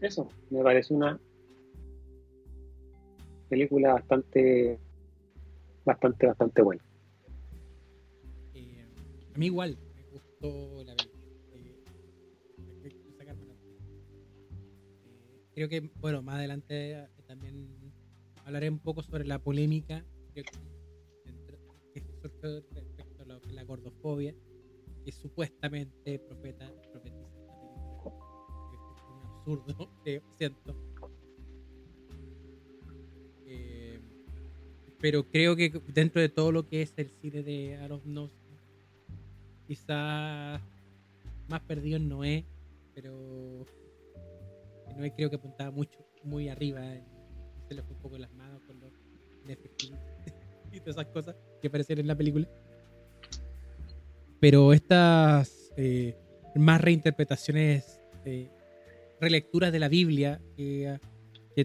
eso, 0.00 0.28
me 0.50 0.62
parece 0.62 0.94
una 0.94 1.20
película 3.48 3.94
bastante, 3.94 4.78
bastante, 5.84 6.26
bastante 6.26 6.62
buena. 6.62 6.82
Eh, 8.54 8.86
a 9.34 9.38
mí 9.38 9.46
igual, 9.46 9.76
me 9.94 10.02
gustó 10.04 10.84
la 10.84 10.94
película. 11.50 11.80
Eh, 12.82 12.94
eh, 12.94 12.94
creo 15.54 15.68
que, 15.68 15.90
bueno, 16.00 16.22
más 16.22 16.36
adelante 16.36 17.08
también 17.26 17.92
hablaré 18.44 18.70
un 18.70 18.78
poco 18.78 19.02
sobre 19.02 19.26
la 19.26 19.38
polémica 19.38 20.04
que, 20.34 20.44
respecto 21.92 23.22
a 23.22 23.52
la 23.52 23.64
gordofobia, 23.64 24.34
que 25.04 25.12
supuestamente 25.12 26.18
profeta, 26.20 26.72
absurdo 29.40 29.90
siento. 30.38 30.76
Eh, 33.46 34.00
pero 35.00 35.28
creo 35.28 35.56
que 35.56 35.70
dentro 35.88 36.20
de 36.20 36.28
todo 36.28 36.52
lo 36.52 36.68
que 36.68 36.82
es 36.82 36.92
el 36.96 37.10
cine 37.20 37.42
de 37.42 37.76
Aronofsky, 37.76 38.58
quizás 39.66 40.60
más 41.48 41.60
perdido 41.62 41.96
en 41.96 42.08
Noé, 42.08 42.44
pero 42.94 43.64
Noé 44.96 45.12
creo 45.14 45.30
que 45.30 45.36
apuntaba 45.36 45.70
mucho, 45.70 45.98
muy 46.22 46.48
arriba, 46.48 46.82
se 47.66 47.74
le 47.74 47.82
fue 47.82 47.96
un 47.96 48.02
poco 48.02 48.18
las 48.18 48.32
manos 48.34 48.62
con 48.66 48.78
los 48.78 48.92
y 50.72 50.78
todas 50.80 50.96
esas 50.96 51.06
cosas 51.06 51.36
que 51.60 51.68
aparecen 51.68 51.98
en 51.98 52.06
la 52.06 52.14
película. 52.14 52.48
Pero 54.38 54.72
estas 54.72 55.72
eh, 55.76 56.16
más 56.54 56.80
reinterpretaciones 56.80 58.00
eh, 58.24 58.48
relecturas 59.20 59.72
de 59.72 59.78
la 59.78 59.88
Biblia 59.88 60.40
que, 60.56 60.98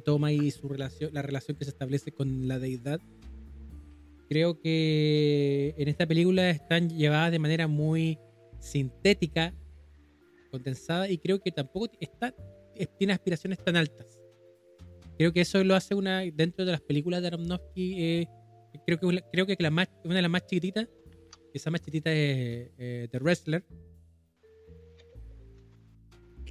toma 0.03 0.33
y 0.33 0.51
su 0.51 0.67
relación, 0.67 1.13
la 1.13 1.21
relación 1.21 1.55
que 1.55 1.63
se 1.63 1.71
establece 1.71 2.11
con 2.11 2.49
la 2.49 2.59
deidad, 2.59 2.99
creo 4.27 4.59
que 4.59 5.73
en 5.77 5.87
esta 5.87 6.05
película 6.05 6.49
están 6.49 6.89
llevadas 6.89 7.31
de 7.31 7.39
manera 7.39 7.67
muy 7.67 8.19
sintética, 8.59 9.53
condensada, 10.51 11.09
y 11.09 11.17
creo 11.17 11.39
que 11.39 11.51
tampoco 11.51 11.89
está, 12.01 12.35
tiene 12.97 13.13
aspiraciones 13.13 13.63
tan 13.63 13.77
altas. 13.77 14.19
Creo 15.17 15.31
que 15.31 15.41
eso 15.41 15.63
lo 15.63 15.75
hace 15.75 15.95
una, 15.95 16.21
dentro 16.21 16.65
de 16.65 16.73
las 16.73 16.81
películas 16.81 17.21
de 17.21 17.27
Aronofsky, 17.27 18.03
eh, 18.03 18.27
creo 18.85 18.99
que, 18.99 19.23
creo 19.31 19.45
que 19.45 19.55
la 19.59 19.71
más, 19.71 19.87
una 20.03 20.15
de 20.15 20.21
las 20.23 20.31
más 20.31 20.45
chiquititas, 20.45 20.89
esa 21.53 21.71
más 21.71 21.79
chiquitita 21.79 22.11
es 22.11 22.69
eh, 22.77 23.07
The 23.09 23.19
Wrestler, 23.19 23.63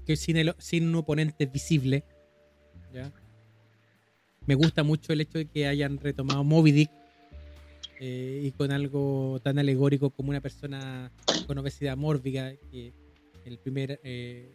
que 0.04 0.16
sin, 0.16 0.36
sin 0.58 0.88
un 0.88 0.94
oponente 0.96 1.46
visible. 1.46 2.04
Me 4.46 4.54
gusta 4.54 4.82
mucho 4.82 5.12
el 5.12 5.22
hecho 5.22 5.38
de 5.38 5.46
que 5.46 5.66
hayan 5.66 5.98
retomado 5.98 6.44
Moby 6.44 6.72
Dick 6.72 6.90
eh, 7.98 8.42
y 8.44 8.50
con 8.52 8.70
algo 8.72 9.40
tan 9.42 9.58
alegórico 9.58 10.10
como 10.10 10.30
una 10.30 10.40
persona 10.40 11.10
con 11.46 11.56
obesidad 11.58 11.96
mórbida, 11.96 12.52
que 12.70 12.92
el 13.46 13.58
primer, 13.58 14.00
eh, 14.04 14.52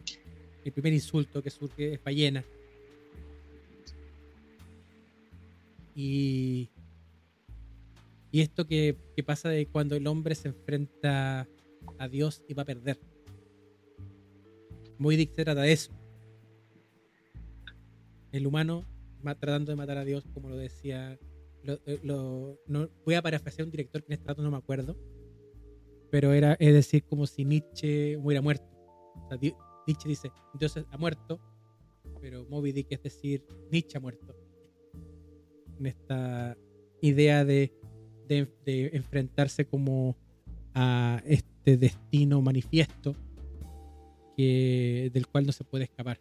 el 0.64 0.72
primer 0.72 0.92
insulto 0.92 1.42
que 1.42 1.50
surge 1.50 1.94
es 1.94 2.04
ballena. 2.04 2.44
Y, 5.94 6.70
y 8.30 8.40
esto 8.40 8.66
que, 8.66 8.96
que 9.16 9.22
pasa 9.22 9.48
de 9.48 9.66
cuando 9.66 9.96
el 9.96 10.06
hombre 10.06 10.34
se 10.34 10.48
enfrenta 10.48 11.48
a 11.98 12.08
Dios 12.08 12.42
y 12.48 12.54
va 12.54 12.62
a 12.62 12.66
perder. 12.66 13.09
Muy 15.00 15.16
Dick 15.16 15.32
se 15.32 15.44
trata 15.44 15.62
de 15.62 15.72
eso. 15.72 15.90
El 18.32 18.46
humano 18.46 18.84
tratando 19.40 19.72
de 19.72 19.76
matar 19.76 19.96
a 19.96 20.04
Dios, 20.04 20.26
como 20.34 20.50
lo 20.50 20.58
decía. 20.58 21.18
Eh, 21.64 22.00
no, 22.02 22.58
voy 23.06 23.14
a 23.14 23.22
parafrasear 23.22 23.64
un 23.64 23.70
director 23.70 24.04
en 24.06 24.12
este 24.12 24.28
rato 24.28 24.42
no 24.42 24.50
me 24.50 24.58
acuerdo. 24.58 24.98
Pero 26.10 26.34
era, 26.34 26.52
es 26.60 26.74
decir, 26.74 27.04
como 27.04 27.26
si 27.26 27.46
Nietzsche 27.46 28.18
hubiera 28.18 28.42
muerto. 28.42 28.66
Nietzsche 29.86 30.06
dice, 30.06 30.30
Dios 30.58 30.76
ha 30.76 30.98
muerto, 30.98 31.40
pero 32.20 32.44
Moby 32.50 32.72
Dick 32.72 32.88
es 32.90 33.02
decir, 33.02 33.42
Nietzsche 33.72 33.96
ha 33.96 34.00
muerto. 34.02 34.36
En 35.78 35.86
esta 35.86 36.58
idea 37.00 37.46
de, 37.46 37.72
de 38.28 38.90
enfrentarse 38.92 39.64
como 39.64 40.14
a 40.74 41.22
este 41.24 41.78
destino 41.78 42.42
manifiesto 42.42 43.16
del 45.12 45.26
cual 45.26 45.46
no 45.46 45.52
se 45.52 45.64
puede 45.64 45.84
escapar. 45.84 46.20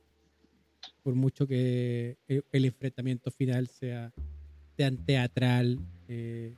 Por 1.03 1.15
mucho 1.15 1.47
que 1.47 2.17
el, 2.27 2.65
enfrentamiento 2.65 3.31
final 3.31 3.67
sea, 3.67 4.11
tan 4.75 4.97
teatral, 4.97 5.79
eh, 6.07 6.55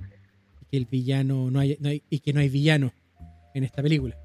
que 0.70 0.78
el 0.78 0.86
villano 0.86 1.52
no 1.52 1.60
hay, 1.60 1.78
y 2.10 2.20
que 2.20 2.34
no 2.34 2.40
hay 2.40 2.50
villano 2.50 2.94
en 3.54 3.64
esta 3.64 3.82
película. 3.82 4.18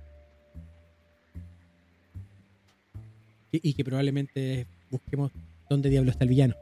Y, 3.52 3.72
que 3.72 3.84
probablemente 3.84 4.66
busquemos 4.90 5.32
dónde 5.70 5.88
diablo 5.88 6.10
está 6.10 6.24
el 6.24 6.30
villano. 6.30 6.54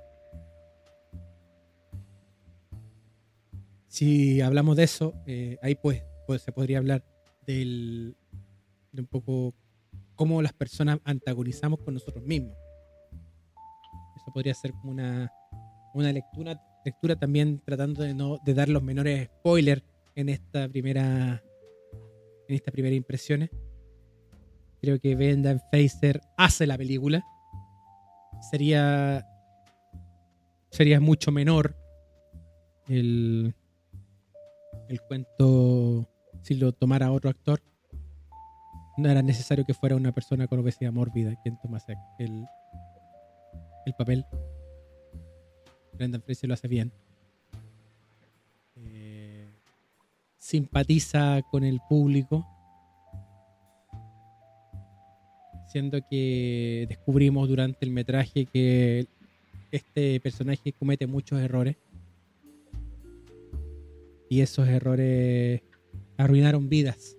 Si 3.88 4.40
hablamos 4.40 4.76
de 4.76 4.84
eso, 4.84 5.14
eh, 5.26 5.58
ahí 5.62 5.74
pues, 5.74 6.02
pues, 6.26 6.42
se 6.42 6.52
podría 6.52 6.78
hablar 6.78 7.04
del, 7.46 8.16
de 8.92 9.00
un 9.00 9.06
poco 9.06 9.54
cómo 10.14 10.42
las 10.42 10.52
personas 10.52 10.98
antagonizamos 11.04 11.80
con 11.80 11.94
nosotros 11.94 12.24
mismos. 12.24 12.56
Eso 14.16 14.32
podría 14.32 14.54
ser 14.54 14.72
como 14.72 14.92
una, 14.92 15.30
una 15.94 16.12
lectura, 16.12 16.60
también 17.18 17.60
tratando 17.64 18.02
de 18.02 18.14
no 18.14 18.38
de 18.44 18.54
dar 18.54 18.68
los 18.68 18.82
menores 18.82 19.28
spoilers 19.40 19.82
en 20.14 20.28
esta 20.28 20.68
primera 20.68 21.42
en 22.48 22.54
esta 22.54 22.70
primera 22.70 22.94
impresiones. 22.94 23.50
Creo 24.80 25.00
que 25.00 25.14
Brendan 25.14 25.60
Fraser 25.70 26.20
hace 26.36 26.66
la 26.66 26.76
película. 26.76 27.24
Sería 28.50 29.26
sería 30.70 31.00
mucho 31.00 31.30
menor 31.30 31.76
el 32.88 33.54
el 34.88 35.00
cuento 35.02 36.08
si 36.42 36.54
lo 36.54 36.72
tomara 36.72 37.10
otro 37.12 37.30
actor 37.30 37.62
no 38.96 39.10
era 39.10 39.22
necesario 39.22 39.64
que 39.64 39.74
fuera 39.74 39.96
una 39.96 40.12
persona 40.12 40.46
con 40.46 40.60
obesidad 40.60 40.92
mórbida 40.92 41.34
quien 41.42 41.58
tomase 41.58 41.94
el, 42.18 42.44
el 43.86 43.94
papel. 43.94 44.24
Brendan 45.92 46.22
Fraser 46.22 46.48
lo 46.48 46.54
hace 46.54 46.68
bien. 46.68 46.92
Eh, 48.76 49.46
simpatiza 50.38 51.42
con 51.50 51.64
el 51.64 51.80
público. 51.88 52.46
siendo 55.74 56.06
que 56.08 56.86
descubrimos 56.88 57.48
durante 57.48 57.84
el 57.84 57.90
metraje 57.90 58.46
que 58.46 59.08
este 59.72 60.20
personaje 60.20 60.72
comete 60.72 61.08
muchos 61.08 61.40
errores. 61.40 61.74
Y 64.30 64.40
esos 64.40 64.68
errores 64.68 65.62
arruinaron 66.16 66.68
vidas. 66.68 67.16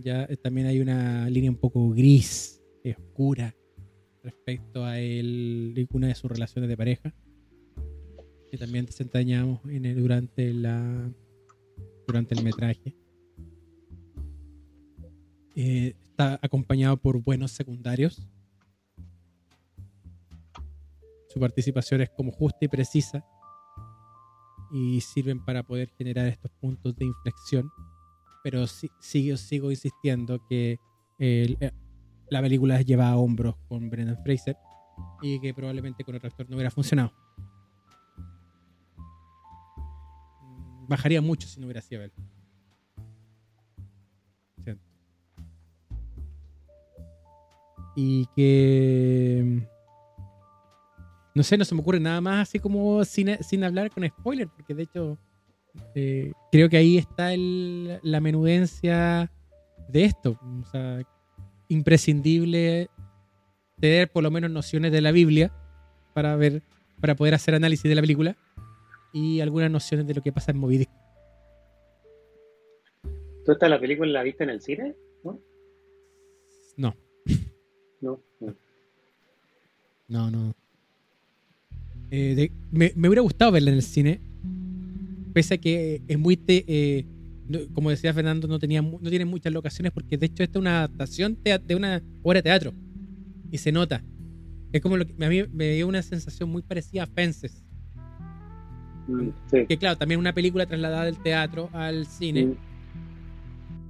Ya 0.00 0.24
eh, 0.24 0.36
también 0.36 0.66
hay 0.66 0.80
una 0.80 1.28
línea 1.28 1.50
un 1.50 1.56
poco 1.56 1.90
gris, 1.90 2.62
oscura, 2.84 3.54
respecto 4.22 4.84
a 4.84 4.98
él 4.98 5.86
una 5.92 6.06
de 6.08 6.14
sus 6.14 6.30
relaciones 6.30 6.68
de 6.68 6.76
pareja. 6.76 7.14
Que 8.50 8.56
también 8.56 8.86
desentrañamos 8.86 9.60
en 9.68 9.94
durante 10.00 10.54
la 10.54 11.12
durante 12.06 12.34
el 12.34 12.42
metraje. 12.42 12.96
Eh, 15.54 15.94
está 16.00 16.38
acompañado 16.40 16.96
por 16.96 17.22
buenos 17.22 17.50
secundarios. 17.50 18.26
Su 21.28 21.40
participación 21.40 22.00
es 22.00 22.10
como 22.10 22.32
justa 22.32 22.58
y 22.62 22.68
precisa 22.68 23.24
y 24.70 25.00
sirven 25.00 25.44
para 25.44 25.62
poder 25.62 25.90
generar 25.90 26.26
estos 26.26 26.50
puntos 26.52 26.96
de 26.96 27.04
inflexión. 27.04 27.70
Pero 28.50 28.66
sí, 28.66 28.90
sigo, 28.98 29.36
sigo 29.36 29.70
insistiendo 29.70 30.42
que 30.48 30.80
eh, 31.18 31.70
la 32.30 32.40
película 32.40 32.80
lleva 32.80 33.10
a 33.10 33.16
hombros 33.18 33.56
con 33.68 33.90
Brendan 33.90 34.16
Fraser 34.22 34.56
y 35.20 35.38
que 35.38 35.52
probablemente 35.52 36.02
con 36.02 36.14
otro 36.14 36.28
actor 36.28 36.48
no 36.48 36.56
hubiera 36.56 36.70
funcionado. 36.70 37.12
Bajaría 40.88 41.20
mucho 41.20 41.46
si 41.46 41.60
no 41.60 41.66
hubiera 41.66 41.82
sido 41.82 42.02
él. 42.04 42.12
Y 47.96 48.24
que 48.34 49.68
no 51.34 51.42
sé, 51.42 51.58
no 51.58 51.66
se 51.66 51.74
me 51.74 51.82
ocurre 51.82 52.00
nada 52.00 52.22
más 52.22 52.48
así 52.48 52.58
como 52.58 53.04
sin, 53.04 53.28
hablar 53.62 53.90
con 53.90 54.08
spoiler, 54.08 54.48
porque 54.48 54.74
de 54.74 54.84
hecho 54.84 55.18
eh, 55.94 56.32
creo 56.50 56.68
que 56.68 56.76
ahí 56.76 56.98
está 56.98 57.30
la 57.36 58.20
menudencia 58.20 59.30
de 59.88 60.04
esto. 60.04 60.38
O 60.42 60.64
sea, 60.70 61.02
imprescindible 61.68 62.88
tener 63.80 64.10
por 64.10 64.22
lo 64.22 64.30
menos 64.30 64.50
nociones 64.50 64.92
de 64.92 65.00
la 65.00 65.12
Biblia 65.12 65.52
para 66.14 66.36
ver, 66.36 66.62
para 67.00 67.14
poder 67.14 67.34
hacer 67.34 67.54
análisis 67.54 67.88
de 67.88 67.94
la 67.94 68.00
película 68.00 68.36
y 69.12 69.40
algunas 69.40 69.70
nociones 69.70 70.06
de 70.06 70.14
lo 70.14 70.22
que 70.22 70.32
pasa 70.32 70.50
en 70.50 70.58
Moby 70.58 70.86
¿Tú 73.44 73.52
esta 73.52 73.68
la 73.68 73.80
película 73.80 74.10
la 74.10 74.22
viste 74.22 74.44
en 74.44 74.50
el 74.50 74.60
cine? 74.60 74.94
No. 75.24 75.40
No. 76.76 76.94
No. 78.00 78.20
No, 80.08 80.30
no. 80.30 80.54
Eh, 82.10 82.50
me, 82.70 82.92
hubiera 82.96 83.20
gustado 83.22 83.52
verla 83.52 83.70
en 83.70 83.76
el 83.76 83.82
cine, 83.82 84.20
pese 85.38 85.54
a 85.54 85.58
que 85.58 86.02
es 86.08 86.18
muy... 86.18 86.36
Eh, 86.48 87.06
como 87.72 87.90
decía 87.90 88.12
Fernando, 88.12 88.48
no, 88.48 88.58
tenía, 88.58 88.82
no 88.82 89.08
tiene 89.08 89.24
muchas 89.24 89.52
locaciones 89.52 89.92
porque 89.92 90.18
de 90.18 90.26
hecho 90.26 90.42
esta 90.42 90.58
es 90.58 90.60
una 90.60 90.78
adaptación 90.78 91.38
de 91.44 91.76
una 91.76 92.02
obra 92.24 92.38
de 92.38 92.42
teatro 92.42 92.72
y 93.48 93.58
se 93.58 93.70
nota. 93.70 94.02
Es 94.72 94.82
como 94.82 94.96
lo 94.96 95.06
que 95.06 95.14
a 95.24 95.28
mí 95.28 95.44
me 95.52 95.70
dio 95.70 95.86
una 95.86 96.02
sensación 96.02 96.50
muy 96.50 96.62
parecida 96.62 97.04
a 97.04 97.06
Fences. 97.06 97.64
Mm, 99.06 99.28
que 99.68 99.78
claro, 99.78 99.96
también 99.96 100.18
una 100.18 100.32
película 100.32 100.66
trasladada 100.66 101.04
del 101.04 101.22
teatro 101.22 101.70
al 101.72 102.04
cine. 102.06 102.46
Mm. 102.46 102.56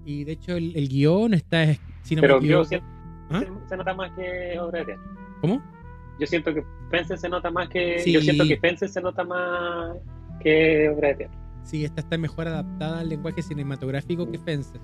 Y 0.05 0.25
de 0.25 0.33
hecho 0.33 0.55
el, 0.55 0.87
guion 0.87 1.33
está... 1.33 1.65
Si 2.03 2.15
no 2.15 2.21
Pero 2.21 2.43
me 2.43 2.65
se, 2.67 2.83
¿Ah? 3.31 3.43
se 3.67 3.77
nota 3.77 3.95
más 3.95 4.13
que 4.13 4.59
obra 4.61 4.81
de 4.81 4.85
teatro. 4.85 5.05
¿Cómo? 5.41 5.63
Yo 6.21 6.27
siento 6.27 6.53
que 6.53 6.63
Fences 6.91 7.23
se 7.23 7.29
nota 7.31 7.51
más 7.51 7.71
que. 7.71 8.03
Yo 8.07 8.21
siento 8.21 8.45
que 8.45 8.59
Fences 8.59 8.93
se 8.93 9.01
nota 9.01 9.25
más 9.25 9.97
que 10.41 10.89
obra 10.89 11.09
de 11.09 11.15
teatro. 11.15 11.39
Sí, 11.65 11.85
esta 11.85 12.01
está 12.01 12.17
mejor 12.17 12.49
adaptada 12.49 13.01
al 13.01 13.09
lenguaje 13.09 13.43
cinematográfico 13.43 14.31
que 14.31 14.39
Fences. 14.39 14.81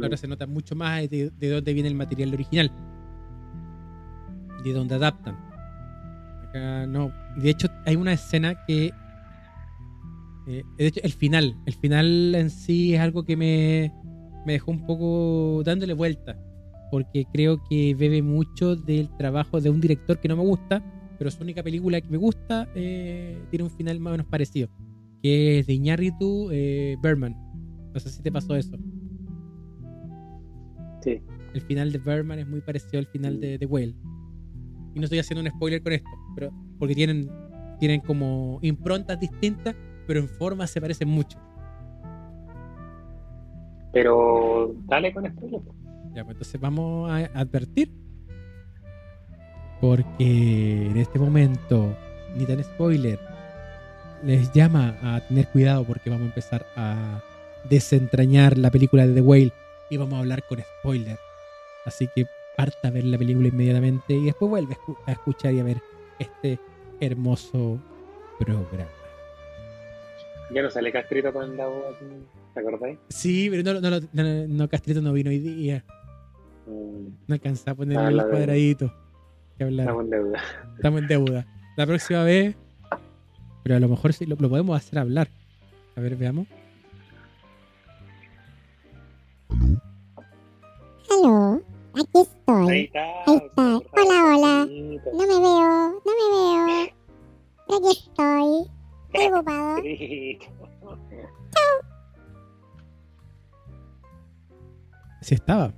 Ahora 0.00 0.16
se 0.16 0.26
nota 0.26 0.46
mucho 0.46 0.74
más 0.74 1.08
de, 1.10 1.30
dónde 1.40 1.74
viene 1.74 1.88
el 1.88 1.94
material 1.94 2.32
original. 2.32 2.70
De 4.64 4.72
dónde 4.72 4.94
adaptan. 4.94 5.36
Acá 6.48 6.86
no. 6.86 7.12
De 7.36 7.50
hecho, 7.50 7.68
hay 7.84 7.96
una 7.96 8.12
escena 8.12 8.54
que. 8.66 8.92
Eh, 10.46 10.62
de 10.78 10.86
hecho, 10.86 11.00
el 11.02 11.12
final. 11.12 11.56
El 11.66 11.74
final 11.74 12.34
en 12.34 12.50
sí 12.50 12.94
es 12.94 13.00
algo 13.00 13.24
que 13.24 13.36
me, 13.36 13.92
me 14.46 14.54
dejó 14.54 14.70
un 14.70 14.86
poco 14.86 15.62
dándole 15.64 15.92
vuelta 15.92 16.36
porque 16.92 17.24
creo 17.32 17.64
que 17.70 17.94
bebe 17.94 18.20
mucho 18.20 18.76
del 18.76 19.08
trabajo 19.16 19.62
de 19.62 19.70
un 19.70 19.80
director 19.80 20.20
que 20.20 20.28
no 20.28 20.36
me 20.36 20.42
gusta, 20.42 20.82
pero 21.22 21.30
su 21.30 21.40
única 21.40 21.62
película 21.62 22.00
que 22.00 22.08
me 22.08 22.16
gusta 22.16 22.68
eh, 22.74 23.40
tiene 23.48 23.62
un 23.62 23.70
final 23.70 24.00
más 24.00 24.10
o 24.10 24.14
menos 24.14 24.26
parecido, 24.26 24.68
que 25.22 25.60
es 25.60 25.68
de 25.68 25.74
Iñárritu 25.74 26.48
eh, 26.50 26.96
Berman. 27.00 27.36
No 27.94 28.00
sé 28.00 28.08
si 28.08 28.20
te 28.24 28.32
pasó 28.32 28.56
eso. 28.56 28.76
Sí. 31.00 31.22
El 31.54 31.60
final 31.60 31.92
de 31.92 31.98
Berman 31.98 32.40
es 32.40 32.48
muy 32.48 32.60
parecido 32.60 32.98
al 32.98 33.06
final 33.06 33.38
de 33.38 33.56
The 33.56 33.66
Whale. 33.66 33.94
Y 34.94 34.98
no 34.98 35.04
estoy 35.04 35.20
haciendo 35.20 35.42
un 35.42 35.48
spoiler 35.48 35.80
con 35.80 35.92
esto, 35.92 36.10
pero 36.34 36.52
porque 36.80 36.96
tienen, 36.96 37.30
tienen 37.78 38.00
como 38.00 38.58
improntas 38.60 39.20
distintas, 39.20 39.76
pero 40.08 40.18
en 40.18 40.28
forma 40.28 40.66
se 40.66 40.80
parecen 40.80 41.06
mucho. 41.06 41.38
Pero 43.92 44.74
dale 44.86 45.14
con 45.14 45.24
spoiler. 45.30 45.60
Ya, 46.16 46.24
pues 46.24 46.34
entonces 46.34 46.60
vamos 46.60 47.08
a 47.08 47.18
advertir. 47.38 47.92
Porque 49.82 50.86
en 50.86 50.96
este 50.96 51.18
momento, 51.18 51.92
ni 52.36 52.46
tan 52.46 52.62
spoiler, 52.62 53.18
les 54.22 54.52
llama 54.52 54.96
a 55.02 55.20
tener 55.26 55.48
cuidado 55.48 55.82
porque 55.82 56.08
vamos 56.08 56.22
a 56.22 56.28
empezar 56.28 56.64
a 56.76 57.20
desentrañar 57.68 58.58
la 58.58 58.70
película 58.70 59.08
de 59.08 59.14
The 59.14 59.20
Whale 59.20 59.52
y 59.90 59.96
vamos 59.96 60.14
a 60.14 60.18
hablar 60.20 60.44
con 60.48 60.60
spoiler. 60.60 61.18
Así 61.84 62.08
que 62.14 62.26
parta 62.56 62.86
a 62.86 62.90
ver 62.92 63.02
la 63.02 63.18
película 63.18 63.48
inmediatamente 63.48 64.14
y 64.14 64.26
después 64.26 64.50
vuelve 64.50 64.78
a 65.04 65.10
escuchar 65.10 65.52
y 65.52 65.58
a 65.58 65.64
ver 65.64 65.82
este 66.20 66.60
hermoso 67.00 67.80
programa. 68.38 68.88
Ya 70.54 70.62
no 70.62 70.70
sale 70.70 70.92
Castrito 70.92 71.32
con 71.32 71.56
la 71.56 71.66
voz, 71.66 71.96
¿te 72.54 72.60
acordáis? 72.60 73.00
Sí, 73.08 73.50
pero 73.50 73.64
no, 73.64 73.80
no, 73.80 73.98
no, 74.12 74.46
no, 74.46 74.68
Castrito 74.68 75.02
no 75.02 75.12
vino 75.12 75.30
hoy 75.30 75.40
día. 75.40 75.84
Mm. 76.68 77.06
No 77.26 77.34
alcanza 77.34 77.72
a 77.72 77.74
ponerle 77.74 78.22
el 78.22 78.28
cuadradito. 78.28 79.01
Estamos 79.68 80.04
en 80.04 80.10
deuda. 80.10 80.42
Estamos 80.76 81.02
en 81.02 81.08
deuda. 81.08 81.46
La 81.76 81.86
próxima 81.86 82.24
vez. 82.24 82.56
Pero 83.62 83.76
a 83.76 83.80
lo 83.80 83.88
mejor 83.88 84.12
sí 84.12 84.26
lo, 84.26 84.36
podemos 84.36 84.76
hacer 84.76 84.98
hablar. 84.98 85.28
A 85.96 86.00
ver, 86.00 86.16
veamos. 86.16 86.46
Aló, 91.10 91.62
aquí 91.94 92.20
estoy. 92.20 92.68
Ahí 92.70 92.84
está. 92.84 93.04
Ahí 93.26 93.36
está. 93.36 93.62
Hola, 93.62 94.24
hola. 94.24 94.66
No 95.12 95.18
me 95.18 95.38
veo, 95.40 96.02
no 96.04 96.12
me 96.18 96.26
veo. 96.32 97.02
Aquí 97.68 97.90
estoy. 97.90 98.50
Estoy 99.12 99.32
ocupado. 99.32 99.82
Chao. 101.52 101.92
Así 105.20 105.34
estaba. 105.34 105.72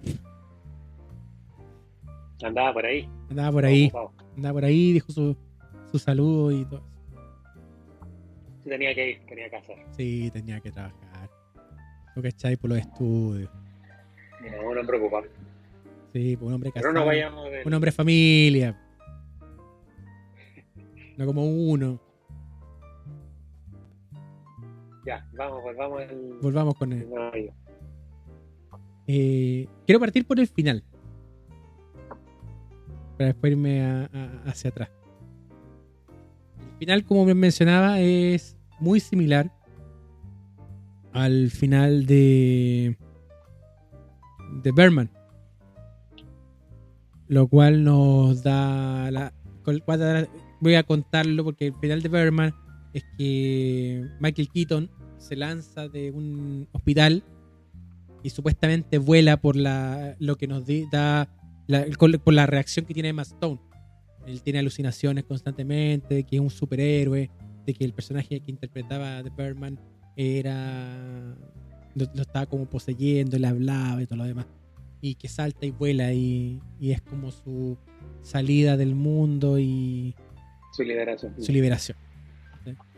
Andaba 2.42 2.72
por 2.72 2.86
ahí. 2.86 3.08
Andaba 3.30 3.52
por 3.52 3.64
ahí. 3.64 3.92
Andaba 4.36 4.54
por 4.54 4.64
ahí, 4.64 4.92
dijo 4.92 5.12
su, 5.12 5.36
su 5.90 5.98
saludo 5.98 6.50
y 6.52 6.64
todo. 6.64 6.82
Sí, 8.62 8.70
tenía 8.70 8.94
que 8.94 9.10
ir, 9.10 9.26
tenía 9.26 9.50
que 9.50 9.56
hacer. 9.56 9.76
Sí, 9.96 10.30
tenía 10.32 10.60
que 10.60 10.70
trabajar. 10.70 11.30
Lo 12.16 12.22
que 12.22 12.28
echáis 12.28 12.58
por 12.58 12.70
los 12.70 12.78
estudios. 12.78 13.50
No, 14.40 14.70
un 14.70 14.78
hombre 14.78 14.98
ocupado. 14.98 15.26
Sí, 16.12 16.36
pues 16.36 16.48
un 16.48 16.54
hombre 16.54 16.70
casado. 16.70 16.92
Pero 16.92 17.00
no 17.00 17.06
vayamos 17.06 17.50
de... 17.50 17.62
Un 17.64 17.74
hombre 17.74 17.92
familia. 17.92 18.80
no 21.16 21.26
como 21.26 21.44
uno. 21.44 22.00
Ya, 25.06 25.26
vamos, 25.34 25.62
volvamos 25.62 26.00
al... 26.02 26.38
Volvamos 26.40 26.74
con 26.76 26.92
él. 26.92 27.08
Eh, 29.06 29.68
quiero 29.86 30.00
partir 30.00 30.26
por 30.26 30.40
el 30.40 30.46
final 30.46 30.82
para 33.16 33.28
después 33.28 33.52
irme 33.52 34.08
hacia 34.46 34.70
atrás. 34.70 34.90
El 36.72 36.78
final, 36.78 37.04
como 37.04 37.24
me 37.24 37.34
mencionaba, 37.34 38.00
es 38.00 38.56
muy 38.80 39.00
similar 39.00 39.50
al 41.12 41.50
final 41.50 42.06
de 42.06 42.96
de 44.62 44.72
Berman, 44.72 45.10
lo 47.28 47.48
cual 47.48 47.84
nos 47.84 48.42
da 48.42 49.10
la 49.10 49.32
voy 50.60 50.74
a 50.74 50.82
contarlo 50.82 51.44
porque 51.44 51.68
el 51.68 51.74
final 51.74 52.02
de 52.02 52.08
Berman 52.08 52.54
es 52.92 53.04
que 53.18 54.06
Michael 54.20 54.48
Keaton 54.48 54.90
se 55.18 55.36
lanza 55.36 55.88
de 55.88 56.10
un 56.10 56.68
hospital 56.72 57.22
y 58.22 58.30
supuestamente 58.30 58.98
vuela 58.98 59.38
por 59.38 59.56
la, 59.56 60.16
lo 60.18 60.36
que 60.36 60.46
nos 60.46 60.64
da 60.90 61.28
por 62.22 62.34
la 62.34 62.46
reacción 62.46 62.86
que 62.86 62.94
tiene 62.94 63.10
Emma 63.10 63.22
Stone. 63.22 63.60
Él 64.26 64.42
tiene 64.42 64.58
alucinaciones 64.58 65.24
constantemente 65.24 66.14
de 66.14 66.24
que 66.24 66.36
es 66.36 66.42
un 66.42 66.50
superhéroe, 66.50 67.30
de 67.66 67.74
que 67.74 67.84
el 67.84 67.92
personaje 67.92 68.40
que 68.40 68.50
interpretaba 68.50 69.22
de 69.22 69.30
Birdman 69.30 69.78
era 70.16 71.36
lo, 71.94 72.04
estaba 72.22 72.46
como 72.46 72.66
poseyendo, 72.66 73.38
le 73.38 73.46
hablaba 73.46 74.02
y 74.02 74.06
todo 74.06 74.18
lo 74.18 74.24
demás. 74.24 74.46
Y 75.00 75.16
que 75.16 75.28
salta 75.28 75.66
y 75.66 75.70
vuela 75.70 76.12
y, 76.12 76.60
es 76.80 77.00
como 77.02 77.30
su 77.30 77.76
salida 78.22 78.76
del 78.76 78.94
mundo 78.94 79.58
y 79.58 80.14
su 80.72 80.82
liberación. 80.82 81.34
Su 81.38 81.52
liberación. 81.52 81.98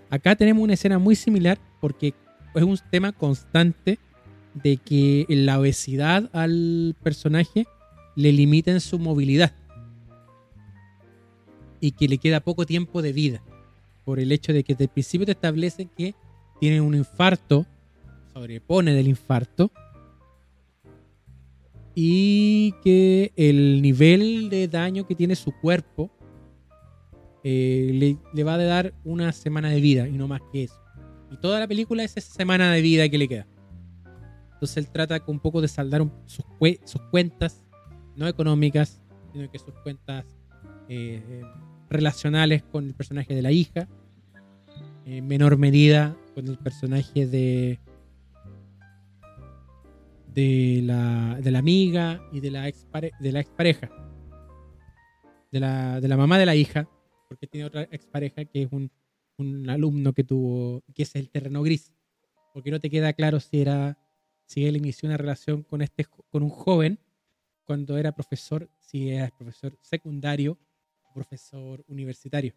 Acá 0.09 0.37
tenemos 0.37 0.63
una 0.63 0.75
escena 0.75 0.99
muy 0.99 1.17
similar 1.17 1.59
porque 1.81 2.15
es 2.55 2.63
un 2.63 2.79
tema 2.91 3.13
constante 3.13 3.99
de 4.55 4.77
que 4.77 5.27
la 5.29 5.59
obesidad 5.59 6.31
al 6.33 6.95
personaje 7.03 7.67
le 8.17 8.33
limita 8.33 8.73
en 8.73 8.81
su 8.81 8.99
movilidad 8.99 9.53
y 11.81 11.93
que 11.93 12.09
le 12.09 12.19
queda 12.19 12.41
poco 12.41 12.67
tiempo 12.67 13.03
de 13.03 13.13
vida 13.13 13.43
por 14.05 14.19
el 14.19 14.33
hecho 14.33 14.53
de 14.53 14.65
que 14.65 14.75
desde 14.75 14.85
el 14.85 14.91
principio 14.91 15.27
te 15.27 15.33
establece 15.33 15.87
que 15.97 16.15
tiene 16.61 16.81
un 16.81 16.95
infarto, 16.95 17.67
sobrepone 18.33 18.95
del 18.95 19.09
infarto 19.09 19.71
y 21.95 22.75
que 22.85 23.33
el 23.37 23.83
nivel 23.83 24.49
de 24.51 24.69
daño 24.69 25.07
que 25.07 25.15
tiene 25.15 25.35
su 25.35 25.51
cuerpo 25.53 26.11
eh, 27.43 28.19
le, 28.33 28.45
va 28.45 28.55
a 28.55 28.59
dar 28.59 28.93
una 29.05 29.33
semana 29.33 29.71
de 29.71 29.81
vida 29.81 30.09
y 30.09 30.13
no 30.13 30.29
más 30.29 30.41
que 30.53 30.65
eso. 30.65 30.79
Y 31.31 31.37
toda 31.39 31.59
la 31.59 31.67
película 31.67 32.03
es 32.05 32.17
esa 32.17 32.35
semana 32.35 32.73
de 32.73 32.83
vida 32.83 33.09
que 33.09 33.19
le 33.19 33.29
queda. 33.29 33.47
Entonces 34.53 34.77
él 34.77 34.89
trata 34.89 35.23
un 35.27 35.41
poco 35.41 35.61
de 35.61 35.69
saldar 35.69 36.07
sus, 36.27 36.45
sus, 36.85 37.01
cuentas, 37.11 37.63
no 38.17 38.27
económicas, 38.27 39.01
sino 39.33 39.51
que 39.51 39.59
sus 39.59 39.75
cuentas 39.83 40.25
eh, 40.89 41.43
relacionales 41.89 42.63
con 42.65 42.87
el 42.87 42.95
personaje 42.95 43.35
de 43.35 43.43
la 43.43 43.53
hija, 43.53 43.89
en 45.05 45.27
menor 45.27 45.57
medida 45.57 46.17
con 46.35 46.49
el 46.49 46.59
personaje 46.59 47.27
de 47.27 47.79
de 50.37 50.83
la, 50.85 51.39
de 51.41 51.51
la 51.51 51.59
amiga 51.61 52.23
y 52.31 52.41
de 52.41 52.51
la, 52.51 52.65
de 52.65 53.33
la 53.33 53.41
expareja, 53.41 53.89
de 55.51 55.61
la, 55.61 55.99
de 55.99 56.09
la 56.09 56.17
mamá 56.19 56.39
de 56.39 56.45
la 56.45 56.55
hija, 56.55 56.87
porque 57.27 57.47
tiene 57.47 57.67
otra 57.67 57.85
expareja 57.85 58.45
que 58.45 58.65
es 58.65 58.69
un, 58.71 58.91
un 59.39 59.71
alumno 59.71 60.13
que 60.13 60.25
tuvo, 60.25 60.83
que 60.95 61.05
es 61.05 61.17
el 61.17 61.31
terreno 61.31 61.63
gris, 61.63 61.91
porque 62.53 62.71
no 62.71 62.81
te 62.81 62.91
queda 62.91 63.15
claro 63.15 63.41
si 63.41 63.63
era 63.63 63.99
si 64.45 64.67
él 64.67 64.77
inició 64.77 65.09
una 65.09 65.17
relación 65.17 65.63
con, 65.63 65.81
este, 65.81 66.05
con 66.05 66.43
un 66.43 66.51
joven 66.51 67.01
cuando 67.67 67.99
era 67.99 68.13
profesor, 68.13 68.69
si 68.79 69.11
era 69.11 69.29
profesor 69.37 69.77
secundario 69.81 70.59
o 71.03 71.13
profesor 71.13 71.85
universitario. 71.89 72.55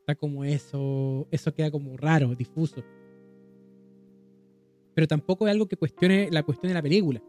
Está 0.00 0.14
como 0.14 0.44
eso, 0.44 1.26
eso 1.30 1.52
queda 1.52 1.70
como 1.70 1.96
raro, 1.96 2.34
difuso. 2.34 2.84
Pero 4.94 5.06
tampoco 5.06 5.46
es 5.46 5.52
algo 5.52 5.66
que 5.66 5.76
cuestione 5.76 6.28
la 6.30 6.42
cuestión 6.42 6.68
de 6.68 6.74
la 6.74 6.82
película, 6.82 7.22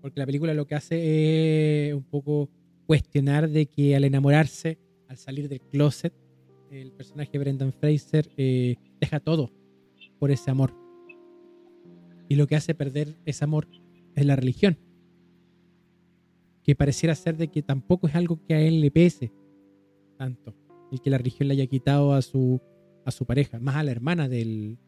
porque 0.00 0.20
la 0.20 0.26
película 0.26 0.54
lo 0.54 0.66
que 0.66 0.76
hace 0.76 1.88
es 1.88 1.94
un 1.94 2.04
poco 2.04 2.48
cuestionar 2.86 3.48
de 3.48 3.66
que 3.66 3.96
al 3.96 4.04
enamorarse, 4.04 4.78
al 5.08 5.18
salir 5.18 5.48
del 5.48 5.60
closet, 5.60 6.14
el 6.70 6.92
personaje 6.92 7.38
Brendan 7.38 7.72
Fraser 7.72 8.30
eh, 8.36 8.76
deja 9.00 9.20
todo 9.20 9.50
por 10.18 10.30
ese 10.30 10.50
amor 10.50 10.84
y 12.28 12.36
lo 12.36 12.46
que 12.46 12.56
hace 12.56 12.74
perder 12.74 13.16
ese 13.24 13.44
amor 13.44 13.68
es 14.14 14.26
la 14.26 14.36
religión. 14.36 14.78
Que 16.64 16.74
pareciera 16.74 17.14
ser 17.14 17.36
de 17.36 17.48
que 17.48 17.62
tampoco 17.62 18.08
es 18.08 18.14
algo 18.14 18.40
que 18.44 18.54
a 18.54 18.60
él 18.60 18.80
le 18.80 18.90
pese 18.90 19.32
tanto. 20.16 20.54
El 20.90 21.00
que 21.00 21.10
la 21.10 21.18
religión 21.18 21.48
le 21.48 21.54
haya 21.54 21.66
quitado 21.66 22.14
a 22.14 22.22
su, 22.22 22.60
a 23.04 23.10
su 23.10 23.26
pareja, 23.26 23.58
más 23.60 23.76
a 23.76 23.82
la 23.82 23.90
hermana 23.90 24.28
del. 24.28 24.78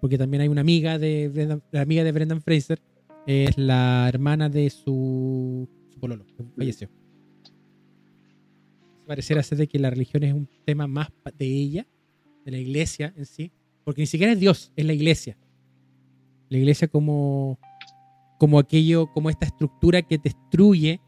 Porque 0.00 0.18
también 0.18 0.42
hay 0.42 0.48
una 0.48 0.60
amiga 0.60 0.98
de 0.98 1.60
la 1.70 1.80
amiga 1.80 2.04
de 2.04 2.12
Brendan 2.12 2.42
Fraser, 2.42 2.82
es 3.26 3.56
la 3.56 4.06
hermana 4.08 4.48
de 4.48 4.68
su, 4.68 5.68
su 5.88 5.98
pololo, 5.98 6.26
que 6.26 6.44
falleció. 6.56 6.90
Pareciera 9.06 9.42
ser 9.42 9.58
de 9.58 9.66
que 9.66 9.78
la 9.78 9.90
religión 9.90 10.22
es 10.24 10.34
un 10.34 10.48
tema 10.64 10.86
más 10.86 11.08
de 11.38 11.46
ella, 11.46 11.86
de 12.44 12.50
la 12.50 12.58
iglesia 12.58 13.14
en 13.16 13.26
sí, 13.26 13.50
porque 13.84 14.02
ni 14.02 14.06
siquiera 14.06 14.32
es 14.32 14.40
Dios, 14.40 14.72
es 14.76 14.84
la 14.84 14.92
iglesia. 14.92 15.36
La 16.48 16.58
iglesia 16.58 16.88
como, 16.88 17.58
como 18.38 18.58
aquello, 18.58 19.10
como 19.12 19.30
esta 19.30 19.46
estructura 19.46 20.02
que 20.02 20.18
destruye 20.18 21.00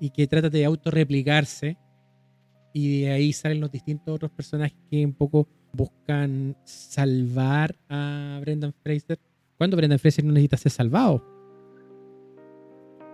y 0.00 0.10
que 0.10 0.26
trata 0.26 0.50
de 0.50 0.64
autorreplicarse. 0.64 1.76
Y 2.72 3.02
de 3.02 3.10
ahí 3.10 3.32
salen 3.32 3.60
los 3.60 3.70
distintos 3.70 4.14
otros 4.14 4.30
personajes 4.30 4.76
que 4.90 5.04
un 5.04 5.12
poco 5.12 5.48
buscan 5.72 6.56
salvar 6.64 7.76
a 7.88 8.38
Brendan 8.40 8.72
Fraser. 8.82 9.18
Cuando 9.58 9.76
Brendan 9.76 9.98
Fraser 9.98 10.24
no 10.24 10.32
necesita 10.32 10.56
ser 10.56 10.72
salvado. 10.72 11.24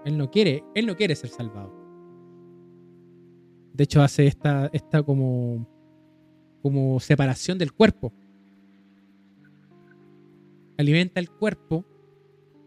Él 0.05 0.17
no 0.17 0.31
quiere, 0.31 0.63
él 0.75 0.87
no 0.87 0.97
quiere 0.97 1.17
ser 1.17 1.31
salvado. 1.31 1.75
De 3.75 3.85
hecho, 3.85 4.03
hace 4.03 4.27
esta, 4.27 4.71
esta 4.73 5.03
como, 5.03 5.67
como 6.63 7.01
separación 7.01 7.59
del 7.59 7.73
cuerpo 7.73 8.13
alimenta 10.77 11.21
el 11.21 11.31
cuerpo 11.31 11.85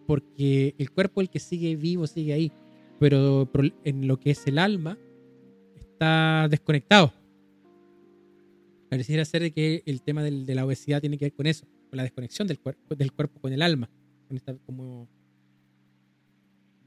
porque 0.07 0.75
el 0.77 0.91
cuerpo 0.91 1.21
el 1.21 1.29
que 1.29 1.39
sigue 1.39 1.75
vivo 1.75 2.07
sigue 2.07 2.33
ahí, 2.33 2.51
pero 2.99 3.49
en 3.83 4.07
lo 4.07 4.19
que 4.19 4.31
es 4.31 4.45
el 4.47 4.59
alma 4.59 4.97
está 5.75 6.47
desconectado. 6.49 7.13
Pareciera 8.89 9.23
ser 9.23 9.53
que 9.53 9.83
el 9.85 10.01
tema 10.01 10.23
de 10.23 10.55
la 10.55 10.65
obesidad 10.65 10.99
tiene 10.99 11.17
que 11.17 11.25
ver 11.25 11.33
con 11.33 11.45
eso, 11.45 11.65
con 11.89 11.97
la 11.97 12.03
desconexión 12.03 12.47
del, 12.47 12.59
cuerpo, 12.59 13.39
con 13.39 13.53
el 13.53 13.61
alma, 13.61 13.89
con, 14.27 14.59
como, 14.65 15.07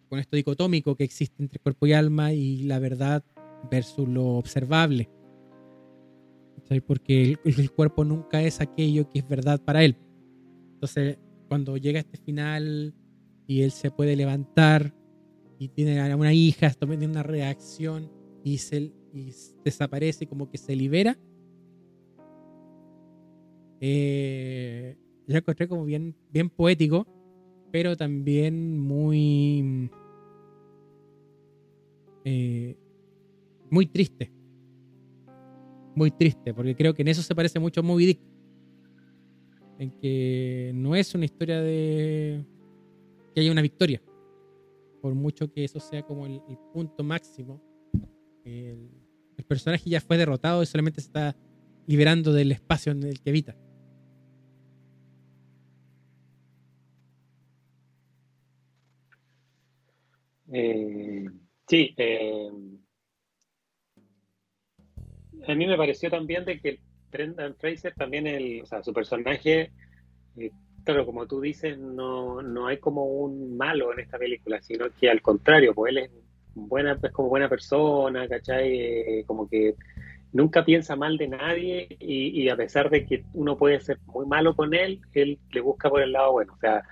con 0.08 0.18
esto 0.18 0.36
dicotómico 0.36 0.96
que 0.96 1.04
existe 1.04 1.42
entre 1.42 1.58
cuerpo 1.60 1.86
y 1.86 1.92
alma 1.92 2.32
y 2.32 2.64
la 2.64 2.78
verdad 2.78 3.24
versus 3.70 4.08
lo 4.08 4.36
observable. 4.36 5.08
Porque 6.86 7.36
el 7.44 7.70
cuerpo 7.70 8.04
nunca 8.04 8.42
es 8.42 8.60
aquello 8.60 9.08
que 9.08 9.20
es 9.20 9.28
verdad 9.28 9.60
para 9.62 9.84
él. 9.84 9.96
Entonces, 10.74 11.18
cuando 11.48 11.76
llega 11.76 12.00
este 12.00 12.16
final 12.16 12.94
y 13.46 13.60
él 13.60 13.70
se 13.70 13.90
puede 13.90 14.16
levantar 14.16 14.94
y 15.62 15.68
tiene 15.68 16.12
una 16.16 16.32
hija, 16.32 16.66
esto 16.66 16.88
tiene 16.88 17.06
una 17.06 17.22
reacción 17.22 18.10
y, 18.42 18.58
se, 18.58 18.90
desaparece, 19.64 20.26
como 20.26 20.50
que 20.50 20.58
se 20.58 20.74
libera. 20.74 21.16
Eh, 23.80 24.96
encontré 25.28 25.68
como 25.68 25.84
bien, 25.84 26.16
bien 26.32 26.50
poético, 26.50 27.06
pero 27.70 27.96
también 27.96 28.76
muy, 28.76 29.88
eh, 32.24 32.76
muy 33.70 33.86
triste. 33.86 34.32
Muy 35.94 36.10
triste, 36.10 36.52
porque 36.52 36.74
creo 36.74 36.92
que 36.92 37.02
en 37.02 37.08
eso 37.08 37.22
se 37.22 37.36
parece 37.36 37.60
mucho 37.60 37.80
a 37.80 37.84
Moby 37.84 38.06
Dick 38.06 38.20
en 39.78 39.92
que 40.00 40.72
no 40.74 40.96
es 40.96 41.14
una 41.14 41.24
historia 41.24 41.60
de 41.60 42.44
que 43.32 43.40
haya 43.40 43.52
una 43.52 43.62
victoria, 43.62 44.02
por 45.02 45.14
mucho 45.14 45.52
que 45.52 45.64
eso 45.64 45.80
sea 45.80 46.02
como 46.02 46.26
el, 46.26 46.40
punto 46.72 47.02
máximo. 47.02 47.60
El, 48.44 48.88
personaje 49.48 49.90
ya 49.90 50.00
fue 50.00 50.16
derrotado 50.16 50.62
y 50.62 50.66
solamente 50.66 51.00
se 51.00 51.08
está 51.08 51.36
liberando 51.86 52.32
del 52.32 52.52
espacio 52.52 52.92
en 52.92 53.02
el 53.02 53.20
que 53.20 53.30
habita. 53.30 53.56
Eh, 60.52 61.26
sí, 61.66 61.92
eh, 61.96 62.50
a 65.48 65.54
mí 65.54 65.66
me 65.66 65.76
pareció 65.76 66.08
también 66.08 66.44
de 66.44 66.60
que 66.60 66.78
Brendan 67.10 67.56
Fraser 67.56 67.94
también, 67.94 68.28
el, 68.28 68.62
o 68.62 68.66
sea, 68.66 68.82
su 68.82 68.92
personaje, 68.92 69.72
eh, 70.36 70.52
claro, 70.84 71.06
como 71.06 71.26
tú 71.26 71.40
dices, 71.40 71.78
no, 71.78 72.42
no 72.42 72.66
hay 72.66 72.78
como 72.78 73.04
un 73.04 73.56
malo 73.56 73.92
en 73.92 74.00
esta 74.00 74.18
película, 74.18 74.60
sino 74.62 74.86
que 74.98 75.10
al 75.10 75.22
contrario, 75.22 75.74
pues 75.74 75.90
él 75.90 75.98
es 75.98 76.10
buena, 76.54 76.98
es 77.02 77.12
como 77.12 77.28
buena 77.28 77.48
persona, 77.48 78.28
¿cachai? 78.28 78.80
Eh, 78.80 79.24
como 79.26 79.48
que 79.48 79.74
nunca 80.32 80.64
piensa 80.64 80.96
mal 80.96 81.16
de 81.18 81.28
nadie 81.28 81.86
y, 81.98 82.48
a 82.48 82.56
pesar 82.56 82.90
de 82.90 83.04
que 83.06 83.24
uno 83.34 83.56
puede 83.56 83.80
ser 83.80 83.98
muy 84.06 84.26
malo 84.26 84.54
con 84.54 84.74
él, 84.74 85.00
él 85.12 85.38
le 85.50 85.60
busca 85.60 85.90
por 85.90 86.02
el 86.02 86.12
lado 86.12 86.32
bueno. 86.32 86.54
O 86.54 86.58
sea, 86.58 86.82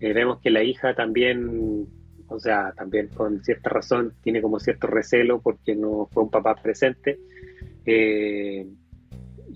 eh, 0.00 0.12
vemos 0.12 0.40
que 0.40 0.50
la 0.50 0.62
hija 0.62 0.94
también, 0.94 1.86
o 2.28 2.38
sea, 2.38 2.72
también 2.76 3.08
con 3.08 3.42
cierta 3.44 3.70
razón 3.70 4.14
tiene 4.22 4.42
como 4.42 4.58
cierto 4.58 4.86
recelo 4.86 5.40
porque 5.40 5.74
no 5.74 6.08
fue 6.10 6.22
un 6.22 6.30
papá 6.30 6.54
presente. 6.54 7.18
Eh, 7.84 8.66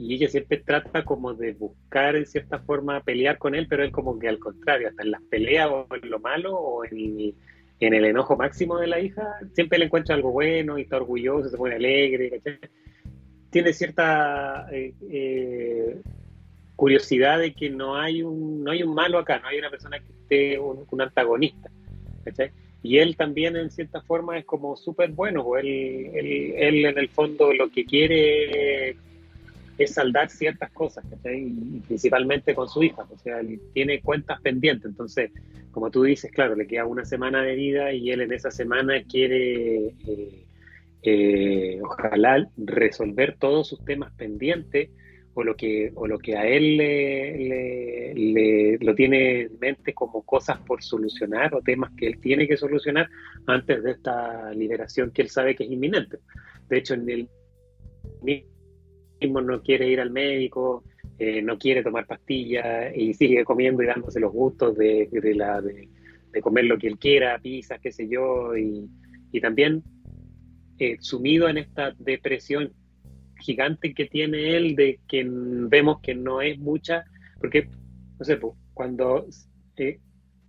y, 0.01 0.15
ella 0.15 0.29
siempre 0.29 0.59
trata 0.59 1.05
como 1.05 1.35
de 1.35 1.53
buscar 1.53 2.17
en 2.17 2.27
cierta 2.27 2.59
forma 2.59 3.03
pelear 3.03 3.39
con 3.39 3.55
él, 3.55 3.67
pero 3.69 3.85
él 3.85 3.93
como 3.93 4.19
que 4.19 4.29
al 4.29 4.39
contrario, 4.39 4.89
hasta 4.89 5.03
en 5.03 5.11
las 5.11 5.23
peleas 5.23 5.69
o 5.71 5.87
en 5.95 6.11
lo 6.11 6.19
malo 6.19 6.57
o 6.57 6.85
en, 6.85 7.35
el 7.81 8.05
enojo 8.05 8.37
máximo 8.37 8.79
de 8.79 8.87
la 8.87 9.01
hija, 9.01 9.39
siempre 9.53 9.79
le 9.79 9.87
encuentra 9.87 10.15
algo 10.15 10.33
bueno 10.33 10.79
y 10.79 10.83
está 10.83 10.97
orgulloso, 10.97 11.49
se 11.49 11.57
pone 11.57 11.77
alegre, 11.77 12.41
Tiene 13.51 13.73
cierta 13.73 14.69
eh, 14.73 14.95
eh, 15.11 16.01
curiosidad 16.77 17.39
de 17.39 17.53
que 17.53 17.71
no 17.71 17.97
hay 17.97 18.23
un 18.23 18.65
no 18.65 18.71
hay 18.71 18.83
un 18.83 18.95
malo 18.95 19.19
acá, 19.19 19.39
no 19.39 19.49
hay 19.49 19.59
una 19.59 19.71
persona 19.71 19.99
que 19.99 20.13
esté 20.13 20.59
un, 20.59 21.01
antagonista, 21.01 21.71
Y 22.83 22.99
él 22.99 23.17
también 23.17 23.57
en 23.57 23.71
cierta 23.71 24.01
forma 24.03 24.39
es 24.39 24.45
como 24.45 24.77
súper 24.77 25.11
bueno, 25.11 25.45
pues 25.45 25.65
él, 25.65 26.11
él, 26.15 26.55
él 26.57 26.85
en 26.87 26.99
el 26.99 27.09
fondo 27.09 27.53
lo 27.53 27.71
que 27.71 27.85
quiere 27.85 28.97
es 29.85 29.95
saldar 29.95 30.29
ciertas 30.29 30.71
cosas, 30.73 31.05
Y 31.25 31.81
principalmente 31.81 32.55
con 32.55 32.69
su 32.69 32.83
hija, 32.83 33.07
o 33.11 33.19
sea, 33.19 33.41
tiene 33.73 34.01
cuentas 34.01 34.41
pendientes, 34.43 34.91
entonces, 34.91 35.31
como 35.71 35.91
tú 35.91 36.03
dices, 36.03 36.31
claro, 36.33 36.55
le 36.55 36.67
queda 36.67 36.85
una 36.85 37.05
semana 37.05 37.43
de 37.43 37.55
vida 37.55 37.93
y 37.93 38.11
él 38.11 38.21
en 38.21 38.33
esa 38.33 38.51
semana 38.51 39.03
quiere, 39.05 39.95
eh, 40.07 40.45
eh, 41.03 41.81
ojalá, 41.83 42.47
resolver 42.59 43.37
todos 43.39 43.69
sus 43.69 43.83
temas 43.85 44.13
pendientes 44.13 44.91
o 45.33 45.45
lo 45.45 45.57
que, 45.57 45.93
o 45.95 46.07
lo 46.07 46.19
que 46.19 46.37
a 46.37 46.47
él 46.47 46.77
le, 46.77 48.79
lo 48.81 48.95
tiene 48.95 49.43
en 49.43 49.59
mente 49.61 49.95
como 49.95 50.23
cosas 50.23 50.59
por 50.59 50.83
solucionar 50.83 51.55
o 51.55 51.63
temas 51.63 51.91
que 51.97 52.09
él 52.09 52.21
tiene 52.21 52.47
que 52.47 52.59
solucionar 52.59 53.09
antes 53.47 53.83
de 53.83 53.93
esta 53.93 54.53
liberación 54.53 55.11
que 55.11 55.23
él 55.23 55.31
sabe 55.31 55.55
que 55.55 55.65
es 55.65 55.71
inminente. 55.71 56.19
De 56.69 56.79
hecho, 56.79 56.95
en 56.95 57.09
el 57.09 57.29
no 59.29 59.63
quiere 59.63 59.89
ir 59.89 60.01
al 60.01 60.11
médico, 60.11 60.85
eh, 61.19 61.43
no 61.43 61.59
quiere 61.59 61.83
tomar 61.83 62.07
pastillas 62.07 62.97
y 62.97 63.13
sigue 63.15 63.45
comiendo 63.45 63.83
y 63.83 63.87
dándose 63.87 64.21
los 64.21 64.33
gustos 64.33 64.77
de, 64.77 65.09
la, 65.35 65.61
de, 65.61 65.89
comer 66.41 66.65
lo 66.65 66.79
que 66.79 66.87
él 66.87 66.99
quiera, 66.99 67.39
pizzas, 67.39 67.81
qué 67.81 67.93
sé 67.93 68.09
yo, 68.09 68.57
y, 68.57 68.89
también 69.41 69.83
eh, 70.79 70.97
sumido 71.01 71.49
en 71.49 71.59
esta 71.59 71.95
depresión 71.99 72.73
gigante 73.39 73.95
que 73.95 74.07
tiene 74.07 74.57
él, 74.57 74.75
de 74.77 75.01
que 75.07 75.27
vemos 75.29 76.01
que 76.01 76.15
no 76.15 76.41
es 76.41 76.59
mucha, 76.59 77.05
porque, 77.39 77.69
no 78.19 78.25
sé, 78.25 78.37
pues, 78.37 78.55
cuando 78.75 79.27
eh, 79.77 79.99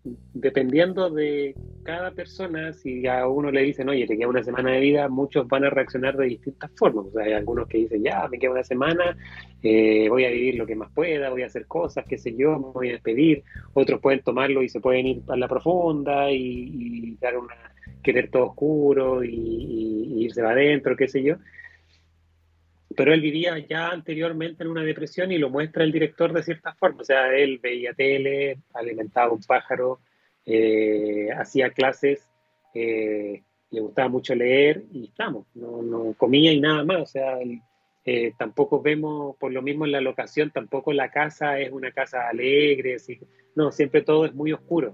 dependiendo 0.03 1.09
de 1.09 1.55
cada 1.83 2.11
persona, 2.11 2.73
si 2.73 3.07
a 3.07 3.27
uno 3.27 3.51
le 3.51 3.61
dicen, 3.61 3.89
oye, 3.89 4.07
te 4.07 4.17
queda 4.17 4.27
una 4.27 4.43
semana 4.43 4.71
de 4.71 4.79
vida, 4.79 5.09
muchos 5.09 5.47
van 5.47 5.65
a 5.65 5.69
reaccionar 5.69 6.15
de 6.17 6.25
distintas 6.25 6.71
formas. 6.75 7.05
O 7.05 7.11
sea, 7.11 7.23
hay 7.23 7.33
algunos 7.33 7.67
que 7.67 7.79
dicen, 7.79 8.03
ya, 8.03 8.27
me 8.27 8.39
queda 8.39 8.51
una 8.51 8.63
semana, 8.63 9.15
eh, 9.61 10.07
voy 10.09 10.25
a 10.25 10.29
vivir 10.29 10.55
lo 10.55 10.65
que 10.65 10.75
más 10.75 10.91
pueda, 10.91 11.29
voy 11.29 11.43
a 11.43 11.47
hacer 11.47 11.67
cosas, 11.67 12.05
qué 12.07 12.17
sé 12.17 12.35
yo, 12.35 12.57
me 12.59 12.71
voy 12.73 12.89
a 12.89 12.93
despedir. 12.93 13.43
Otros 13.73 13.99
pueden 14.01 14.21
tomarlo 14.21 14.63
y 14.63 14.69
se 14.69 14.79
pueden 14.79 15.05
ir 15.05 15.21
a 15.27 15.35
la 15.35 15.47
profunda 15.47 16.31
y, 16.31 17.17
dar 17.21 17.37
una, 17.37 17.55
querer 18.03 18.29
todo 18.31 18.47
oscuro 18.47 19.23
y, 19.23 19.29
y 19.29 20.23
irse 20.25 20.41
va 20.41 20.51
adentro, 20.51 20.95
qué 20.95 21.07
sé 21.07 21.21
yo 21.23 21.37
pero 22.95 23.13
él 23.13 23.21
vivía 23.21 23.57
ya 23.59 23.89
anteriormente 23.89 24.63
en 24.63 24.69
una 24.69 24.83
depresión 24.83 25.31
y 25.31 25.37
lo 25.37 25.49
muestra 25.49 25.83
el 25.83 25.91
director 25.91 26.33
de 26.33 26.43
cierta 26.43 26.73
forma. 26.73 27.01
O 27.01 27.05
sea, 27.05 27.35
él 27.35 27.59
veía 27.61 27.93
tele, 27.93 28.59
alimentaba 28.73 29.31
un 29.31 29.41
pájaro, 29.41 29.99
eh, 30.45 31.29
hacía 31.37 31.71
clases, 31.71 32.27
eh, 32.73 33.43
le 33.69 33.79
gustaba 33.81 34.09
mucho 34.09 34.35
leer 34.35 34.83
y 34.91 35.05
estamos, 35.05 35.45
no, 35.53 35.81
no, 35.81 36.13
comía 36.17 36.51
y 36.51 36.59
nada 36.59 36.83
más. 36.83 37.01
O 37.01 37.05
sea, 37.05 37.37
eh, 38.05 38.33
tampoco 38.37 38.81
vemos, 38.81 39.35
por 39.37 39.51
lo 39.51 39.61
mismo 39.61 39.85
en 39.85 39.91
la 39.91 40.01
locación, 40.01 40.51
tampoco 40.51 40.91
la 40.93 41.11
casa 41.11 41.59
es 41.59 41.71
una 41.71 41.91
casa 41.91 42.27
alegre, 42.27 42.97
no, 43.55 43.71
siempre 43.71 44.01
todo 44.01 44.25
es 44.25 44.33
muy 44.33 44.53
oscuro. 44.53 44.93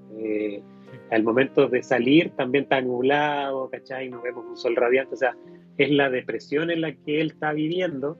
Al 1.11 1.23
momento 1.23 1.67
de 1.67 1.83
salir 1.83 2.31
también 2.31 2.63
está 2.63 2.81
nublado, 2.81 3.69
¿cachai? 3.69 4.09
No 4.09 4.21
vemos 4.21 4.45
un 4.45 4.57
sol 4.57 4.75
radiante, 4.75 5.15
o 5.15 5.17
sea, 5.17 5.35
es 5.77 5.91
la 5.91 6.09
depresión 6.09 6.71
en 6.71 6.81
la 6.81 6.93
que 6.93 7.21
él 7.21 7.31
está 7.31 7.53
viviendo, 7.53 8.17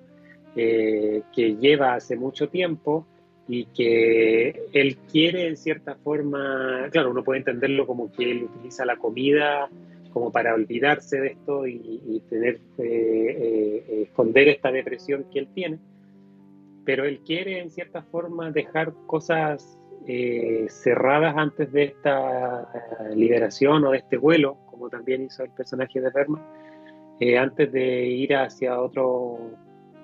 eh, 0.56 1.22
que 1.34 1.56
lleva 1.58 1.96
hace 1.96 2.16
mucho 2.16 2.50
tiempo 2.50 3.06
y 3.48 3.66
que 3.66 4.68
él 4.74 4.98
quiere 5.12 5.48
en 5.48 5.58
cierta 5.58 5.96
forma, 5.96 6.88
claro, 6.92 7.12
uno 7.12 7.24
puede 7.24 7.40
entenderlo 7.40 7.88
como 7.88 8.12
que 8.12 8.32
él 8.32 8.44
utiliza 8.44 8.86
la 8.86 8.98
comida 8.98 9.70
como 10.12 10.32
para 10.32 10.54
olvidarse 10.56 11.20
de 11.22 11.28
esto 11.28 11.68
y, 11.68 12.22
tener, 12.30 12.60
eh, 12.80 13.84
eh, 13.88 14.02
esconder 14.04 14.48
esta 14.48 14.72
depresión 14.72 15.26
que 15.32 15.40
él 15.40 15.48
tiene, 15.54 15.78
pero 16.86 17.06
él 17.06 17.20
quiere 17.20 17.60
en 17.60 17.70
cierta 17.70 18.02
forma 18.02 18.50
dejar 18.52 18.94
cosas 19.06 19.78
cerradas 20.70 21.36
antes 21.38 21.72
de 21.72 21.84
esta 21.84 22.68
liberación 23.14 23.84
o 23.86 23.92
de 23.92 23.98
este 23.98 24.18
vuelo, 24.18 24.58
como 24.66 24.90
también 24.90 25.24
hizo 25.24 25.44
el 25.44 25.52
personaje 25.52 26.00
de 26.00 26.10
Verma, 26.12 26.42
eh, 27.20 27.38
antes 27.38 27.72
de 27.72 28.06
ir 28.06 28.36
hacia 28.36 28.80
otro, 28.80 29.52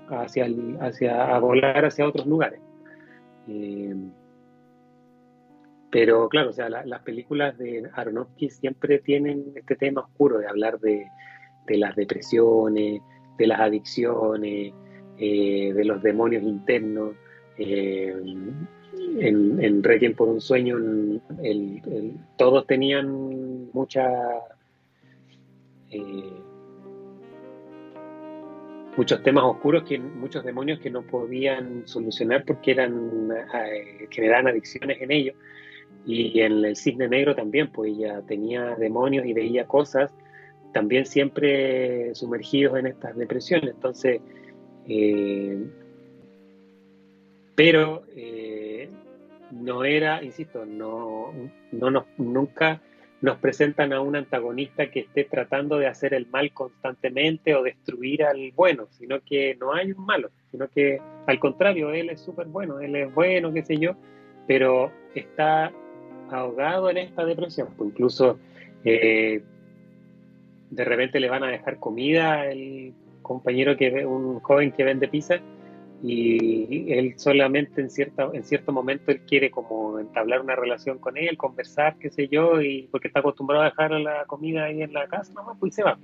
hacia, 0.09 0.47
hacia 0.79 1.35
a 1.35 1.39
volar 1.39 1.85
hacia 1.85 2.07
otros 2.07 2.25
lugares. 2.25 2.59
Eh, 3.47 3.95
pero 5.91 6.27
claro, 6.27 6.49
o 6.49 6.53
sea, 6.53 6.69
las 6.69 7.01
películas 7.03 7.55
de 7.59 7.87
Aronofsky 7.93 8.49
siempre 8.49 8.97
tienen 8.97 9.53
este 9.55 9.75
tema 9.75 10.01
oscuro 10.01 10.39
de 10.39 10.47
hablar 10.47 10.79
de, 10.79 11.07
las 11.67 11.95
depresiones, 11.95 12.99
de 13.37 13.47
las 13.47 13.59
adicciones, 13.59 14.73
eh, 15.19 15.71
de 15.71 15.85
los 15.85 16.01
demonios 16.01 16.41
internos. 16.41 17.13
En, 19.19 19.63
en 19.63 19.83
Requiem 19.83 20.13
por 20.15 20.29
un 20.29 20.41
sueño, 20.41 20.77
todos 22.37 22.67
tenían 22.67 23.71
mucha 23.73 24.03
muchos 28.97 29.23
temas 29.23 29.43
oscuros, 29.43 29.83
que 29.83 29.97
muchos 29.99 30.43
demonios 30.43 30.79
que 30.79 30.89
no 30.89 31.01
podían 31.01 31.87
solucionar 31.87 32.45
porque 32.45 32.71
eran 32.71 33.29
eh, 33.31 34.07
generaban 34.09 34.47
adicciones 34.47 35.01
en 35.01 35.11
ellos. 35.11 35.35
Y 36.05 36.41
en 36.41 36.65
el 36.65 36.75
cisne 36.75 37.07
negro 37.07 37.33
también, 37.33 37.71
pues 37.71 37.93
ella 37.93 38.21
tenía 38.27 38.75
demonios 38.75 39.25
y 39.25 39.33
veía 39.33 39.65
cosas, 39.65 40.13
también 40.73 41.05
siempre 41.05 42.13
sumergidos 42.13 42.77
en 42.77 42.87
estas 42.87 43.15
depresiones. 43.15 43.71
Entonces, 43.73 44.21
eh, 44.87 45.65
pero 47.55 48.03
eh, 48.15 48.89
no 49.61 49.83
era, 49.83 50.23
insisto, 50.23 50.65
no, 50.65 51.31
no 51.71 51.91
nos, 51.91 52.05
nunca 52.17 52.81
nos 53.21 53.37
presentan 53.37 53.93
a 53.93 54.01
un 54.01 54.15
antagonista 54.17 54.91
que 54.91 55.01
esté 55.01 55.23
tratando 55.23 55.77
de 55.77 55.87
hacer 55.87 56.13
el 56.13 56.27
mal 56.27 56.51
constantemente 56.51 57.55
o 57.55 57.63
destruir 57.63 58.23
al 58.23 58.51
bueno, 58.51 58.87
sino 58.91 59.21
que 59.21 59.55
no 59.55 59.73
hay 59.73 59.93
un 59.93 60.05
malo, 60.05 60.29
sino 60.51 60.67
que 60.67 60.99
al 61.25 61.39
contrario, 61.39 61.93
él 61.93 62.09
es 62.09 62.19
súper 62.19 62.47
bueno, 62.47 62.79
él 62.81 62.95
es 62.95 63.13
bueno, 63.13 63.53
qué 63.53 63.63
sé 63.63 63.77
yo, 63.77 63.95
pero 64.45 64.91
está 65.15 65.71
ahogado 66.31 66.89
en 66.89 66.97
esta 66.97 67.23
depresión. 67.23 67.69
Pues 67.77 67.91
incluso 67.91 68.39
eh, 68.83 69.41
de 70.69 70.83
repente 70.83 71.19
le 71.21 71.29
van 71.29 71.43
a 71.43 71.47
dejar 71.47 71.79
comida 71.79 72.41
al 72.41 72.93
compañero 73.21 73.77
que 73.77 73.89
ve, 73.89 74.05
un 74.05 74.41
joven 74.41 74.73
que 74.73 74.83
vende 74.83 75.07
pizza 75.07 75.39
y 76.05 76.91
él 76.91 77.13
solamente 77.15 77.79
en, 77.79 77.89
cierta, 77.89 78.29
en 78.33 78.43
cierto 78.43 78.73
momento 78.73 79.09
él 79.09 79.21
quiere 79.21 79.49
como 79.49 79.99
entablar 79.99 80.41
una 80.41 80.53
relación 80.53 80.99
con 80.99 81.15
él, 81.15 81.37
conversar, 81.37 81.95
qué 81.97 82.09
sé 82.09 82.27
yo, 82.27 82.61
y 82.61 82.89
porque 82.91 83.07
está 83.07 83.21
acostumbrado 83.21 83.63
a 83.63 83.69
dejar 83.69 83.91
la 83.91 84.25
comida 84.25 84.65
ahí 84.65 84.81
en 84.81 84.91
la 84.91 85.07
casa, 85.07 85.31
no, 85.33 85.55
pues 85.57 85.73
se 85.73 85.83
va. 85.83 85.97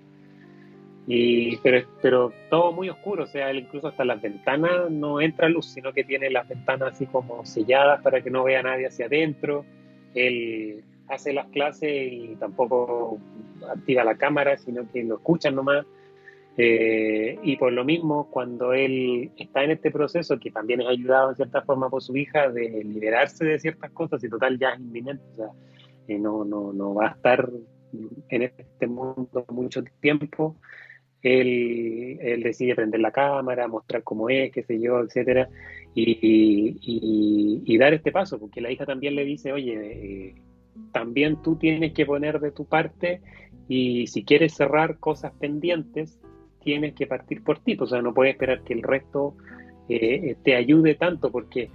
Y, 1.06 1.58
pero, 1.58 1.86
pero 2.02 2.32
todo 2.50 2.72
muy 2.72 2.88
oscuro, 2.88 3.26
o 3.26 3.28
sea, 3.28 3.50
él 3.52 3.60
incluso 3.60 3.90
hasta 3.90 4.06
las 4.06 4.22
ventanas 4.22 4.90
no 4.90 5.20
entra 5.20 5.50
luz, 5.50 5.66
sino 5.66 5.92
que 5.92 6.06
tiene 6.06 6.30
las 6.30 6.48
ventanas 6.48 6.94
así 6.94 7.06
como 7.06 7.46
selladas 7.46 8.02
para 8.02 8.22
que 8.22 8.30
no 8.30 8.46
vea 8.46 8.64
nadie 8.64 8.88
hacia 8.88 9.08
adentro. 9.08 9.66
Él 10.16 10.82
hace 11.10 11.34
las 11.34 11.48
clases 11.48 11.92
y 11.92 12.38
tampoco 12.40 13.20
activa 13.70 14.06
la 14.06 14.16
cámara, 14.16 14.56
sino 14.58 14.90
que 14.90 15.04
lo 15.04 15.16
escuchan 15.16 15.56
nomás. 15.56 15.86
Eh, 16.62 17.40
y 17.42 17.56
por 17.56 17.72
lo 17.72 17.86
mismo, 17.86 18.30
cuando 18.30 18.74
él 18.74 19.32
está 19.38 19.64
en 19.64 19.72
este 19.72 19.92
proceso, 19.92 20.38
que 20.38 20.52
también 20.52 20.82
es 20.82 20.88
ayudado 20.88 21.30
en 21.30 21.38
cierta 21.38 21.62
forma 21.62 21.90
por 21.90 22.04
su 22.04 22.18
hija, 22.18 22.50
de 22.52 22.84
liberarse 22.84 23.46
de 23.46 23.60
ciertas 23.62 23.92
cosas, 23.92 24.22
y 24.26 24.30
total 24.30 24.60
ya 24.60 24.72
es 24.72 24.82
inminente, 24.82 25.24
o 25.32 25.36
sea, 25.38 25.52
eh, 26.10 26.20
no, 26.20 26.44
no, 26.44 26.74
no 26.74 26.94
va 26.96 27.08
a 27.08 27.12
estar 27.12 27.50
en 28.28 28.42
este 28.42 28.88
mundo 28.88 29.46
mucho 29.48 29.86
tiempo, 30.02 30.58
él, 31.22 32.18
él, 32.20 32.44
decide 32.44 32.76
prender 32.76 33.00
la 33.00 33.12
cámara, 33.12 33.70
mostrar 33.70 34.04
cómo 34.04 34.30
es, 34.30 34.52
qué 34.52 34.64
sé 34.64 34.82
yo, 34.82 35.00
etcétera, 35.00 35.48
y, 35.96 37.78
dar 37.78 37.94
este 37.94 38.12
paso, 38.12 38.38
porque 38.38 38.60
la 38.60 38.70
hija 38.70 38.86
también 38.86 39.16
le 39.16 39.24
dice, 39.24 39.54
oye, 39.54 39.76
eh, 39.76 40.36
también 40.92 41.42
tú 41.42 41.56
tienes 41.56 41.94
que 41.94 42.06
poner 42.06 42.42
de 42.42 42.52
tu 42.52 42.66
parte 42.66 43.22
y 43.70 44.08
si 44.08 44.26
quieres 44.26 44.56
cerrar 44.56 45.00
cosas 45.00 45.32
pendientes, 45.40 46.20
tienes 46.64 46.94
que 46.94 47.08
partir 47.08 47.44
por 47.44 47.60
ti, 47.60 47.78
o 47.80 47.86
sea, 47.86 48.02
no 48.02 48.14
puedes 48.14 48.34
esperar 48.34 48.62
que 48.64 48.74
el 48.74 48.84
resto 48.84 49.36
eh, 49.88 50.36
te 50.44 50.56
ayude 50.56 50.96
tanto, 50.96 51.32
porque 51.32 51.70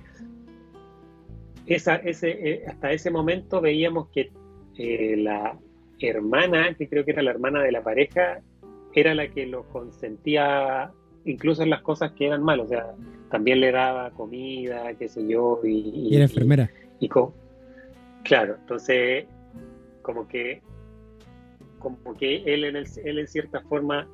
esa, 1.66 1.96
ese, 1.96 2.30
eh, 2.30 2.64
hasta 2.66 2.92
ese 2.92 3.10
momento 3.10 3.60
veíamos 3.60 4.08
que 4.08 4.30
eh, 4.78 5.16
la 5.16 5.58
hermana, 6.00 6.74
que 6.74 6.88
creo 6.88 7.04
que 7.04 7.12
era 7.12 7.22
la 7.22 7.30
hermana 7.30 7.62
de 7.62 7.72
la 7.72 7.82
pareja, 7.82 8.40
era 8.92 9.14
la 9.14 9.28
que 9.28 9.46
lo 9.46 9.64
consentía 9.68 10.92
incluso 11.24 11.62
en 11.62 11.70
las 11.70 11.82
cosas 11.82 12.12
que 12.12 12.26
eran 12.26 12.42
malas, 12.42 12.66
o 12.66 12.68
sea, 12.68 12.94
también 13.30 13.60
le 13.60 13.72
daba 13.72 14.10
comida, 14.10 14.92
qué 14.94 15.08
sé 15.08 15.26
yo, 15.26 15.60
y, 15.64 16.08
y 16.10 16.14
era 16.14 16.24
enfermera. 16.24 16.70
Y, 17.00 17.08
claro, 18.22 18.56
entonces 18.60 19.26
como 20.02 20.28
que 20.28 20.60
como 21.78 22.14
que 22.16 22.42
él 22.46 22.64
en, 22.64 22.76
él 22.76 23.18
en 23.18 23.28
cierta 23.28 23.60
forma 23.62 24.08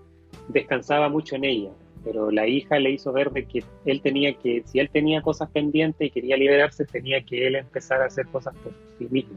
descansaba 0.48 1.08
mucho 1.08 1.36
en 1.36 1.44
ella, 1.44 1.70
pero 2.04 2.30
la 2.30 2.46
hija 2.46 2.78
le 2.78 2.90
hizo 2.90 3.12
ver 3.12 3.30
de 3.30 3.44
que 3.44 3.62
él 3.84 4.00
tenía 4.00 4.34
que, 4.34 4.62
si 4.66 4.78
él 4.78 4.90
tenía 4.90 5.22
cosas 5.22 5.50
pendientes 5.50 6.06
y 6.06 6.10
quería 6.10 6.36
liberarse, 6.36 6.84
tenía 6.84 7.22
que 7.22 7.46
él 7.46 7.56
empezar 7.56 8.00
a 8.02 8.06
hacer 8.06 8.26
cosas 8.26 8.54
por 8.56 8.72
sí 8.98 9.06
mismo. 9.10 9.36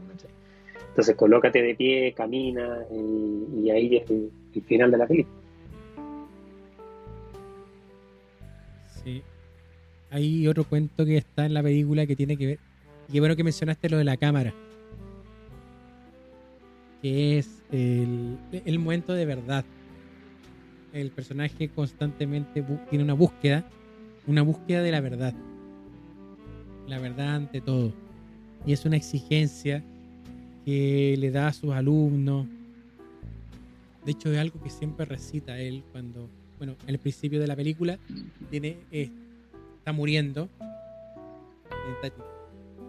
Entonces, 0.88 1.16
colócate 1.16 1.60
de 1.60 1.74
pie, 1.74 2.14
camina, 2.16 2.78
y, 2.90 3.68
ahí 3.70 3.96
es 3.96 4.08
el, 4.10 4.30
final 4.62 4.92
de 4.92 4.98
la 4.98 5.06
película. 5.06 5.36
Sí. 9.02 9.22
Hay 10.10 10.46
otro 10.46 10.62
cuento 10.62 11.04
que 11.04 11.16
está 11.16 11.46
en 11.46 11.54
la 11.54 11.62
película 11.62 12.06
que 12.06 12.14
tiene 12.14 12.36
que 12.36 12.46
ver. 12.46 12.58
Qué 13.10 13.18
bueno 13.18 13.34
que 13.34 13.42
mencionaste 13.42 13.88
lo 13.90 13.98
de 13.98 14.04
la 14.04 14.16
cámara. 14.16 14.54
Que 17.02 17.38
es 17.38 17.60
el, 17.72 18.38
el 18.52 18.78
momento 18.78 19.14
de 19.14 19.26
verdad 19.26 19.64
el 20.94 21.10
personaje 21.10 21.68
constantemente 21.68 22.64
tiene 22.88 23.04
una 23.04 23.14
búsqueda, 23.14 23.64
una 24.26 24.42
búsqueda 24.42 24.80
de 24.82 24.92
la 24.92 25.00
verdad. 25.00 25.34
La 26.86 26.98
verdad 26.98 27.34
ante 27.34 27.60
todo. 27.60 27.92
Y 28.64 28.72
es 28.72 28.84
una 28.84 28.96
exigencia 28.96 29.82
que 30.64 31.16
le 31.18 31.30
da 31.30 31.48
a 31.48 31.52
sus 31.52 31.72
alumnos. 31.72 32.46
De 34.04 34.12
hecho, 34.12 34.32
es 34.32 34.38
algo 34.38 34.62
que 34.62 34.70
siempre 34.70 35.04
recita 35.04 35.58
él 35.58 35.82
cuando, 35.90 36.28
bueno, 36.58 36.76
en 36.84 36.90
el 36.90 36.98
principio 36.98 37.40
de 37.40 37.46
la 37.48 37.56
película, 37.56 37.98
tiene, 38.50 38.76
eh, 38.92 39.10
está 39.78 39.92
muriendo. 39.92 40.48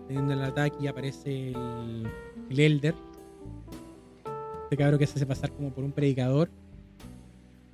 teniendo 0.08 0.34
el 0.34 0.43
ataque 0.43 0.78
y 0.82 0.88
aparece 0.88 1.49
el, 1.49 2.08
el 2.51 2.60
Elder. 2.60 2.93
Este 4.64 4.78
cabrón 4.78 4.99
que 4.99 5.08
se 5.08 5.16
hace 5.16 5.26
pasar 5.26 5.51
como 5.51 5.72
por 5.72 5.84
un 5.84 5.91
predicador 5.91 6.49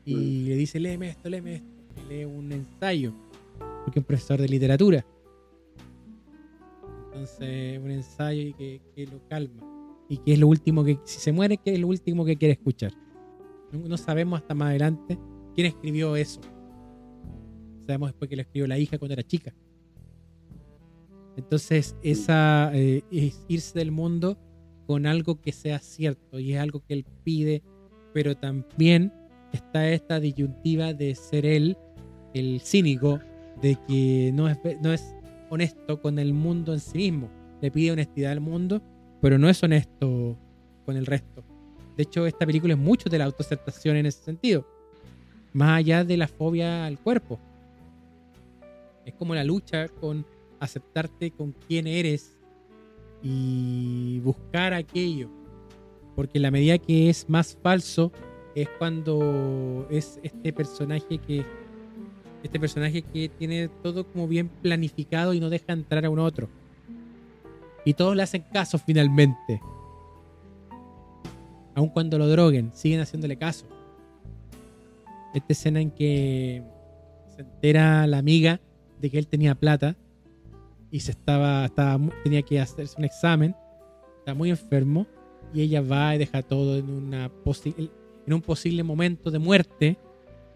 y 0.06 0.16
mm. 0.16 0.48
le 0.48 0.56
dice, 0.56 0.80
léeme 0.80 1.10
esto, 1.10 1.30
léeme 1.30 1.56
esto. 1.56 1.68
Y 1.98 2.14
lee 2.14 2.26
un 2.26 2.52
ensayo, 2.52 3.14
porque 3.84 4.00
es 4.00 4.04
un 4.04 4.08
profesor 4.08 4.40
de 4.40 4.48
literatura. 4.48 5.06
Entonces, 7.08 7.80
un 7.80 7.92
ensayo 7.92 8.42
y 8.42 8.54
que, 8.54 9.06
lo 9.06 9.28
calma. 9.28 9.62
Y 10.08 10.18
que 10.18 10.34
es 10.34 10.40
lo 10.40 10.48
último 10.48 10.84
que, 10.84 11.00
si 11.04 11.20
se 11.20 11.32
muere, 11.32 11.58
que 11.58 11.74
es 11.74 11.80
lo 11.80 11.88
último 11.88 12.26
que 12.26 12.36
quiere 12.36 12.54
escuchar. 12.54 12.94
No, 13.72 13.98
sabemos 13.98 14.42
hasta 14.42 14.54
más 14.54 14.70
adelante 14.70 15.18
quién 15.54 15.68
escribió 15.68 16.16
eso. 16.16 16.42
Sabemos 17.86 18.10
después 18.10 18.30
que 18.30 18.36
lo 18.36 18.42
escribió 18.42 18.68
la 18.68 18.78
hija 18.78 18.98
cuando 18.98 19.14
era 19.14 19.24
chica. 19.24 19.54
Entonces, 21.38 21.96
esa 22.02 22.72
eh, 22.74 23.04
es 23.12 23.46
irse 23.48 23.80
del 23.80 23.92
mundo 23.92 24.38
con 24.86 25.06
algo 25.06 25.40
que 25.40 25.52
sea 25.52 25.80
cierto 25.80 26.40
y 26.40 26.54
es 26.54 26.60
algo 26.60 26.84
que 26.86 26.94
él 26.94 27.06
pide, 27.24 27.62
pero 28.14 28.36
también 28.36 29.14
está 29.52 29.90
esta 29.90 30.20
disyuntiva 30.20 30.94
de 30.94 31.16
ser 31.16 31.46
él 31.46 31.78
el 32.34 32.62
cínico, 32.62 33.20
de 33.62 33.78
que 33.88 34.32
no 34.34 34.48
es, 34.48 34.58
no 34.82 34.94
es 34.94 35.16
honesto 35.50 36.02
con 36.02 36.20
el 36.20 36.34
mundo 36.34 36.74
en 36.74 36.80
sí 36.80 36.98
mismo. 36.98 37.30
Le 37.62 37.72
pide 37.72 37.92
honestidad 37.92 38.32
al 38.32 38.40
mundo, 38.40 38.82
pero 39.22 39.38
no 39.38 39.50
es 39.50 39.62
honesto 39.62 40.38
con 40.86 40.98
el 40.98 41.06
resto. 41.06 41.44
De 41.98 42.04
hecho, 42.04 42.26
esta 42.26 42.46
película 42.46 42.74
es 42.74 42.80
mucho 42.80 43.10
de 43.10 43.18
la 43.18 43.26
autoaceptación 43.26 43.98
en 43.98 44.06
ese 44.06 44.24
sentido, 44.24 44.66
más 45.54 45.80
allá 45.80 46.04
de 46.04 46.18
la 46.18 46.28
fobia 46.28 46.86
al 46.86 46.98
cuerpo. 46.98 47.40
Es 49.06 49.14
como 49.14 49.36
la 49.36 49.44
lucha 49.44 49.88
con 49.88 50.26
aceptarte 50.60 51.32
con 51.32 51.54
quién 51.68 51.88
eres 51.88 52.38
y 53.22 54.20
buscar 54.24 54.74
aquello. 54.74 55.30
Porque 56.16 56.40
la 56.40 56.52
medida 56.52 56.78
que 56.78 57.10
es 57.10 57.30
más 57.30 57.58
falso 57.62 58.12
es 58.56 58.70
cuando 58.78 59.88
es 59.90 60.20
este 60.24 60.54
personaje 60.54 61.18
que 61.18 61.46
este 62.44 62.60
personaje 62.60 63.02
que 63.04 63.30
tiene 63.30 63.70
todo 63.84 64.06
como 64.06 64.28
bien 64.28 64.50
planificado 64.50 65.34
y 65.34 65.40
no 65.40 65.50
deja 65.50 65.74
entrar 65.74 66.06
a 66.06 66.10
un 66.10 66.20
otro. 66.20 66.50
Y 67.86 67.94
todos 67.94 68.16
le 68.16 68.24
hacen 68.24 68.44
caso 68.52 68.78
finalmente. 68.80 69.62
Aun 71.76 71.90
cuando 71.90 72.18
lo 72.18 72.28
droguen, 72.28 72.72
siguen 72.74 73.00
haciéndole 73.00 73.38
caso. 73.38 73.66
Esta 75.34 75.54
escena 75.54 75.82
en 75.82 75.92
que 75.92 76.64
se 77.36 77.42
entera 77.42 78.06
la 78.08 78.18
amiga 78.18 78.60
de 79.00 79.10
que 79.10 79.18
él 79.18 79.28
tenía 79.28 79.56
plata 79.56 79.96
y 80.90 81.00
se 81.00 81.12
estaba, 81.12 81.66
estaba 81.66 82.00
tenía 82.24 82.42
que 82.42 82.60
hacerse 82.60 82.96
un 82.98 83.06
examen, 83.06 83.56
está 84.20 84.34
muy 84.34 84.50
enfermo 84.50 85.08
y 85.54 85.62
ella 85.62 85.82
va 85.82 86.16
y 86.16 86.18
deja 86.18 86.42
todo 86.42 86.78
en 86.78 86.90
una 86.90 87.30
posible 87.30 87.90
en 88.26 88.34
un 88.34 88.42
posible 88.42 88.84
momento 88.84 89.32
de 89.32 89.40
muerte, 89.40 89.98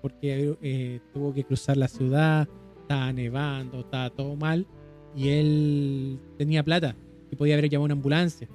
porque 0.02 0.56
eh, 0.62 1.00
tuvo 1.14 1.34
que 1.34 1.44
cruzar 1.44 1.78
la 1.78 1.88
ciudad, 1.88 2.48
estaba 2.82 3.12
nevando, 3.12 3.80
estaba 3.80 4.10
todo 4.10 4.36
mal, 4.36 4.68
y 5.16 5.30
él 5.30 6.20
tenía 6.38 6.64
plata 6.64 6.96
y 7.32 7.36
podía 7.36 7.56
haber 7.56 7.70
llamado 7.70 7.86
una 7.86 7.94
ambulancia. 7.94 8.48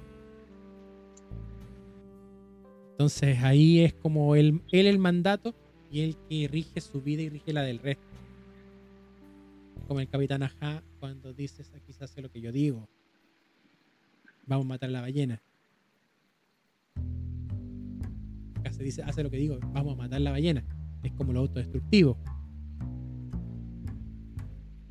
Entonces 2.91 3.39
ahí 3.41 3.81
es 3.81 3.93
como 3.93 4.35
él, 4.35 4.61
él 4.71 4.85
el 4.85 4.99
mandato 4.99 5.55
y 5.91 6.01
él 6.01 6.15
que 6.29 6.47
rige 6.47 6.79
su 6.79 7.01
vida 7.01 7.23
y 7.23 7.29
rige 7.29 7.51
la 7.51 7.63
del 7.63 7.79
resto. 7.79 8.03
Como 9.87 9.99
el 9.99 10.07
capitán 10.07 10.43
Aja 10.43 10.83
cuando 10.99 11.33
dices 11.33 11.71
aquí 11.75 11.91
se 11.91 12.03
hace 12.03 12.21
lo 12.21 12.31
que 12.31 12.39
yo 12.39 12.51
digo. 12.51 12.87
Vamos 14.45 14.65
a 14.65 14.69
matar 14.69 14.89
a 14.89 14.93
la 14.93 15.01
ballena 15.01 15.41
dice, 18.81 19.03
hace 19.03 19.23
lo 19.23 19.29
que 19.29 19.37
digo, 19.37 19.57
vamos 19.73 19.93
a 19.93 19.97
matar 19.97 20.21
la 20.21 20.31
ballena. 20.31 20.63
Es 21.03 21.11
como 21.13 21.33
lo 21.33 21.39
autodestructivo. 21.41 22.17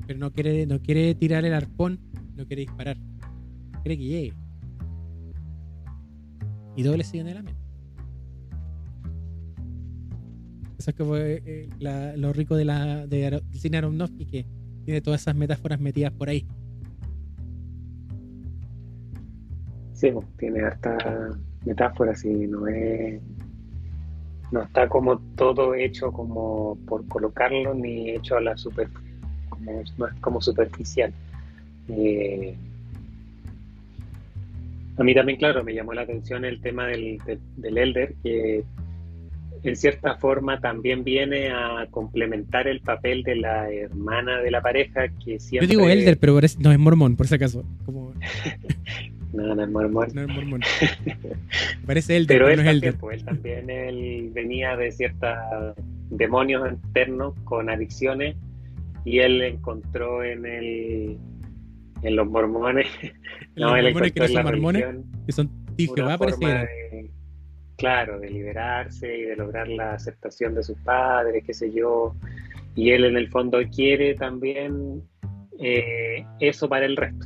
Pero 0.07 0.19
no 0.19 0.31
quiere, 0.31 0.65
no 0.65 0.81
quiere 0.81 1.15
tirar 1.15 1.45
el 1.45 1.53
arpón, 1.53 1.99
no 2.35 2.45
quiere 2.45 2.61
disparar. 2.61 2.97
Quiere 3.83 3.97
que 3.97 4.03
llegue. 4.03 4.33
Y 6.75 6.83
doble 6.83 7.03
sigue 7.03 7.21
en 7.21 7.35
la 7.35 7.43
mente. 7.43 7.61
Eso 10.77 10.89
es 10.89 10.95
como 10.95 11.15
eh, 11.15 11.43
eh, 11.45 12.15
lo 12.17 12.33
rico 12.33 12.55
de 12.55 12.65
la 12.65 13.05
de 13.05 13.43
cine 13.51 13.77
Aronofsky 13.77 14.25
que 14.25 14.47
tiene 14.83 14.99
todas 15.01 15.21
esas 15.21 15.35
metáforas 15.35 15.79
metidas 15.79 16.11
por 16.11 16.29
ahí. 16.29 16.47
Sí, 19.93 20.09
pues, 20.11 20.25
tiene 20.37 20.61
harta 20.61 20.97
metáforas 21.65 22.25
y 22.25 22.47
no 22.47 22.67
es 22.67 23.21
no 24.51 24.63
está 24.63 24.87
como 24.87 25.19
todo 25.35 25.73
hecho 25.75 26.11
como 26.11 26.77
por 26.87 27.07
colocarlo 27.07 27.73
ni 27.73 28.11
hecho 28.11 28.37
a 28.37 28.41
la 28.41 28.57
super 28.57 28.87
como, 29.49 29.83
como 30.19 30.41
superficial 30.41 31.13
eh, 31.89 32.55
a 34.97 35.03
mí 35.03 35.15
también 35.15 35.37
claro 35.37 35.63
me 35.63 35.73
llamó 35.73 35.93
la 35.93 36.01
atención 36.01 36.45
el 36.45 36.61
tema 36.61 36.87
del, 36.87 37.19
del 37.57 37.77
elder 37.77 38.13
que 38.23 38.63
en 39.63 39.75
cierta 39.75 40.15
forma 40.15 40.59
también 40.59 41.03
viene 41.03 41.51
a 41.51 41.87
complementar 41.91 42.67
el 42.67 42.81
papel 42.81 43.23
de 43.23 43.35
la 43.35 43.71
hermana 43.71 44.41
de 44.41 44.51
la 44.51 44.61
pareja 44.61 45.09
que 45.23 45.39
siempre... 45.39 45.67
Yo 45.67 45.79
digo 45.79 45.89
Elder, 45.89 46.17
pero 46.17 46.39
no 46.59 46.71
es 46.71 46.79
mormón, 46.79 47.15
por 47.15 47.27
si 47.27 47.35
acaso. 47.35 47.63
Como... 47.85 48.13
No, 49.33 49.55
no 49.55 49.63
es 49.63 49.69
mormón. 49.69 50.09
No 50.13 50.21
es 50.21 50.27
mormón. 50.27 50.61
Parece 51.85 52.17
él, 52.17 52.25
pero, 52.27 52.49
él, 52.49 52.57
no 52.57 52.65
también, 52.65 52.97
pues, 52.97 53.19
él 53.19 53.25
también 53.25 53.69
él 53.69 54.29
venía 54.33 54.75
de 54.75 54.91
ciertos 54.91 55.29
demonios 56.09 56.69
internos 56.69 57.33
con 57.45 57.69
adicciones 57.69 58.35
y 59.05 59.19
él 59.19 59.41
encontró 59.41 60.23
en 60.23 60.45
el 60.45 61.17
en 62.03 62.15
los 62.15 62.27
mormones. 62.27 62.87
¿En 63.01 63.11
no, 63.55 63.75
los 63.75 63.93
mormones 63.93 64.11
que 64.11 64.27
son 64.27 64.43
mormones, 64.43 64.85
que 65.25 65.31
son 65.31 65.49
va 65.99 66.13
a 66.13 66.67
Claro, 67.77 68.19
de 68.19 68.29
liberarse 68.29 69.17
y 69.17 69.21
de 69.23 69.35
lograr 69.35 69.67
la 69.67 69.93
aceptación 69.93 70.53
de 70.53 70.61
sus 70.61 70.77
padres, 70.79 71.43
qué 71.45 71.53
sé 71.53 71.71
yo. 71.71 72.15
Y 72.75 72.91
él 72.91 73.05
en 73.05 73.17
el 73.17 73.27
fondo 73.29 73.57
quiere 73.75 74.13
también 74.13 75.01
eh, 75.59 76.23
eso 76.39 76.69
para 76.69 76.85
el 76.85 76.95
resto. 76.95 77.25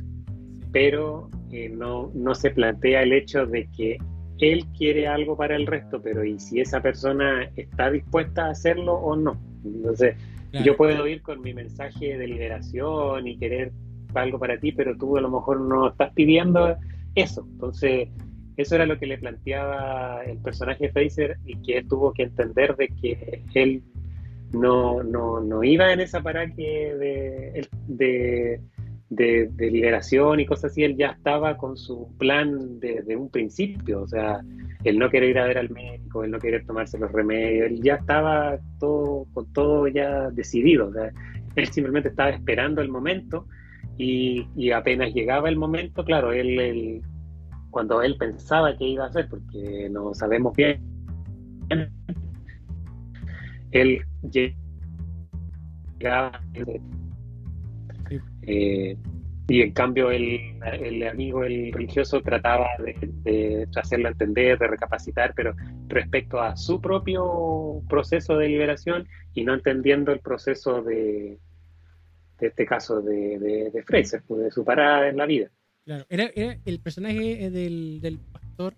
Pero 0.72 1.28
no, 1.70 2.10
no 2.14 2.34
se 2.34 2.50
plantea 2.50 3.02
el 3.02 3.12
hecho 3.12 3.46
de 3.46 3.68
que 3.76 3.98
él 4.38 4.64
quiere 4.76 5.06
algo 5.06 5.36
para 5.36 5.56
el 5.56 5.66
resto, 5.66 6.00
pero 6.02 6.24
¿y 6.24 6.38
si 6.38 6.60
esa 6.60 6.80
persona 6.82 7.50
está 7.56 7.90
dispuesta 7.90 8.46
a 8.46 8.50
hacerlo 8.50 8.94
o 8.94 9.16
no? 9.16 9.40
Entonces, 9.64 10.16
Yo 10.64 10.74
puedo 10.76 11.06
ir 11.06 11.20
con 11.20 11.42
mi 11.42 11.52
mensaje 11.52 12.16
de 12.16 12.26
liberación 12.26 13.26
y 13.26 13.36
querer 13.36 13.72
algo 14.14 14.38
para 14.38 14.58
ti, 14.58 14.72
pero 14.72 14.96
tú 14.96 15.18
a 15.18 15.20
lo 15.20 15.30
mejor 15.30 15.60
no 15.60 15.88
estás 15.88 16.12
pidiendo 16.14 16.76
eso. 17.14 17.46
Entonces, 17.52 18.08
eso 18.56 18.74
era 18.74 18.86
lo 18.86 18.98
que 18.98 19.06
le 19.06 19.18
planteaba 19.18 20.22
el 20.24 20.38
personaje 20.38 20.90
Fraser 20.90 21.36
y 21.44 21.60
que 21.60 21.78
él 21.78 21.88
tuvo 21.88 22.12
que 22.14 22.22
entender 22.22 22.74
de 22.76 22.88
que 22.88 23.42
él 23.54 23.82
no, 24.52 25.02
no, 25.02 25.40
no 25.40 25.62
iba 25.64 25.92
en 25.92 26.00
esa 26.00 26.22
paraque 26.22 26.94
de, 26.94 27.68
de, 27.86 28.60
de, 29.08 29.50
liberación 29.58 30.40
y 30.40 30.46
cosas 30.46 30.72
así, 30.72 30.84
él 30.84 30.96
ya 30.96 31.08
estaba 31.08 31.56
con 31.56 31.76
su 31.76 32.12
plan 32.18 32.80
desde 32.80 33.16
un 33.16 33.30
principio, 33.30 34.02
o 34.02 34.08
sea, 34.08 34.40
el 34.84 34.98
no 34.98 35.10
querer 35.10 35.30
ir 35.30 35.38
a 35.38 35.46
ver 35.46 35.58
al 35.58 35.70
médico, 35.70 36.24
el 36.24 36.30
no 36.30 36.38
querer 36.38 36.64
tomarse 36.66 36.98
los 36.98 37.12
remedios, 37.12 37.70
él 37.70 37.80
ya 37.82 37.94
estaba 37.94 38.58
todo, 38.78 39.26
con 39.32 39.52
todo 39.52 39.88
ya 39.88 40.30
decidido, 40.30 40.92
él 41.54 41.68
simplemente 41.68 42.08
estaba 42.08 42.30
esperando 42.30 42.82
el 42.82 42.88
momento 42.88 43.46
y, 43.96 44.46
y 44.56 44.72
apenas 44.72 45.14
llegaba 45.14 45.48
el 45.48 45.56
momento, 45.56 46.04
claro, 46.04 46.32
él, 46.32 46.58
él 46.58 47.02
cuando 47.76 48.00
él 48.00 48.16
pensaba 48.16 48.74
que 48.74 48.88
iba 48.88 49.04
a 49.04 49.08
hacer, 49.08 49.28
porque 49.28 49.88
no 49.90 50.14
sabemos 50.14 50.56
bien. 50.56 50.80
Él 53.70 54.00
llegaba 55.98 56.40
eh, 58.46 58.96
y 59.48 59.62
en 59.62 59.72
cambio 59.72 60.10
el, 60.10 60.58
el, 60.80 61.06
amigo, 61.06 61.44
el 61.44 61.72
religioso, 61.72 62.20
trataba 62.20 62.66
de, 62.78 63.68
hacerlo 63.76 64.08
entender, 64.08 64.58
de 64.58 64.66
recapacitar, 64.66 65.34
pero 65.36 65.54
respecto 65.86 66.40
a 66.40 66.56
su 66.56 66.80
propio 66.80 67.82
proceso 67.88 68.36
de 68.36 68.48
liberación 68.48 69.06
y 69.34 69.44
no 69.44 69.54
entendiendo 69.54 70.12
el 70.12 70.18
proceso 70.18 70.82
de, 70.82 71.38
de 72.40 72.46
este 72.46 72.66
caso 72.66 73.00
de, 73.00 73.38
de, 73.38 73.70
de 73.70 73.82
Fraser, 73.84 74.22
pues, 74.26 74.42
de 74.42 74.50
su 74.50 74.64
parada 74.64 75.08
en 75.08 75.16
la 75.16 75.26
vida. 75.26 75.50
Claro, 75.84 76.04
era, 76.08 76.58
el 76.64 76.80
personaje 76.80 77.44
eh, 77.44 77.50
del, 77.50 78.18
pastor, 78.32 78.74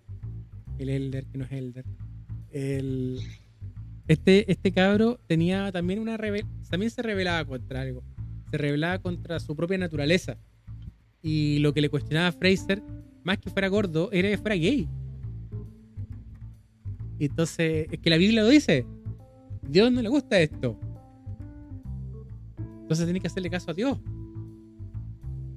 el 0.79 0.91
Elder, 0.91 1.25
que 1.25 1.39
no 1.39 1.45
es 1.45 1.53
Elder. 1.53 1.85
El, 2.53 3.21
este, 4.07 4.53
este 4.53 4.73
cabro 4.73 5.19
tenía 5.27 5.73
también 5.73 5.99
una 6.01 6.19
también 6.69 6.91
se 6.91 7.01
rebelaba 7.01 7.47
contra 7.47 7.81
algo. 7.81 8.03
Se 8.51 8.59
rebelaba 8.59 8.99
contra 8.99 9.41
su 9.41 9.55
propia 9.55 9.79
naturaleza. 9.79 10.39
Y 11.23 11.59
lo 11.59 11.73
que 11.73 11.81
le 11.81 11.91
cuestionaba 11.91 12.29
a 12.29 12.33
Fraser, 12.33 12.83
más 13.25 13.39
que 13.39 13.51
fuera 13.51 13.69
gordo, 13.69 14.11
era 14.13 14.29
que 14.29 14.39
fuera 14.39 14.57
gay. 14.57 14.89
Y 17.19 17.27
entonces, 17.27 17.89
es 17.91 17.99
que 17.99 18.11
la 18.11 18.17
Biblia 18.17 18.43
lo 18.43 18.49
dice. 18.49 18.87
Dios 19.69 19.93
no 19.93 20.01
le 20.01 20.09
gusta 20.09 20.41
esto. 20.41 20.79
Entonces 22.81 23.05
tiene 23.05 23.21
que 23.21 23.27
hacerle 23.27 23.51
caso 23.51 23.71
a 23.71 23.75
Dios. 23.75 23.99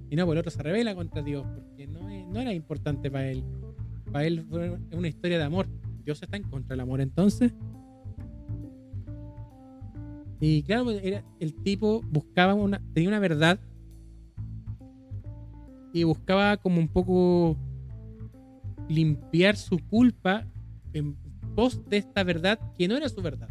Y 0.10 0.16
no, 0.18 0.26
pues 0.26 0.36
el 0.36 0.40
otro 0.40 0.52
se 0.52 0.62
revela 0.62 0.94
contra 0.94 1.22
Dios, 1.22 1.46
porque 1.56 1.88
no, 1.88 2.02
no 2.02 2.40
era 2.42 2.54
importante 2.54 3.10
para 3.10 3.32
él. 3.32 3.44
Para 4.12 4.26
él 4.26 4.46
fue 4.50 4.78
una 4.92 5.08
historia 5.08 5.38
de 5.38 5.46
amor. 5.46 5.68
Dios 6.04 6.22
está 6.22 6.36
en 6.36 6.44
contra 6.44 6.74
del 6.74 6.82
amor 6.82 7.00
entonces. 7.00 7.54
Y 10.42 10.64
claro, 10.64 10.86
pues, 10.86 11.00
era, 11.04 11.24
el 11.40 11.54
tipo 11.54 12.02
buscaba 12.10 12.56
una, 12.56 12.82
tenía 12.94 13.10
una 13.10 13.20
verdad 13.20 13.60
y 15.94 16.04
buscaba 16.04 16.58
como 16.58 16.80
un 16.80 16.88
poco 16.88 17.56
limpiar 18.90 19.56
su 19.56 19.78
culpa 19.78 20.48
en 20.94 21.16
pos 21.56 21.88
de 21.88 21.98
esta 21.98 22.24
verdad 22.24 22.60
que 22.76 22.88
no 22.88 22.98
era 22.98 23.08
su 23.08 23.22
verdad. 23.22 23.50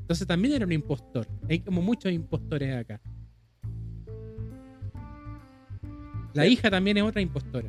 Entonces 0.00 0.26
también 0.26 0.54
era 0.54 0.64
un 0.64 0.72
impostor. 0.72 1.28
Hay 1.48 1.60
como 1.60 1.82
muchos 1.82 2.10
impostores 2.10 2.74
acá. 2.74 2.98
La 6.32 6.46
hija 6.46 6.70
también 6.70 6.96
es 6.96 7.02
otra 7.02 7.20
impostora. 7.20 7.68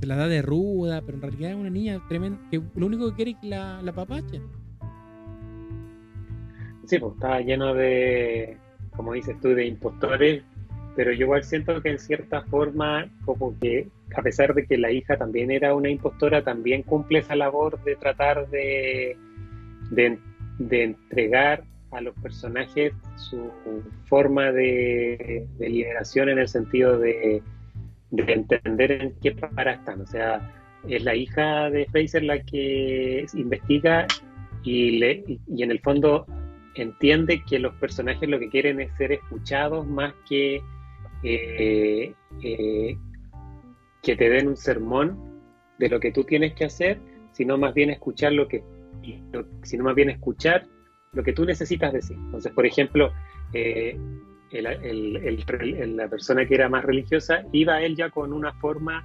Se 0.00 0.06
la 0.06 0.16
da 0.16 0.26
de 0.26 0.42
ruda, 0.42 1.00
pero 1.02 1.16
en 1.16 1.22
realidad 1.22 1.50
es 1.52 1.56
una 1.56 1.70
niña 1.70 2.02
tremenda 2.08 2.40
que 2.50 2.60
lo 2.74 2.86
único 2.86 3.08
que 3.08 3.14
quiere 3.14 3.30
es 3.30 3.36
que 3.38 3.46
la, 3.46 3.80
la 3.82 3.92
papache. 3.92 4.42
Sí, 6.86 6.98
pues 6.98 7.14
está 7.14 7.40
lleno 7.40 7.74
de, 7.74 8.56
como 8.94 9.12
dices 9.12 9.36
tú, 9.40 9.48
de 9.48 9.66
impostores, 9.66 10.42
pero 10.94 11.12
yo 11.12 11.26
igual 11.26 11.44
siento 11.44 11.82
que 11.82 11.90
en 11.90 11.98
cierta 11.98 12.42
forma, 12.42 13.10
como 13.24 13.58
que 13.58 13.88
a 14.16 14.22
pesar 14.22 14.54
de 14.54 14.66
que 14.66 14.78
la 14.78 14.90
hija 14.90 15.16
también 15.16 15.50
era 15.50 15.74
una 15.74 15.90
impostora, 15.90 16.42
también 16.42 16.82
cumple 16.82 17.18
esa 17.18 17.34
labor 17.34 17.82
de 17.82 17.96
tratar 17.96 18.48
de, 18.48 19.16
de, 19.90 20.18
de 20.58 20.82
entregar 20.84 21.64
a 21.90 22.00
los 22.00 22.14
personajes 22.16 22.92
su 23.16 23.50
forma 24.04 24.52
de, 24.52 25.46
liberación 25.58 26.28
en 26.28 26.38
el 26.38 26.48
sentido 26.48 26.98
de, 26.98 27.42
entender 28.12 28.92
en 28.92 29.14
qué 29.20 29.32
para 29.32 29.72
están. 29.72 30.00
O 30.00 30.06
sea, 30.06 30.52
es 30.88 31.02
la 31.02 31.14
hija 31.14 31.68
de 31.70 31.86
Fraser 31.86 32.22
la 32.22 32.40
que 32.42 33.26
investiga 33.34 34.06
y, 34.62 34.98
le, 34.98 35.24
y 35.48 35.62
en 35.62 35.70
el 35.70 35.80
fondo 35.80 36.26
entiende 36.76 37.42
que 37.44 37.58
los 37.58 37.74
personajes 37.74 38.28
lo 38.28 38.38
que 38.38 38.48
quieren 38.48 38.80
es 38.80 38.94
ser 38.96 39.12
escuchados 39.12 39.86
más 39.86 40.14
que 40.28 40.62
eh, 41.22 42.14
eh, 42.42 42.98
que 44.02 44.16
te 44.16 44.30
den 44.30 44.48
un 44.48 44.56
sermón 44.56 45.40
de 45.78 45.88
lo 45.88 45.98
que 45.98 46.12
tú 46.12 46.24
tienes 46.24 46.54
que 46.54 46.66
hacer, 46.66 47.00
sino 47.32 47.58
más 47.58 47.74
bien 47.74 47.90
escuchar 47.90 48.32
lo 48.32 48.46
que, 48.46 48.62
sino 49.62 49.84
más 49.84 49.94
bien 49.94 50.10
escuchar 50.10 50.66
lo 51.12 51.22
que 51.22 51.32
tú 51.32 51.44
necesitas 51.44 51.92
decir. 51.92 52.16
Entonces, 52.16 52.52
por 52.52 52.66
ejemplo, 52.66 53.12
eh, 53.52 53.98
la 54.52 56.08
persona 56.08 56.46
que 56.46 56.54
era 56.54 56.68
más 56.68 56.84
religiosa 56.84 57.44
iba 57.52 57.74
a 57.74 57.82
él 57.82 57.96
ya 57.96 58.10
con 58.10 58.32
una 58.32 58.52
forma 58.54 59.04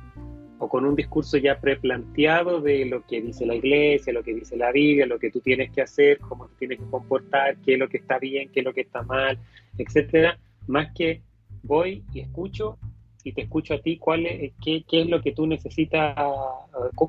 o 0.61 0.69
con 0.69 0.85
un 0.85 0.95
discurso 0.95 1.37
ya 1.37 1.59
preplanteado 1.59 2.61
de 2.61 2.85
lo 2.85 3.03
que 3.07 3.19
dice 3.19 3.47
la 3.47 3.55
iglesia, 3.55 4.13
lo 4.13 4.21
que 4.21 4.35
dice 4.35 4.55
la 4.55 4.71
Biblia, 4.71 5.07
lo 5.07 5.17
que 5.17 5.31
tú 5.31 5.39
tienes 5.39 5.71
que 5.71 5.81
hacer, 5.81 6.19
cómo 6.19 6.47
te 6.49 6.55
tienes 6.59 6.77
que 6.77 6.85
comportar, 6.85 7.57
qué 7.65 7.73
es 7.73 7.79
lo 7.79 7.89
que 7.89 7.97
está 7.97 8.19
bien, 8.19 8.49
qué 8.49 8.59
es 8.59 8.65
lo 8.65 8.71
que 8.71 8.81
está 8.81 9.01
mal, 9.01 9.39
etcétera, 9.79 10.37
más 10.67 10.93
que 10.93 11.21
voy 11.63 12.03
y 12.13 12.19
escucho 12.19 12.77
y 13.23 13.33
te 13.33 13.41
escucho 13.41 13.73
a 13.73 13.81
ti 13.81 13.97
cuál 13.97 14.27
es, 14.27 14.53
qué, 14.63 14.85
es 14.87 15.07
lo 15.07 15.23
que 15.23 15.31
tú 15.31 15.47
necesitas, 15.47 16.15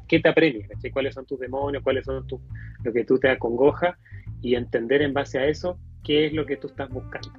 qué 0.09 0.21
te 0.21 0.29
apremia, 0.31 0.67
cuáles 0.91 1.15
son 1.15 1.27
tus 1.27 1.39
demonios, 1.39 1.83
cuáles 1.83 2.07
son 2.07 2.27
tus, 2.27 2.41
lo 2.83 2.91
que 2.91 3.05
tú 3.05 3.19
te 3.19 3.29
acongoja 3.29 3.99
y 4.41 4.55
entender 4.55 5.03
en 5.03 5.13
base 5.13 5.39
a 5.39 5.47
eso 5.47 5.79
qué 6.03 6.25
es 6.27 6.33
lo 6.33 6.47
que 6.47 6.57
tú 6.57 6.69
estás 6.69 6.89
buscando. 6.89 7.33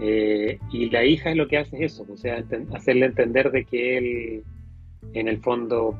Eh, 0.00 0.58
y 0.72 0.90
la 0.90 1.04
hija 1.04 1.30
es 1.30 1.36
lo 1.36 1.46
que 1.46 1.58
hace 1.58 1.84
eso, 1.84 2.04
o 2.10 2.16
sea, 2.16 2.44
hacerle 2.74 3.06
entender 3.06 3.52
de 3.52 3.64
que 3.64 3.98
él 3.98 4.44
en 5.14 5.28
el 5.28 5.40
fondo 5.40 5.98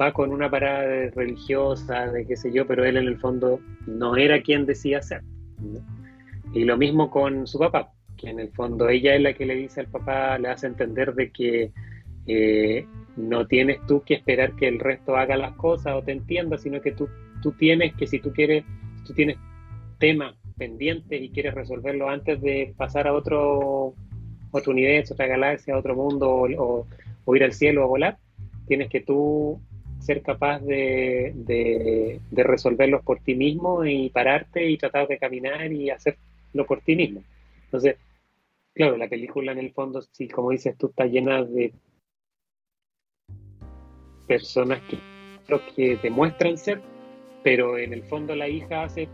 va 0.00 0.12
con 0.12 0.32
una 0.32 0.50
parada 0.50 1.10
religiosa, 1.14 2.10
de 2.10 2.26
qué 2.26 2.36
sé 2.36 2.52
yo, 2.52 2.66
pero 2.66 2.84
él 2.84 2.96
en 2.96 3.06
el 3.06 3.18
fondo 3.18 3.60
no 3.86 4.16
era 4.16 4.42
quien 4.42 4.66
decía 4.66 5.02
ser. 5.02 5.22
Y 6.52 6.64
lo 6.64 6.76
mismo 6.76 7.10
con 7.10 7.46
su 7.46 7.58
papá, 7.58 7.92
que 8.16 8.30
en 8.30 8.40
el 8.40 8.50
fondo 8.50 8.88
ella 8.88 9.14
es 9.14 9.22
la 9.22 9.32
que 9.34 9.46
le 9.46 9.54
dice 9.54 9.80
al 9.80 9.88
papá, 9.88 10.38
le 10.38 10.48
hace 10.48 10.66
entender 10.66 11.14
de 11.14 11.30
que 11.30 11.72
eh, 12.26 12.86
no 13.16 13.46
tienes 13.46 13.78
tú 13.86 14.02
que 14.02 14.14
esperar 14.14 14.56
que 14.56 14.68
el 14.68 14.78
resto 14.78 15.16
haga 15.16 15.36
las 15.36 15.54
cosas 15.54 15.94
o 15.94 16.02
te 16.02 16.12
entienda, 16.12 16.58
sino 16.58 16.80
que 16.80 16.92
tú, 16.92 17.08
tú 17.42 17.52
tienes 17.52 17.94
que 17.94 18.06
si 18.06 18.18
tú 18.18 18.32
quieres, 18.32 18.64
tú 19.06 19.12
tienes 19.14 19.36
temas 19.98 20.34
pendientes 20.56 21.20
y 21.20 21.30
quieres 21.30 21.54
resolverlo 21.54 22.08
antes 22.08 22.40
de 22.40 22.74
pasar 22.76 23.06
a 23.06 23.12
otro, 23.12 23.94
otro 24.50 24.72
universo, 24.72 25.14
otra 25.14 25.26
galaxia, 25.26 25.76
otro 25.76 25.94
mundo 25.94 26.46
o, 26.58 26.86
ir 27.34 27.44
al 27.44 27.52
cielo 27.52 27.84
o 27.84 27.88
volar, 27.88 28.18
tienes 28.66 28.88
que 28.90 29.00
tú 29.00 29.60
ser 30.00 30.22
capaz 30.22 30.60
de, 30.60 32.20
resolverlos 32.32 33.02
por 33.02 33.20
ti 33.20 33.34
mismo 33.34 33.84
y 33.84 34.10
pararte 34.10 34.68
y 34.68 34.76
tratar 34.76 35.08
de 35.08 35.18
caminar 35.18 35.72
y 35.72 35.90
hacerlo 35.90 36.66
por 36.66 36.80
ti 36.80 36.96
mismo. 36.96 37.22
Entonces, 37.64 37.96
claro, 38.74 38.96
la 38.96 39.08
película 39.08 39.52
en 39.52 39.58
el 39.58 39.72
fondo, 39.72 40.02
sí, 40.02 40.28
como 40.28 40.50
dices 40.50 40.76
tú, 40.76 40.88
está 40.88 41.06
llena 41.06 41.44
de 41.44 41.72
personas 44.26 44.80
que, 44.88 44.98
que 45.74 45.96
demuestran 46.02 46.58
ser, 46.58 46.80
pero 47.42 47.78
en 47.78 47.92
el 47.92 48.02
fondo 48.04 48.34
la 48.34 48.48
hija 48.48 48.84
hace 48.84 49.08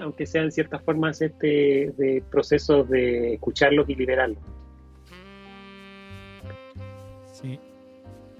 aunque 0.00 0.26
sea 0.26 0.42
en 0.42 0.52
ciertas 0.52 0.82
formas, 0.82 1.20
este 1.22 1.92
de 1.96 2.22
proceso 2.30 2.84
de 2.84 3.34
escucharlos 3.34 3.88
y 3.88 3.94
liberarlos. 3.94 4.42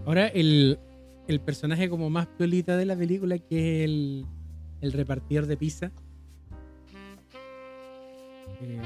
Ahora, 0.08 0.28
el, 0.28 0.78
el 1.26 1.38
personaje 1.38 1.90
como 1.90 2.08
más 2.08 2.26
piolita 2.28 2.78
de 2.78 2.86
la 2.86 2.96
película, 2.96 3.36
que 3.38 3.80
es 3.80 3.84
el, 3.84 4.24
el 4.80 4.92
repartidor 4.92 5.44
de 5.44 5.58
pizza. 5.58 5.92
Eh, 8.62 8.80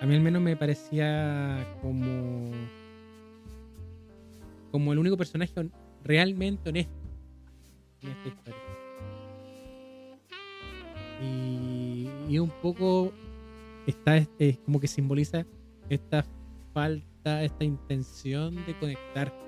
a 0.00 0.06
mí 0.06 0.16
al 0.16 0.20
menos 0.20 0.42
me 0.42 0.56
parecía 0.56 1.64
como 1.80 2.50
como 4.72 4.92
el 4.92 4.98
único 4.98 5.16
personaje 5.16 5.52
realmente 6.02 6.68
honesto 6.68 6.92
en 8.02 8.08
esta 8.08 8.28
historia. 8.28 8.62
Y, 11.22 12.08
y 12.28 12.38
un 12.40 12.50
poco 12.60 13.12
está 13.86 14.16
es 14.16 14.58
como 14.64 14.80
que 14.80 14.88
simboliza 14.88 15.46
esta 15.88 16.24
falta, 16.74 17.44
esta 17.44 17.62
intención 17.62 18.56
de 18.66 18.76
conectar. 18.80 19.47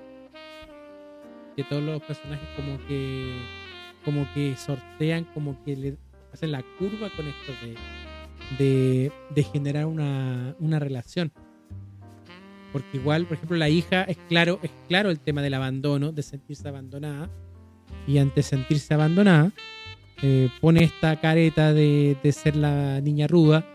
Que 1.55 1.63
todos 1.63 1.83
los 1.83 2.01
personajes 2.01 2.47
como 2.55 2.77
que 2.87 3.33
como 4.03 4.27
que 4.33 4.55
sortean, 4.55 5.25
como 5.33 5.61
que 5.63 5.75
le 5.75 5.97
hacen 6.33 6.51
la 6.51 6.63
curva 6.79 7.09
con 7.15 7.27
esto 7.27 7.53
de, 8.57 9.11
de, 9.33 9.43
generar 9.43 9.85
una, 9.85 10.55
una, 10.59 10.79
relación. 10.79 11.31
Porque 12.71 12.97
igual, 12.97 13.25
por 13.25 13.37
ejemplo, 13.37 13.57
la 13.57 13.69
hija 13.69 14.03
es 14.03 14.17
claro, 14.29 14.59
es 14.63 14.71
claro 14.87 15.09
el 15.09 15.19
tema 15.19 15.41
del 15.41 15.53
abandono, 15.53 16.11
de 16.11 16.23
sentirse 16.23 16.67
abandonada. 16.67 17.29
Y 18.07 18.17
ante 18.17 18.41
sentirse 18.41 18.93
abandonada, 18.93 19.51
eh, 20.21 20.49
pone 20.59 20.83
esta 20.83 21.19
careta 21.19 21.73
de, 21.73 22.17
de, 22.23 22.31
ser 22.31 22.55
la 22.55 23.01
niña 23.01 23.27
ruda, 23.27 23.65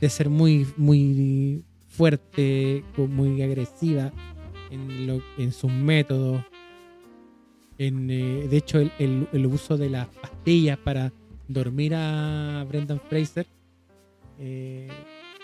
de 0.00 0.08
ser 0.10 0.28
muy, 0.28 0.66
muy 0.76 1.64
fuerte, 1.88 2.84
muy 2.96 3.42
agresiva 3.42 4.12
en, 4.70 5.06
lo, 5.06 5.22
en 5.38 5.52
sus 5.52 5.72
métodos. 5.72 6.44
En, 7.82 8.08
eh, 8.12 8.46
de 8.48 8.56
hecho, 8.56 8.78
el, 8.78 9.26
el, 9.32 9.46
uso 9.46 9.76
de 9.76 9.90
las 9.90 10.06
pastillas 10.06 10.78
para 10.78 11.12
dormir 11.48 11.96
a 11.96 12.64
Brendan 12.68 13.00
Fraser 13.00 13.44
eh, 14.38 14.88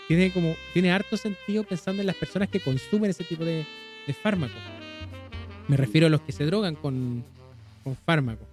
tiene 0.07 0.31
como 0.31 0.55
tiene 0.71 0.89
harto 0.89 1.17
sentido 1.17 1.65
pensando 1.65 2.01
en 2.01 2.07
las 2.07 2.15
personas 2.15 2.47
que 2.47 2.61
consumen 2.61 3.09
ese 3.09 3.25
tipo 3.25 3.43
de, 3.43 3.65
fármacos. 4.23 4.55
Me 5.67 5.75
refiero 5.75 6.07
a 6.07 6.09
los 6.09 6.21
que 6.21 6.31
se 6.31 6.45
drogan 6.45 6.75
con, 6.75 7.25
con 7.83 7.97
fármacos. 7.97 8.47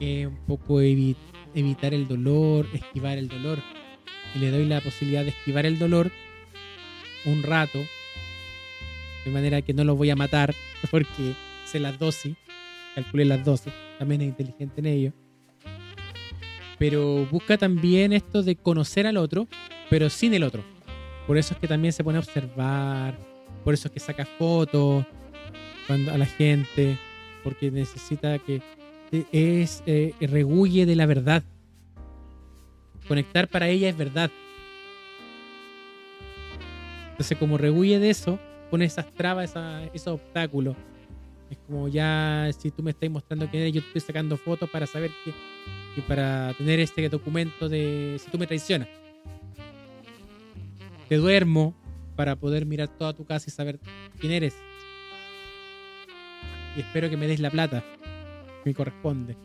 un 0.00 0.38
poco 0.48 0.80
evitar 0.80 1.94
el 1.94 2.08
dolor, 2.08 2.66
esquivar 2.74 3.16
el 3.16 3.28
dolor. 3.28 3.60
Y 4.34 4.40
le 4.40 4.50
doy 4.50 4.66
la 4.66 4.80
posibilidad 4.80 5.22
de 5.22 5.30
esquivar 5.30 5.66
el 5.66 5.78
dolor 5.78 6.10
un 7.26 7.44
rato. 7.44 7.78
De 9.24 9.30
manera 9.30 9.62
que 9.62 9.72
no 9.72 9.84
lo 9.84 9.94
voy 9.94 10.10
a 10.10 10.16
matar 10.16 10.52
porque 10.90 11.36
las 11.78 11.98
dosis. 11.98 12.36
Calculé 12.94 13.24
las 13.24 13.44
dosis. 13.44 13.72
También 13.98 14.22
es 14.22 14.28
inteligente 14.28 14.80
en 14.80 14.86
ello 14.86 15.12
pero 16.80 17.26
busca 17.30 17.58
también 17.58 18.14
esto 18.14 18.42
de 18.42 18.56
conocer 18.56 19.06
al 19.06 19.18
otro, 19.18 19.46
pero 19.90 20.08
sin 20.08 20.32
el 20.32 20.42
otro. 20.42 20.64
Por 21.26 21.36
eso 21.36 21.52
es 21.52 21.60
que 21.60 21.68
también 21.68 21.92
se 21.92 22.02
pone 22.02 22.16
a 22.16 22.20
observar, 22.20 23.18
por 23.62 23.74
eso 23.74 23.88
es 23.88 23.92
que 23.92 24.00
saca 24.00 24.24
fotos 24.24 25.04
a 25.88 26.16
la 26.16 26.24
gente, 26.24 26.96
porque 27.44 27.70
necesita 27.70 28.38
que 28.38 28.62
es 29.30 29.82
eh, 29.84 30.14
de 30.18 30.96
la 30.96 31.04
verdad. 31.04 31.42
Conectar 33.06 33.46
para 33.46 33.68
ella 33.68 33.90
es 33.90 33.96
verdad. 33.98 34.30
Entonces, 37.10 37.36
como 37.36 37.58
regulle 37.58 37.98
de 37.98 38.08
eso, 38.08 38.38
pone 38.70 38.86
esas 38.86 39.12
trabas, 39.12 39.54
esos 39.92 40.14
obstáculos. 40.14 40.76
Es 41.50 41.58
como 41.66 41.88
ya, 41.88 42.48
si 42.56 42.70
tú 42.70 42.82
me 42.82 42.92
estás 42.92 43.10
mostrando 43.10 43.50
que 43.50 43.72
yo 43.72 43.80
estoy 43.80 44.00
sacando 44.00 44.36
fotos 44.36 44.70
para 44.70 44.86
saber 44.86 45.10
que 45.24 45.32
y 45.96 46.00
para 46.02 46.54
tener 46.54 46.80
este 46.80 47.08
documento 47.08 47.68
de 47.68 48.16
si 48.22 48.30
tú 48.30 48.38
me 48.38 48.46
traicionas. 48.46 48.88
Te 51.08 51.16
duermo 51.16 51.74
para 52.14 52.36
poder 52.36 52.66
mirar 52.66 52.88
toda 52.88 53.12
tu 53.12 53.24
casa 53.24 53.46
y 53.48 53.50
saber 53.50 53.80
quién 54.18 54.32
eres. 54.32 54.54
Y 56.76 56.80
espero 56.80 57.10
que 57.10 57.16
me 57.16 57.26
des 57.26 57.40
la 57.40 57.50
plata 57.50 57.82
que 58.62 58.70
me 58.70 58.74
corresponde. 58.74 59.36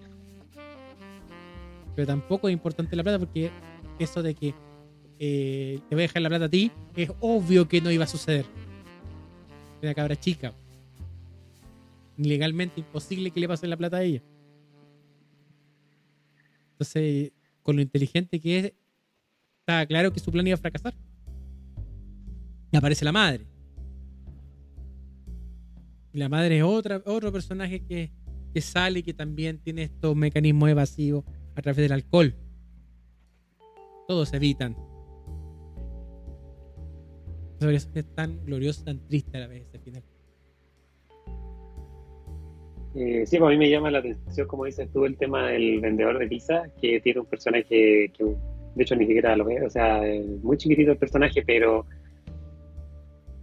Pero 1.96 2.06
tampoco 2.06 2.50
es 2.50 2.54
importante 2.54 2.96
la 2.96 3.04
plata 3.04 3.20
porque 3.20 3.50
eso 3.98 4.22
de 4.22 4.36
que 4.36 4.54
eh, 5.18 5.80
te 5.90 5.96
voy 5.96 6.04
a 6.04 6.08
dejar 6.08 6.22
la 6.22 6.30
plata 6.30 6.46
a 6.46 6.50
ti 6.50 6.72
es 6.96 7.10
obvio 7.22 7.68
que 7.68 7.82
no 7.82 7.90
iba 7.90 8.04
a 8.04 8.08
suceder. 8.08 8.46
Una 9.82 9.94
cabra 9.94 10.16
chica. 10.16 10.54
Legalmente 12.18 12.80
imposible 12.80 13.32
que 13.32 13.40
le 13.40 13.48
pase 13.48 13.68
la 13.68 13.78
plata 13.78 13.98
a 13.98 14.04
ella. 14.04 14.24
Entonces, 16.72 17.32
con 17.62 17.76
lo 17.76 17.82
inteligente 17.82 18.40
que 18.40 18.60
es, 18.60 18.74
está 19.60 19.86
claro 19.86 20.12
que 20.12 20.20
su 20.20 20.32
plan 20.32 20.46
iba 20.46 20.56
a 20.56 20.60
fracasar. 20.60 20.94
Y 22.72 22.78
aparece 22.78 23.06
la 23.06 23.12
madre. 23.12 23.48
Y 26.14 26.18
la 26.18 26.30
madre 26.30 26.58
es 26.58 26.64
otra, 26.64 27.02
otro 27.06 27.32
personaje 27.32 27.84
que, 27.84 28.12
que 28.54 28.62
sale 28.62 29.00
y 29.00 29.04
que 29.04 29.14
también 29.14 29.60
tiene 29.60 29.84
estos 29.84 30.16
mecanismos 30.16 30.70
evasivos 30.70 31.26
a 31.56 31.62
través 31.62 31.78
del 31.78 31.92
alcohol. 31.92 32.36
Todos 34.08 34.30
se 34.30 34.38
evitan. 34.38 34.76
Por 37.60 37.74
eso 37.74 37.90
es 37.94 38.16
tan 38.16 38.46
glorioso, 38.46 38.84
tan 38.84 39.00
triste 39.08 39.38
a 39.38 39.42
la 39.42 39.48
vez 39.48 39.64
ese 39.68 39.80
final. 39.80 40.04
Eh, 42.96 43.26
sí, 43.26 43.38
pues 43.38 43.50
a 43.50 43.52
mí 43.52 43.58
me 43.58 43.70
llama 43.70 43.92
la 43.92 44.00
atención, 44.00 44.48
como 44.48 44.64
dices 44.64 44.90
tú, 44.94 45.04
el 45.04 45.18
tema 45.18 45.48
del 45.48 45.82
vendedor 45.82 46.18
de 46.18 46.28
pizza, 46.28 46.64
que 46.82 47.02
tiene 47.02 47.20
un 47.20 47.26
personaje 47.26 48.10
que, 48.18 48.36
de 48.76 48.84
hecho, 48.84 48.96
ni 48.96 49.06
siquiera 49.06 49.36
lo 49.36 49.44
ve, 49.44 49.62
o 49.66 49.70
sea, 49.70 50.02
muy 50.42 50.56
chiquitito 50.56 50.92
el 50.92 50.98
personaje, 50.98 51.44
pero 51.46 51.86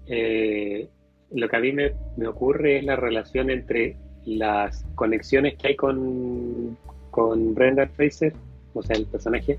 eh, 0.07 0.89
lo 1.33 1.49
que 1.49 1.57
a 1.57 1.61
mí 1.61 1.73
me, 1.73 1.93
ocurre 2.27 2.79
es 2.79 2.85
la 2.85 2.97
relación 2.97 3.51
entre 3.51 3.97
las 4.25 4.87
conexiones 4.95 5.57
que 5.57 5.69
hay 5.69 5.77
con, 5.77 6.79
con 7.11 7.55
Brenda 7.55 7.87
Fraser, 7.89 8.33
o 8.73 8.83
sea, 8.83 8.97
el 8.97 9.05
personaje, 9.05 9.59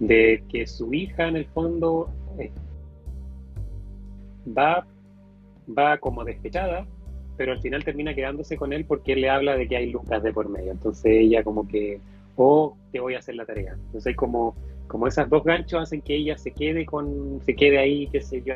de 0.00 0.42
que 0.50 0.66
su 0.66 0.92
hija 0.92 1.28
en 1.28 1.36
el 1.36 1.46
fondo 1.46 2.10
eh, 2.38 2.50
va, 4.46 4.86
va 5.66 5.96
como 5.96 6.24
despechada 6.24 6.86
pero 7.36 7.52
al 7.52 7.60
final 7.60 7.84
termina 7.84 8.14
quedándose 8.14 8.56
con 8.56 8.72
él 8.72 8.84
porque 8.84 9.12
él 9.12 9.22
le 9.22 9.30
habla 9.30 9.56
de 9.56 9.68
que 9.68 9.76
hay 9.76 9.90
lucas 9.90 10.22
de 10.22 10.32
por 10.32 10.48
medio. 10.48 10.72
Entonces 10.72 11.12
ella 11.12 11.42
como 11.42 11.66
que, 11.66 12.00
o 12.36 12.46
oh, 12.46 12.76
te 12.92 13.00
voy 13.00 13.14
a 13.14 13.18
hacer 13.18 13.34
la 13.34 13.44
tarea. 13.44 13.74
Entonces 13.86 14.16
como, 14.16 14.54
como 14.86 15.06
esas 15.06 15.28
dos 15.28 15.44
ganchos 15.44 15.82
hacen 15.82 16.02
que 16.02 16.14
ella 16.14 16.36
se 16.36 16.52
quede 16.52 16.86
con, 16.86 17.40
se 17.44 17.54
quede 17.54 17.78
ahí, 17.78 18.08
qué 18.08 18.20
sé 18.20 18.42
yo, 18.42 18.54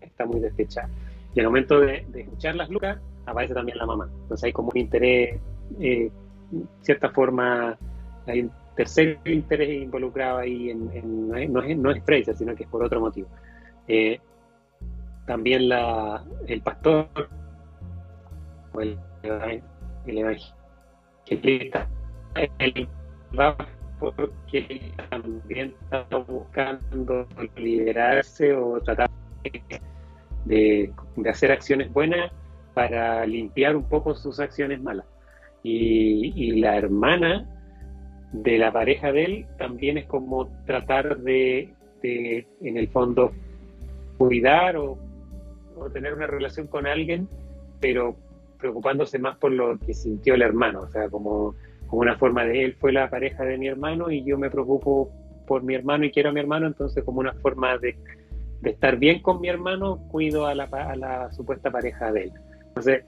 está 0.00 0.26
muy 0.26 0.40
despechada. 0.40 0.88
Y 1.34 1.40
al 1.40 1.46
momento 1.46 1.80
de, 1.80 2.04
escuchar 2.14 2.56
las 2.56 2.68
lucas, 2.70 2.98
aparece 3.26 3.54
también 3.54 3.78
la 3.78 3.86
mamá. 3.86 4.10
Entonces 4.22 4.44
hay 4.44 4.52
como 4.52 4.70
un 4.70 4.78
interés, 4.78 5.38
eh, 5.80 6.10
cierta 6.82 7.10
forma, 7.10 7.78
hay 8.26 8.42
un 8.42 8.50
tercer 8.76 9.18
interés 9.24 9.82
involucrado 9.82 10.38
ahí, 10.38 10.70
en, 10.70 11.28
no, 11.28 11.36
es, 11.36 11.76
no, 11.76 11.90
es, 11.90 12.02
Fraser, 12.04 12.36
sino 12.36 12.54
que 12.54 12.64
es 12.64 12.68
por 12.68 12.82
otro 12.82 13.00
motivo. 13.00 13.28
Eh, 13.86 14.20
también 15.30 15.68
la, 15.68 16.24
el 16.48 16.60
pastor 16.60 17.06
o 18.72 18.80
el, 18.80 18.98
el 19.22 20.18
evangelista, 20.18 21.88
va 23.38 23.56
porque 24.00 24.92
también 25.08 25.72
está 25.82 26.04
buscando 26.18 27.28
liberarse 27.54 28.52
o 28.54 28.80
tratar 28.80 29.08
de, 30.46 30.92
de, 31.16 31.30
hacer 31.30 31.52
acciones 31.52 31.92
buenas 31.92 32.32
para 32.74 33.24
limpiar 33.24 33.76
un 33.76 33.88
poco 33.88 34.16
sus 34.16 34.40
acciones 34.40 34.82
malas. 34.82 35.06
Y, 35.62 36.32
y, 36.34 36.58
la 36.58 36.76
hermana 36.76 37.48
de 38.32 38.58
la 38.58 38.72
pareja 38.72 39.12
de 39.12 39.24
él 39.24 39.46
también 39.58 39.96
es 39.96 40.06
como 40.06 40.48
tratar 40.66 41.18
de, 41.18 41.72
de 42.02 42.48
en 42.62 42.76
el 42.76 42.88
fondo, 42.88 43.30
cuidar 44.18 44.76
o 44.76 44.98
tener 45.88 46.14
una 46.14 46.26
relación 46.26 46.66
con 46.66 46.86
alguien, 46.86 47.28
pero 47.80 48.16
preocupándose 48.58 49.18
más 49.18 49.38
por 49.38 49.52
lo 49.52 49.78
que 49.78 49.94
sintió 49.94 50.34
el 50.34 50.42
hermano, 50.42 50.82
o 50.82 50.88
sea, 50.88 51.08
como, 51.08 51.54
como 51.86 52.02
una 52.02 52.16
forma 52.18 52.44
de 52.44 52.64
él 52.64 52.76
fue 52.78 52.92
la 52.92 53.08
pareja 53.08 53.44
de 53.44 53.56
mi 53.56 53.68
hermano 53.68 54.10
y 54.10 54.22
yo 54.22 54.38
me 54.38 54.50
preocupo 54.50 55.10
por 55.46 55.62
mi 55.62 55.74
hermano 55.74 56.04
y 56.04 56.10
quiero 56.10 56.28
a 56.28 56.32
mi 56.32 56.40
hermano, 56.40 56.66
entonces 56.66 57.02
como 57.02 57.20
una 57.20 57.32
forma 57.34 57.78
de, 57.78 57.96
de 58.60 58.70
estar 58.70 58.96
bien 58.96 59.22
con 59.22 59.40
mi 59.40 59.48
hermano, 59.48 59.98
cuido 60.08 60.46
a 60.46 60.54
la, 60.54 60.64
a 60.64 60.94
la 60.96 61.32
supuesta 61.32 61.70
pareja 61.70 62.12
de 62.12 62.24
él. 62.24 62.32
Entonces, 62.68 63.04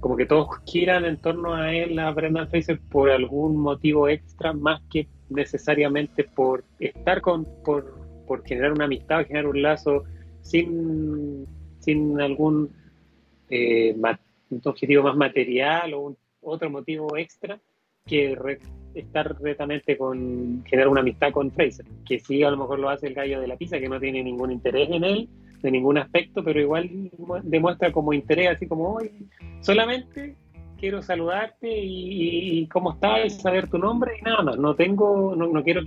como 0.00 0.16
que 0.16 0.26
todos 0.26 0.48
quieran 0.70 1.04
en 1.04 1.16
torno 1.16 1.54
a 1.54 1.72
él, 1.72 1.98
a 1.98 2.10
Brendan 2.10 2.48
Fraser, 2.48 2.80
por 2.90 3.10
algún 3.10 3.56
motivo 3.56 4.08
extra, 4.08 4.52
más 4.52 4.82
que 4.90 5.08
necesariamente 5.30 6.24
por 6.24 6.64
estar 6.78 7.20
con, 7.20 7.46
por, 7.64 7.94
por 8.26 8.44
generar 8.44 8.72
una 8.72 8.84
amistad, 8.84 9.24
generar 9.24 9.46
un 9.46 9.62
lazo 9.62 10.04
sin 10.42 11.46
sin 11.84 12.20
algún 12.20 12.70
eh, 13.50 13.96
objetivo 14.64 15.02
más 15.02 15.16
material 15.16 15.94
o 15.94 16.00
un, 16.00 16.16
otro 16.46 16.70
motivo 16.70 17.16
extra 17.16 17.58
que 18.06 18.36
estar 18.94 19.36
directamente 19.38 19.96
con 19.96 20.62
generar 20.66 20.88
una 20.88 21.00
amistad 21.00 21.32
con 21.32 21.50
Fraser, 21.50 21.86
que 22.06 22.18
sí 22.18 22.42
a 22.42 22.50
lo 22.50 22.58
mejor 22.58 22.78
lo 22.78 22.90
hace 22.90 23.06
el 23.06 23.14
gallo 23.14 23.40
de 23.40 23.48
la 23.48 23.56
pizza, 23.56 23.80
que 23.80 23.88
no 23.88 23.98
tiene 23.98 24.22
ningún 24.22 24.52
interés 24.52 24.90
en 24.90 25.04
él, 25.04 25.28
de 25.62 25.70
ningún 25.70 25.96
aspecto, 25.96 26.44
pero 26.44 26.60
igual 26.60 27.10
demuestra 27.42 27.90
como 27.92 28.12
interés, 28.12 28.56
así 28.56 28.66
como 28.66 28.94
hoy, 28.94 29.10
solamente 29.60 30.36
quiero 30.78 31.00
saludarte 31.00 31.66
y, 31.66 32.66
cómo 32.68 32.92
estás, 32.92 33.40
saber 33.40 33.70
tu 33.70 33.78
nombre 33.78 34.12
y 34.20 34.22
nada 34.22 34.42
más. 34.42 34.58
No 34.58 34.74
tengo, 34.74 35.34
no, 35.34 35.46
no 35.46 35.64
quiero 35.64 35.80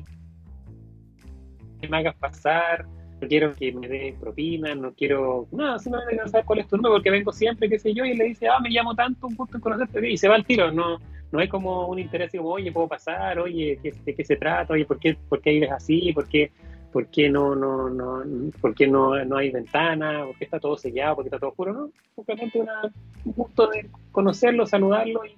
que 1.80 1.88
me 1.88 1.98
hagas 1.98 2.16
pasar, 2.16 2.88
no 3.22 3.28
quiero 3.28 3.54
que 3.54 3.72
me 3.72 3.88
des 3.88 4.16
propina, 4.16 4.76
no 4.76 4.94
quiero 4.94 5.48
nada, 5.52 5.80
simplemente 5.80 6.16
quiero 6.16 6.28
saber 6.30 6.46
cuál 6.46 6.60
es 6.60 6.68
tu 6.68 6.76
nombre 6.78 6.92
porque 6.92 7.12
vengo 7.12 7.32
siempre, 7.32 7.70
qué 7.70 7.80
sé 7.80 7.94
yo, 7.94 8.06
y 8.06 8.16
le 8.16 8.26
dice, 8.26 8.48
ah, 8.48 8.60
me 8.60 8.70
llamo 8.70 8.96
tanto, 8.96 9.28
un 9.28 9.36
gusto 9.36 9.58
en 9.58 9.62
conocerte, 9.62 10.10
y 10.10 10.18
se 10.18 10.28
va 10.28 10.36
al 10.36 10.46
tiro, 10.46 10.72
no, 10.72 11.00
no 11.32 11.40
hay 11.40 11.48
como 11.48 11.88
un 11.88 12.00
interés 12.00 12.32
como, 12.32 12.50
oye, 12.50 12.72
puedo 12.72 12.88
pasar, 12.88 13.40
oye, 13.40 13.80
¿de 13.82 14.16
qué 14.16 14.24
se 14.24 14.36
trata? 14.36 14.74
Oye, 14.74 14.86
¿por 14.86 15.00
qué, 15.00 15.18
por 15.28 15.42
qué 15.42 15.52
vives 15.52 15.72
así? 15.72 16.14
¿Por 16.14 16.28
qué, 16.28 16.52
por 16.92 17.08
qué 17.08 17.30
no, 17.30 17.56
no, 17.56 17.90
no, 17.90 18.24
por 18.62 18.74
qué 18.74 18.88
no, 18.88 19.24
no 19.26 19.38
hay 19.38 19.52
ventana? 19.52 20.26
¿Por 20.26 20.38
qué 20.38 20.46
está 20.46 20.60
todo 20.60 20.78
sellado? 20.78 21.16
¿Por 21.16 21.26
qué 21.26 21.28
está 21.30 21.40
todo 21.40 21.50
oscuro? 21.50 21.74
No, 21.74 21.92
simplemente 22.16 22.60
una, 22.60 22.82
un 23.26 23.34
gusto 23.34 23.68
de 23.68 23.90
conocerlo, 24.12 24.66
saludarlo 24.66 25.24
y, 25.26 25.36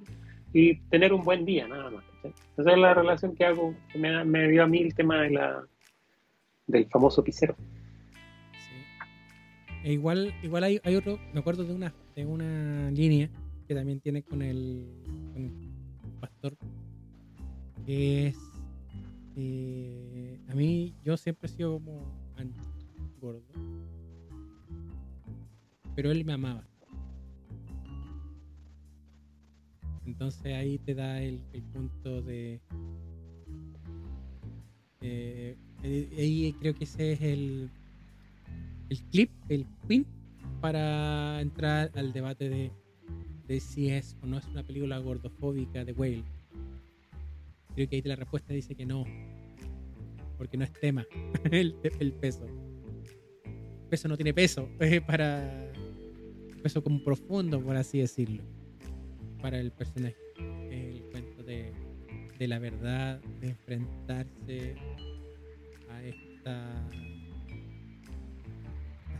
y 0.54 0.76
tener 0.90 1.14
un 1.14 1.24
buen 1.24 1.46
día, 1.46 1.68
nada 1.68 1.90
más. 1.90 2.04
Esa 2.58 2.72
es 2.72 2.78
la 2.78 2.94
relación 2.94 3.36
que 3.36 3.46
hago, 3.46 3.74
que 3.92 3.98
me, 3.98 4.24
me 4.26 4.48
dio 4.50 4.64
a 4.64 4.68
mí 4.68 4.82
el 4.82 4.94
tema 4.94 5.22
de 5.22 5.32
la, 5.32 5.64
del 6.70 6.86
famoso 6.86 7.24
pisero. 7.24 7.55
E 9.84 9.93
igual, 9.93 10.34
igual 10.43 10.63
hay, 10.63 10.80
hay, 10.84 10.95
otro, 10.95 11.20
me 11.34 11.39
acuerdo 11.39 11.63
de 11.63 11.74
una, 11.74 11.93
de 12.15 12.26
una 12.26 12.91
línea 12.91 13.30
que 13.67 13.74
también 13.74 13.99
tiene 14.01 14.24
con 14.24 14.41
el, 14.41 14.86
pastor, 16.20 16.55
que 17.86 18.28
es, 18.28 18.38
eh, 19.38 20.38
a 20.49 20.55
mí 20.55 20.93
yo 21.03 21.15
siempre 21.17 21.47
he 21.47 21.49
sido 21.49 21.74
como 21.80 22.01
gordo, 23.22 23.41
pero 25.95 26.11
él 26.11 26.26
me 26.26 26.34
amaba. 26.34 26.63
Entonces 30.05 30.53
ahí 30.55 30.78
te 30.80 30.95
da 30.95 31.22
el, 31.22 31.41
punto 31.72 32.22
de... 32.22 32.59
Eh, 35.01 35.55
ahí 35.84 36.56
creo 36.60 36.74
que 36.74 36.84
ese 36.84 37.14
es 37.14 37.22
el, 37.22 37.70
el 38.90 39.02
clip, 39.12 39.30
el 39.50 39.66
pin, 39.88 40.06
para 40.62 41.42
entrar 41.42 41.92
al 41.96 42.12
debate 42.12 42.50
de, 42.50 42.72
de 43.48 43.60
si 43.60 43.90
es 43.90 44.16
o 44.22 44.26
no 44.26 44.38
es 44.38 44.46
una 44.48 44.64
película 44.64 44.98
gordofóbica 45.00 45.86
de 45.86 45.94
Whale. 45.94 46.24
Creo 47.76 47.88
que 47.88 47.96
ahí 47.96 48.02
la 48.02 48.16
respuesta 48.16 48.54
dice 48.54 48.76
que 48.76 48.86
no, 48.86 49.06
porque 50.38 50.58
no 50.58 50.64
es 50.64 50.74
tema 50.74 51.06
el, 51.52 51.76
el 52.00 52.14
peso. 52.14 52.46
El 53.46 53.90
peso 53.90 54.08
no 54.08 54.18
tiene 54.18 54.34
peso, 54.34 54.70
es 54.80 55.02
para 55.02 55.72
peso 56.62 56.84
como 56.84 57.02
profundo, 57.04 57.62
por 57.62 57.76
así 57.76 58.00
decirlo, 58.00 58.44
para 59.42 59.60
el 59.60 59.72
personaje. 59.72 60.16
El 60.70 61.02
cuento 61.12 61.44
de, 61.44 61.72
de 62.38 62.48
la 62.48 62.60
verdad, 62.60 63.22
de 63.40 63.50
enfrentarse 63.50 64.76
esta 66.50 66.89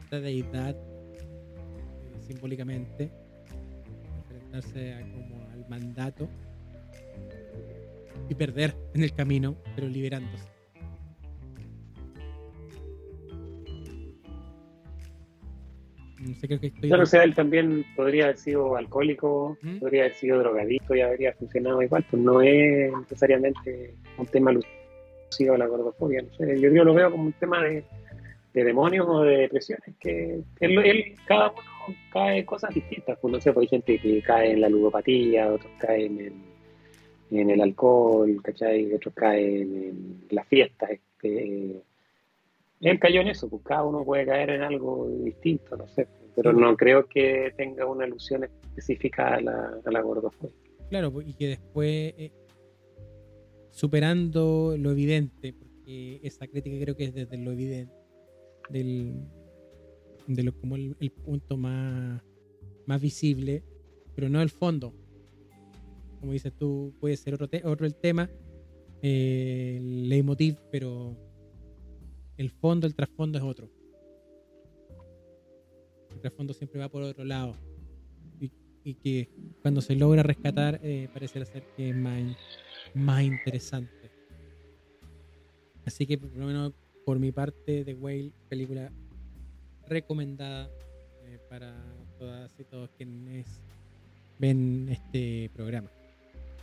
esta 0.04 0.20
deidad 0.20 0.76
simbólicamente 2.22 3.12
enfrentarse 4.18 5.06
como 5.14 5.50
al 5.52 5.70
mandato 5.70 6.28
y 8.28 8.36
perder 8.36 8.76
en 8.94 9.04
el 9.04 9.14
camino, 9.14 9.56
pero 9.76 9.88
liberándose. 9.88 10.48
No 16.20 16.36
sé, 16.36 16.48
creo 16.48 16.60
que 16.60 16.68
estoy... 16.68 16.92
o 16.92 17.06
sea, 17.06 17.24
él 17.24 17.34
también 17.34 17.86
podría 17.96 18.26
haber 18.26 18.38
sido 18.38 18.76
alcohólico, 18.76 19.58
¿Mm? 19.62 19.78
podría 19.78 20.02
haber 20.02 20.16
sido 20.16 20.40
drogadicto 20.40 20.96
y 20.96 21.02
habría 21.02 21.34
funcionado 21.34 21.82
igual, 21.82 22.06
pues 22.10 22.22
no 22.22 22.42
es 22.42 22.92
necesariamente 22.92 23.96
un 24.18 24.26
tema 24.26 24.52
alusivo 24.52 24.79
a 25.48 25.58
la 25.58 25.68
gordofobia. 25.68 26.22
No 26.22 26.34
sé, 26.34 26.60
yo, 26.60 26.70
yo 26.70 26.84
lo 26.84 26.94
veo 26.94 27.12
como 27.12 27.24
un 27.24 27.34
tema 27.34 27.64
de, 27.64 27.84
de 28.54 28.64
demonios 28.64 29.08
o 29.08 29.24
de 29.24 29.38
depresiones, 29.38 29.96
que 30.00 30.42
él, 30.60 31.16
cada 31.26 31.52
uno 31.52 31.96
cae 32.12 32.40
en 32.40 32.46
cosas 32.46 32.74
distintas. 32.74 33.18
Pues 33.20 33.32
no 33.32 33.42
sé, 33.42 33.54
pues 33.54 33.66
hay 33.66 33.70
gente 33.70 34.00
que 34.00 34.22
cae 34.22 34.52
en 34.52 34.62
la 34.62 34.70
ludopatía, 34.70 35.52
otros 35.52 35.72
caen 35.80 36.20
en, 36.20 37.40
en 37.40 37.50
el 37.50 37.62
alcohol, 37.62 38.42
¿cachai? 38.44 38.94
Otros 38.94 39.14
caen 39.14 39.76
en 39.76 40.28
las 40.30 40.48
fiestas. 40.48 40.92
Este, 40.92 41.82
él 42.82 43.00
cayó 43.00 43.22
en 43.22 43.28
eso, 43.28 43.50
pues 43.50 43.62
cada 43.64 43.84
uno 43.84 44.04
puede 44.04 44.26
caer 44.26 44.52
en 44.52 44.62
algo 44.62 45.10
distinto, 45.24 45.76
no 45.76 45.88
sé. 45.88 46.08
Pero 46.36 46.54
no 46.54 46.78
creo 46.78 47.06
que 47.06 47.54
tenga 47.58 47.86
una 47.86 48.06
alusión 48.06 48.46
específica 48.46 49.36
a 49.36 49.42
la, 49.42 49.78
a 49.84 49.92
la 49.92 50.00
gordofobia. 50.00 50.56
Claro, 50.90 51.12
pues, 51.12 51.28
y 51.28 51.34
que 51.34 51.48
después, 51.48 52.14
eh, 52.18 52.32
superando 53.80 54.76
lo 54.78 54.92
evidente, 54.92 55.54
porque 55.54 56.20
esa 56.22 56.46
crítica 56.48 56.78
creo 56.82 56.98
que 56.98 57.06
es 57.06 57.14
desde 57.14 57.38
lo 57.38 57.54
evidente, 57.54 57.94
del, 58.70 59.24
de 60.28 60.44
lo, 60.44 60.54
como 60.60 60.76
el, 60.76 61.12
punto 61.24 61.56
más, 61.56 62.22
más 62.86 63.02
visible, 63.02 63.64
pero 64.16 64.28
no 64.28 64.42
el 64.42 64.50
fondo. 64.50 64.94
Como 66.20 66.34
dices 66.34 66.52
tú, 66.52 66.94
puede 67.00 67.16
ser 67.16 67.36
otro, 67.36 67.48
otro 67.64 67.86
el 67.86 67.96
tema, 67.96 68.30
eh, 69.02 69.78
el 69.78 70.10
leitmotiv, 70.10 70.58
pero 70.70 71.16
el 72.36 72.50
fondo, 72.50 72.86
el 72.86 72.96
trasfondo 72.96 73.38
es 73.38 73.46
otro. 73.46 73.70
El 76.12 76.20
trasfondo 76.20 76.54
siempre 76.54 76.82
va 76.82 76.90
por 76.90 77.02
otro 77.02 77.24
lado. 77.24 77.56
Y, 78.84 78.96
que 78.96 79.30
cuando 79.62 79.80
se 79.82 79.96
logra 79.96 80.22
rescatar, 80.24 80.82
eh, 80.84 81.08
parece 81.14 81.46
ser 81.46 81.64
que 81.78 81.92
es 81.92 81.96
más, 81.96 82.36
más 82.94 83.24
interesante. 83.24 83.92
Así 85.86 86.06
que 86.06 86.18
por 86.18 86.36
lo 86.36 86.46
menos 86.46 86.74
por 87.06 87.20
mi 87.20 87.32
parte, 87.32 87.84
The 87.84 87.96
Whale, 87.96 88.32
película 88.50 88.92
recomendada 89.88 90.70
eh, 91.26 91.40
para 91.50 91.74
todas 92.20 92.52
y 92.60 92.64
todos 92.64 92.90
quienes 92.98 93.48
ven 94.38 94.88
este 94.90 95.50
programa. 95.56 95.90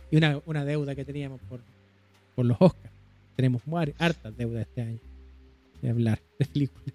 Y 0.09 0.17
una, 0.17 0.41
una 0.45 0.63
deuda 0.63 0.95
que 0.95 1.03
teníamos 1.03 1.41
por, 1.41 1.59
por 2.35 2.45
los 2.45 2.57
Oscars. 2.59 2.93
Tenemos 3.35 3.61
hartas 3.99 4.35
deudas 4.37 4.61
este 4.67 4.81
año 4.81 4.99
de 5.81 5.89
hablar 5.89 6.19
de 6.39 6.45
películas. 6.45 6.93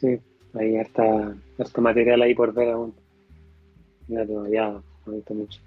Sí, 0.00 0.18
hay 0.54 0.76
harta, 0.76 1.36
material 1.78 2.22
ahí 2.22 2.34
por 2.34 2.54
ver 2.54 2.70
aún. 2.70 2.94
Mira, 4.08 4.26
todavía 4.26 4.80
no 5.04 5.12
he 5.12 5.16
visto 5.16 5.34
mucho. 5.34 5.60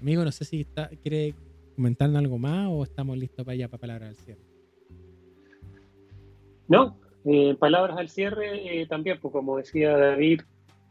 Amigo, 0.00 0.24
no 0.24 0.32
sé 0.32 0.44
si 0.44 0.60
está, 0.60 0.88
quiere 1.02 1.34
comentarnos 1.74 2.18
algo 2.18 2.38
más 2.38 2.68
o 2.70 2.82
estamos 2.82 3.16
listos 3.16 3.44
para 3.44 3.54
allá 3.54 3.68
para 3.68 3.80
palabras 3.80 4.08
al 4.10 4.16
cierre? 4.16 4.40
No, 6.68 6.98
eh, 7.24 7.54
palabras 7.58 7.98
al 7.98 8.08
cierre 8.08 8.80
eh, 8.80 8.86
también, 8.86 9.18
pues 9.20 9.32
como 9.32 9.56
decía 9.56 9.96
David, 9.96 10.42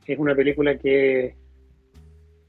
es 0.06 0.20
una 0.20 0.36
película 0.36 0.78
que 0.78 1.36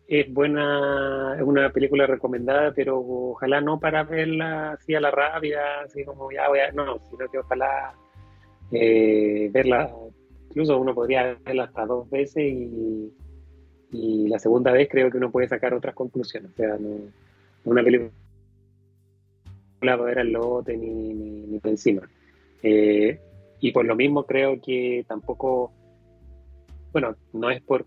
es 0.07 0.33
buena, 0.33 1.35
es 1.37 1.43
una 1.43 1.71
película 1.71 2.07
recomendada, 2.07 2.73
pero 2.75 2.99
ojalá 3.01 3.61
no 3.61 3.81
para 3.81 4.05
verla 4.05 4.73
así 4.73 4.95
a 4.95 5.01
la 5.01 5.11
rabia, 5.11 5.61
así 5.85 6.05
como 6.05 6.31
ya 6.31 6.49
voy 6.49 6.59
a, 6.61 6.73
no, 6.73 6.99
sino 7.11 7.29
que 7.31 7.39
ojalá 7.39 7.95
eh, 8.71 9.49
verla, 9.53 9.91
incluso 10.49 10.79
uno 10.79 10.95
podría 10.95 11.39
verla 11.45 11.65
hasta 11.65 11.87
dos 11.87 12.09
veces 12.11 12.45
y, 12.45 13.13
y 13.95 14.27
la 14.27 14.41
segunda 14.41 14.73
vez 14.73 14.89
creo 14.91 15.09
que 15.09 15.19
uno 15.19 15.31
puede 15.31 15.47
sacar 15.47 15.73
otras 15.73 15.95
conclusiones, 15.95 16.51
o 16.51 16.57
sea, 16.57 16.77
no, 16.79 16.99
una 17.65 17.83
película 17.83 18.11
para 19.79 19.97
ver 19.97 20.19
al 20.19 20.33
lote 20.33 20.77
ni, 20.77 21.15
ni, 21.15 21.59
por 21.61 21.71
encima. 21.71 22.03
Eh, 22.63 23.21
y 23.61 23.71
por 23.71 23.85
lo 23.85 23.95
mismo 23.95 24.25
creo 24.25 24.61
que 24.61 25.05
tampoco, 25.07 25.73
bueno, 26.93 27.15
no 27.33 27.51
es 27.51 27.63
por, 27.63 27.87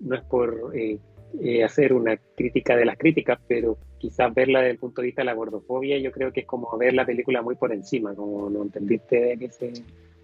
no 0.00 0.16
es 0.16 0.22
por 0.22 0.72
eh, 0.74 0.98
eh, 1.40 1.62
hacer 1.62 1.92
una 1.92 2.16
crítica 2.16 2.76
de 2.76 2.86
las 2.86 2.98
críticas, 2.98 3.38
pero 3.46 3.78
quizás 3.98 4.34
verla 4.34 4.60
desde 4.60 4.72
el 4.72 4.78
punto 4.78 5.00
de 5.00 5.06
vista 5.06 5.22
de 5.22 5.26
la 5.26 5.34
gordofobia, 5.34 5.96
yo 5.98 6.10
creo 6.10 6.32
que 6.32 6.40
es 6.40 6.46
como 6.46 6.76
ver 6.76 6.94
la 6.94 7.06
película 7.06 7.40
muy 7.40 7.54
por 7.54 7.72
encima, 7.72 8.16
como 8.16 8.50
no 8.50 8.62
entendiste 8.62 9.20
de 9.20 9.38
qué 9.38 9.48
se 9.48 9.72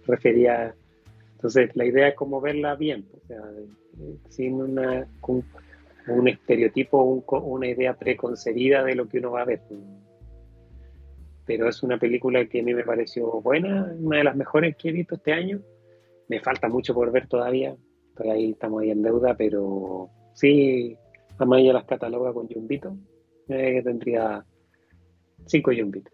refería. 0.05 0.75
Entonces, 1.37 1.69
la 1.75 1.85
idea 1.85 2.07
es 2.07 2.15
como 2.15 2.41
verla 2.41 2.75
bien, 2.75 3.07
o 3.13 3.27
sea, 3.27 3.41
sin 4.29 4.55
una, 4.55 5.07
un, 5.27 5.45
un 6.07 6.27
estereotipo, 6.27 7.03
un, 7.03 7.23
una 7.43 7.67
idea 7.67 7.93
preconcebida 7.93 8.83
de 8.83 8.95
lo 8.95 9.07
que 9.07 9.19
uno 9.19 9.31
va 9.31 9.41
a 9.43 9.45
ver 9.45 9.61
pero 11.47 11.69
es 11.69 11.81
una 11.81 11.97
película 11.97 12.45
que 12.45 12.59
a 12.59 12.63
mí 12.63 12.73
me 12.73 12.83
pareció 12.83 13.41
buena, 13.41 13.95
una 13.97 14.17
de 14.17 14.23
las 14.25 14.35
mejores 14.35 14.75
que 14.75 14.89
he 14.89 14.91
visto 14.91 15.15
este 15.15 15.31
año. 15.31 15.61
Me 16.27 16.41
falta 16.41 16.67
mucho 16.67 16.93
por 16.93 17.09
ver 17.09 17.27
todavía, 17.27 17.73
por 18.15 18.29
ahí 18.29 18.51
estamos 18.51 18.81
ahí 18.81 18.91
en 18.91 19.01
deuda, 19.01 19.33
pero 19.37 20.09
sí, 20.33 20.97
ya 21.39 21.73
las 21.73 21.85
cataloga 21.85 22.33
con 22.33 22.49
Jumbito, 22.49 22.97
eh, 23.47 23.75
que 23.75 23.81
tendría 23.81 24.45
cinco 25.45 25.71
Jumbitos. 25.71 26.13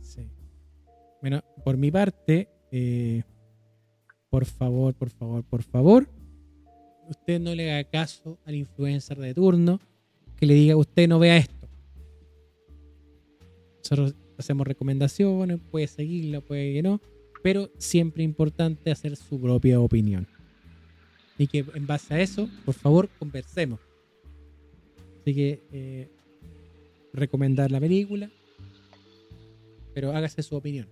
Sí. 0.00 0.30
Bueno, 1.20 1.42
por 1.64 1.76
mi 1.76 1.90
parte, 1.90 2.53
eh, 2.70 3.22
por 4.30 4.44
favor, 4.44 4.94
por 4.94 5.10
favor, 5.10 5.44
por 5.44 5.62
favor, 5.62 6.08
usted 7.08 7.40
no 7.40 7.54
le 7.54 7.72
haga 7.72 7.88
caso 7.88 8.38
al 8.44 8.54
influencer 8.54 9.18
de 9.18 9.34
turno 9.34 9.80
que 10.36 10.46
le 10.46 10.54
diga 10.54 10.76
usted 10.76 11.08
no 11.08 11.18
vea 11.18 11.36
esto. 11.36 11.68
Nosotros 13.78 14.14
hacemos 14.38 14.66
recomendaciones, 14.66 15.60
puede 15.70 15.86
seguirla, 15.86 16.40
puede 16.40 16.72
que 16.72 16.82
no, 16.82 17.00
pero 17.42 17.70
siempre 17.78 18.22
importante 18.22 18.90
hacer 18.90 19.16
su 19.16 19.40
propia 19.40 19.78
opinión. 19.80 20.26
Y 21.36 21.46
que 21.46 21.64
en 21.74 21.86
base 21.86 22.14
a 22.14 22.20
eso, 22.20 22.48
por 22.64 22.74
favor, 22.74 23.08
conversemos. 23.18 23.80
Así 25.20 25.34
que 25.34 25.62
eh, 25.72 26.08
recomendar 27.12 27.70
la 27.70 27.80
película, 27.80 28.30
pero 29.94 30.12
hágase 30.12 30.42
su 30.42 30.56
opinión. 30.56 30.86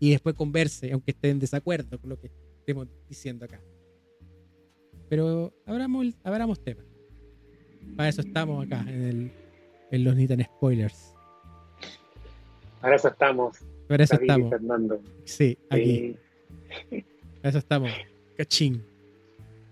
Y 0.00 0.10
después 0.10 0.34
converse, 0.34 0.92
aunque 0.92 1.10
esté 1.10 1.30
en 1.30 1.38
desacuerdo 1.38 1.98
con 1.98 2.10
lo 2.10 2.20
que 2.20 2.30
estemos 2.58 2.86
diciendo 3.08 3.44
acá. 3.44 3.60
Pero 5.08 5.52
abramos, 5.66 6.14
abramos 6.22 6.62
temas. 6.62 6.84
Para 7.96 8.08
eso 8.08 8.20
estamos 8.20 8.66
acá 8.66 8.84
en, 8.86 9.02
el, 9.02 9.32
en 9.90 10.04
los 10.04 10.14
Nitan 10.14 10.42
Spoilers. 10.44 11.14
Para 12.80 12.96
eso 12.96 13.08
estamos. 13.08 13.58
Para 13.88 14.04
eso 14.04 14.14
estamos. 14.14 14.54
Sí, 15.24 15.58
aquí. 15.70 16.16
Para 17.40 17.48
eso 17.48 17.58
estamos. 17.58 17.90
Cachín. 18.36 18.84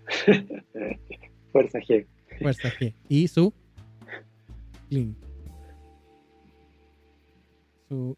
Fuerza 1.51 1.79
G. 1.79 2.05
Fuerza 2.39 2.69
G. 2.69 2.93
Y 3.07 3.27
su. 3.27 3.53
Link. 4.89 5.15
Su. 7.87 8.17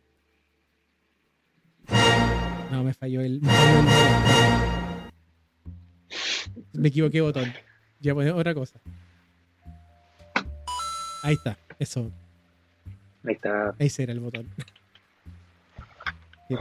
No, 2.71 2.83
me 2.83 2.93
falló 2.93 3.21
el. 3.21 3.41
Me, 3.41 3.49
falló 3.49 3.79
el... 3.79 3.87
me 6.73 6.87
equivoqué 6.89 7.21
botón. 7.21 7.51
Ya 7.99 8.13
poner 8.13 8.33
otra 8.33 8.53
cosa. 8.53 8.79
Ahí 11.23 11.33
está, 11.33 11.57
eso. 11.79 12.11
Ahí 13.25 13.33
está. 13.33 13.75
Ahí 13.79 13.89
será 13.89 14.13
el 14.13 14.19
botón. 14.19 14.47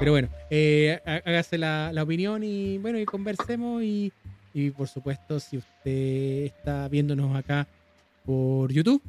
pero 0.00 0.12
bueno, 0.12 0.28
eh, 0.50 1.00
hágase 1.04 1.58
la, 1.58 1.92
opinión 2.02 2.42
y 2.42 2.78
bueno, 2.78 2.98
y 2.98 3.04
conversemos 3.04 3.82
y, 3.82 4.12
y 4.54 4.70
por 4.70 4.88
supuesto, 4.88 5.38
si 5.38 5.58
usted 5.58 6.46
está 6.46 6.88
viéndonos 6.88 7.36
acá 7.36 7.68
por 8.24 8.72
YouTube, 8.72 9.02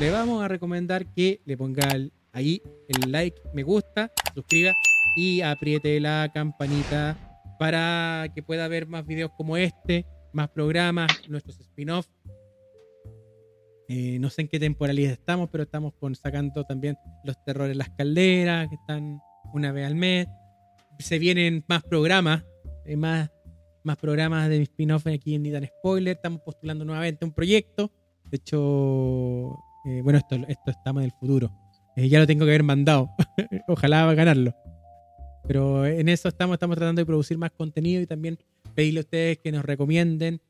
le 0.00 0.10
vamos 0.10 0.42
a 0.42 0.48
recomendar 0.48 1.06
que 1.06 1.40
le 1.44 1.56
ponga 1.56 1.88
ahí 2.32 2.62
el 2.88 3.12
like, 3.12 3.40
me 3.54 3.62
gusta, 3.62 4.10
suscriba 4.34 4.72
y 5.18 5.42
apriete 5.42 5.98
la 5.98 6.30
campanita 6.32 7.16
para 7.58 8.28
que 8.34 8.42
pueda 8.42 8.68
ver 8.68 8.86
más 8.86 9.04
videos 9.04 9.32
como 9.36 9.56
este, 9.56 10.06
más 10.32 10.48
programas, 10.48 11.10
nuestros 11.28 11.58
spin-offs 11.58 12.08
eh, 13.90 14.18
no 14.20 14.28
sé 14.28 14.42
en 14.42 14.48
qué 14.48 14.60
temporalidad 14.60 15.12
estamos, 15.12 15.48
pero 15.50 15.64
estamos 15.64 15.94
con, 15.94 16.14
sacando 16.14 16.62
también 16.64 16.96
los 17.24 17.42
terrores 17.44 17.74
las 17.74 17.88
calderas, 17.90 18.68
que 18.68 18.74
están 18.74 19.18
una 19.54 19.72
vez 19.72 19.86
al 19.86 19.94
mes. 19.94 20.28
Se 20.98 21.18
vienen 21.18 21.64
más 21.68 21.82
programas, 21.82 22.44
eh, 22.84 22.96
más, 22.96 23.30
más 23.84 23.96
programas 23.96 24.50
de 24.50 24.62
spin-off 24.62 25.06
aquí 25.06 25.34
en 25.34 25.42
Nidan 25.42 25.66
Spoiler. 25.66 26.16
Estamos 26.16 26.42
postulando 26.42 26.84
nuevamente 26.84 27.24
un 27.24 27.32
proyecto. 27.32 27.90
De 28.30 28.36
hecho, 28.36 29.54
eh, 29.86 30.02
bueno, 30.02 30.18
esto, 30.18 30.36
esto 30.48 30.70
estamos 30.70 31.02
en 31.02 31.06
el 31.06 31.12
futuro. 31.18 31.50
ya 31.96 32.18
lo 32.18 32.26
tengo 32.26 32.44
que 32.44 32.50
haber 32.50 32.64
mandado. 32.64 33.10
Ojalá 33.68 34.04
va 34.04 34.10
a 34.10 34.14
ganarlo. 34.14 34.54
Pero 35.48 35.84
en 35.84 36.08
eso 36.08 36.28
estamos, 36.28 36.54
estamos 36.54 36.76
tratando 36.76 37.00
de 37.00 37.06
producir 37.06 37.38
más 37.38 37.50
contenido 37.50 38.00
y 38.00 38.06
también 38.06 38.38
pedirle 38.76 39.00
a 39.00 39.02
ustedes 39.02 39.38
que 39.38 39.50
nos 39.50 39.64
recomienden 39.64 40.40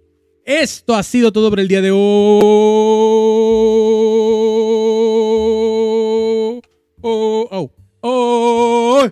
Esto 0.45 0.95
ha 0.95 1.03
sido 1.03 1.33
todo 1.33 1.51
por 1.51 1.61
el 1.61 1.69
día 1.69 1.81
de 1.81 1.91
hoy. 1.93 2.41
Oh, 7.01 7.49
oh, 7.51 7.71
oh. 8.01 9.09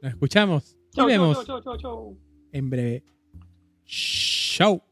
Nos 0.00 0.12
escuchamos. 0.12 0.76
Nos 0.96 1.06
vemos. 1.06 1.44
En 2.52 2.70
breve. 2.70 3.04
Chau. 3.84 4.82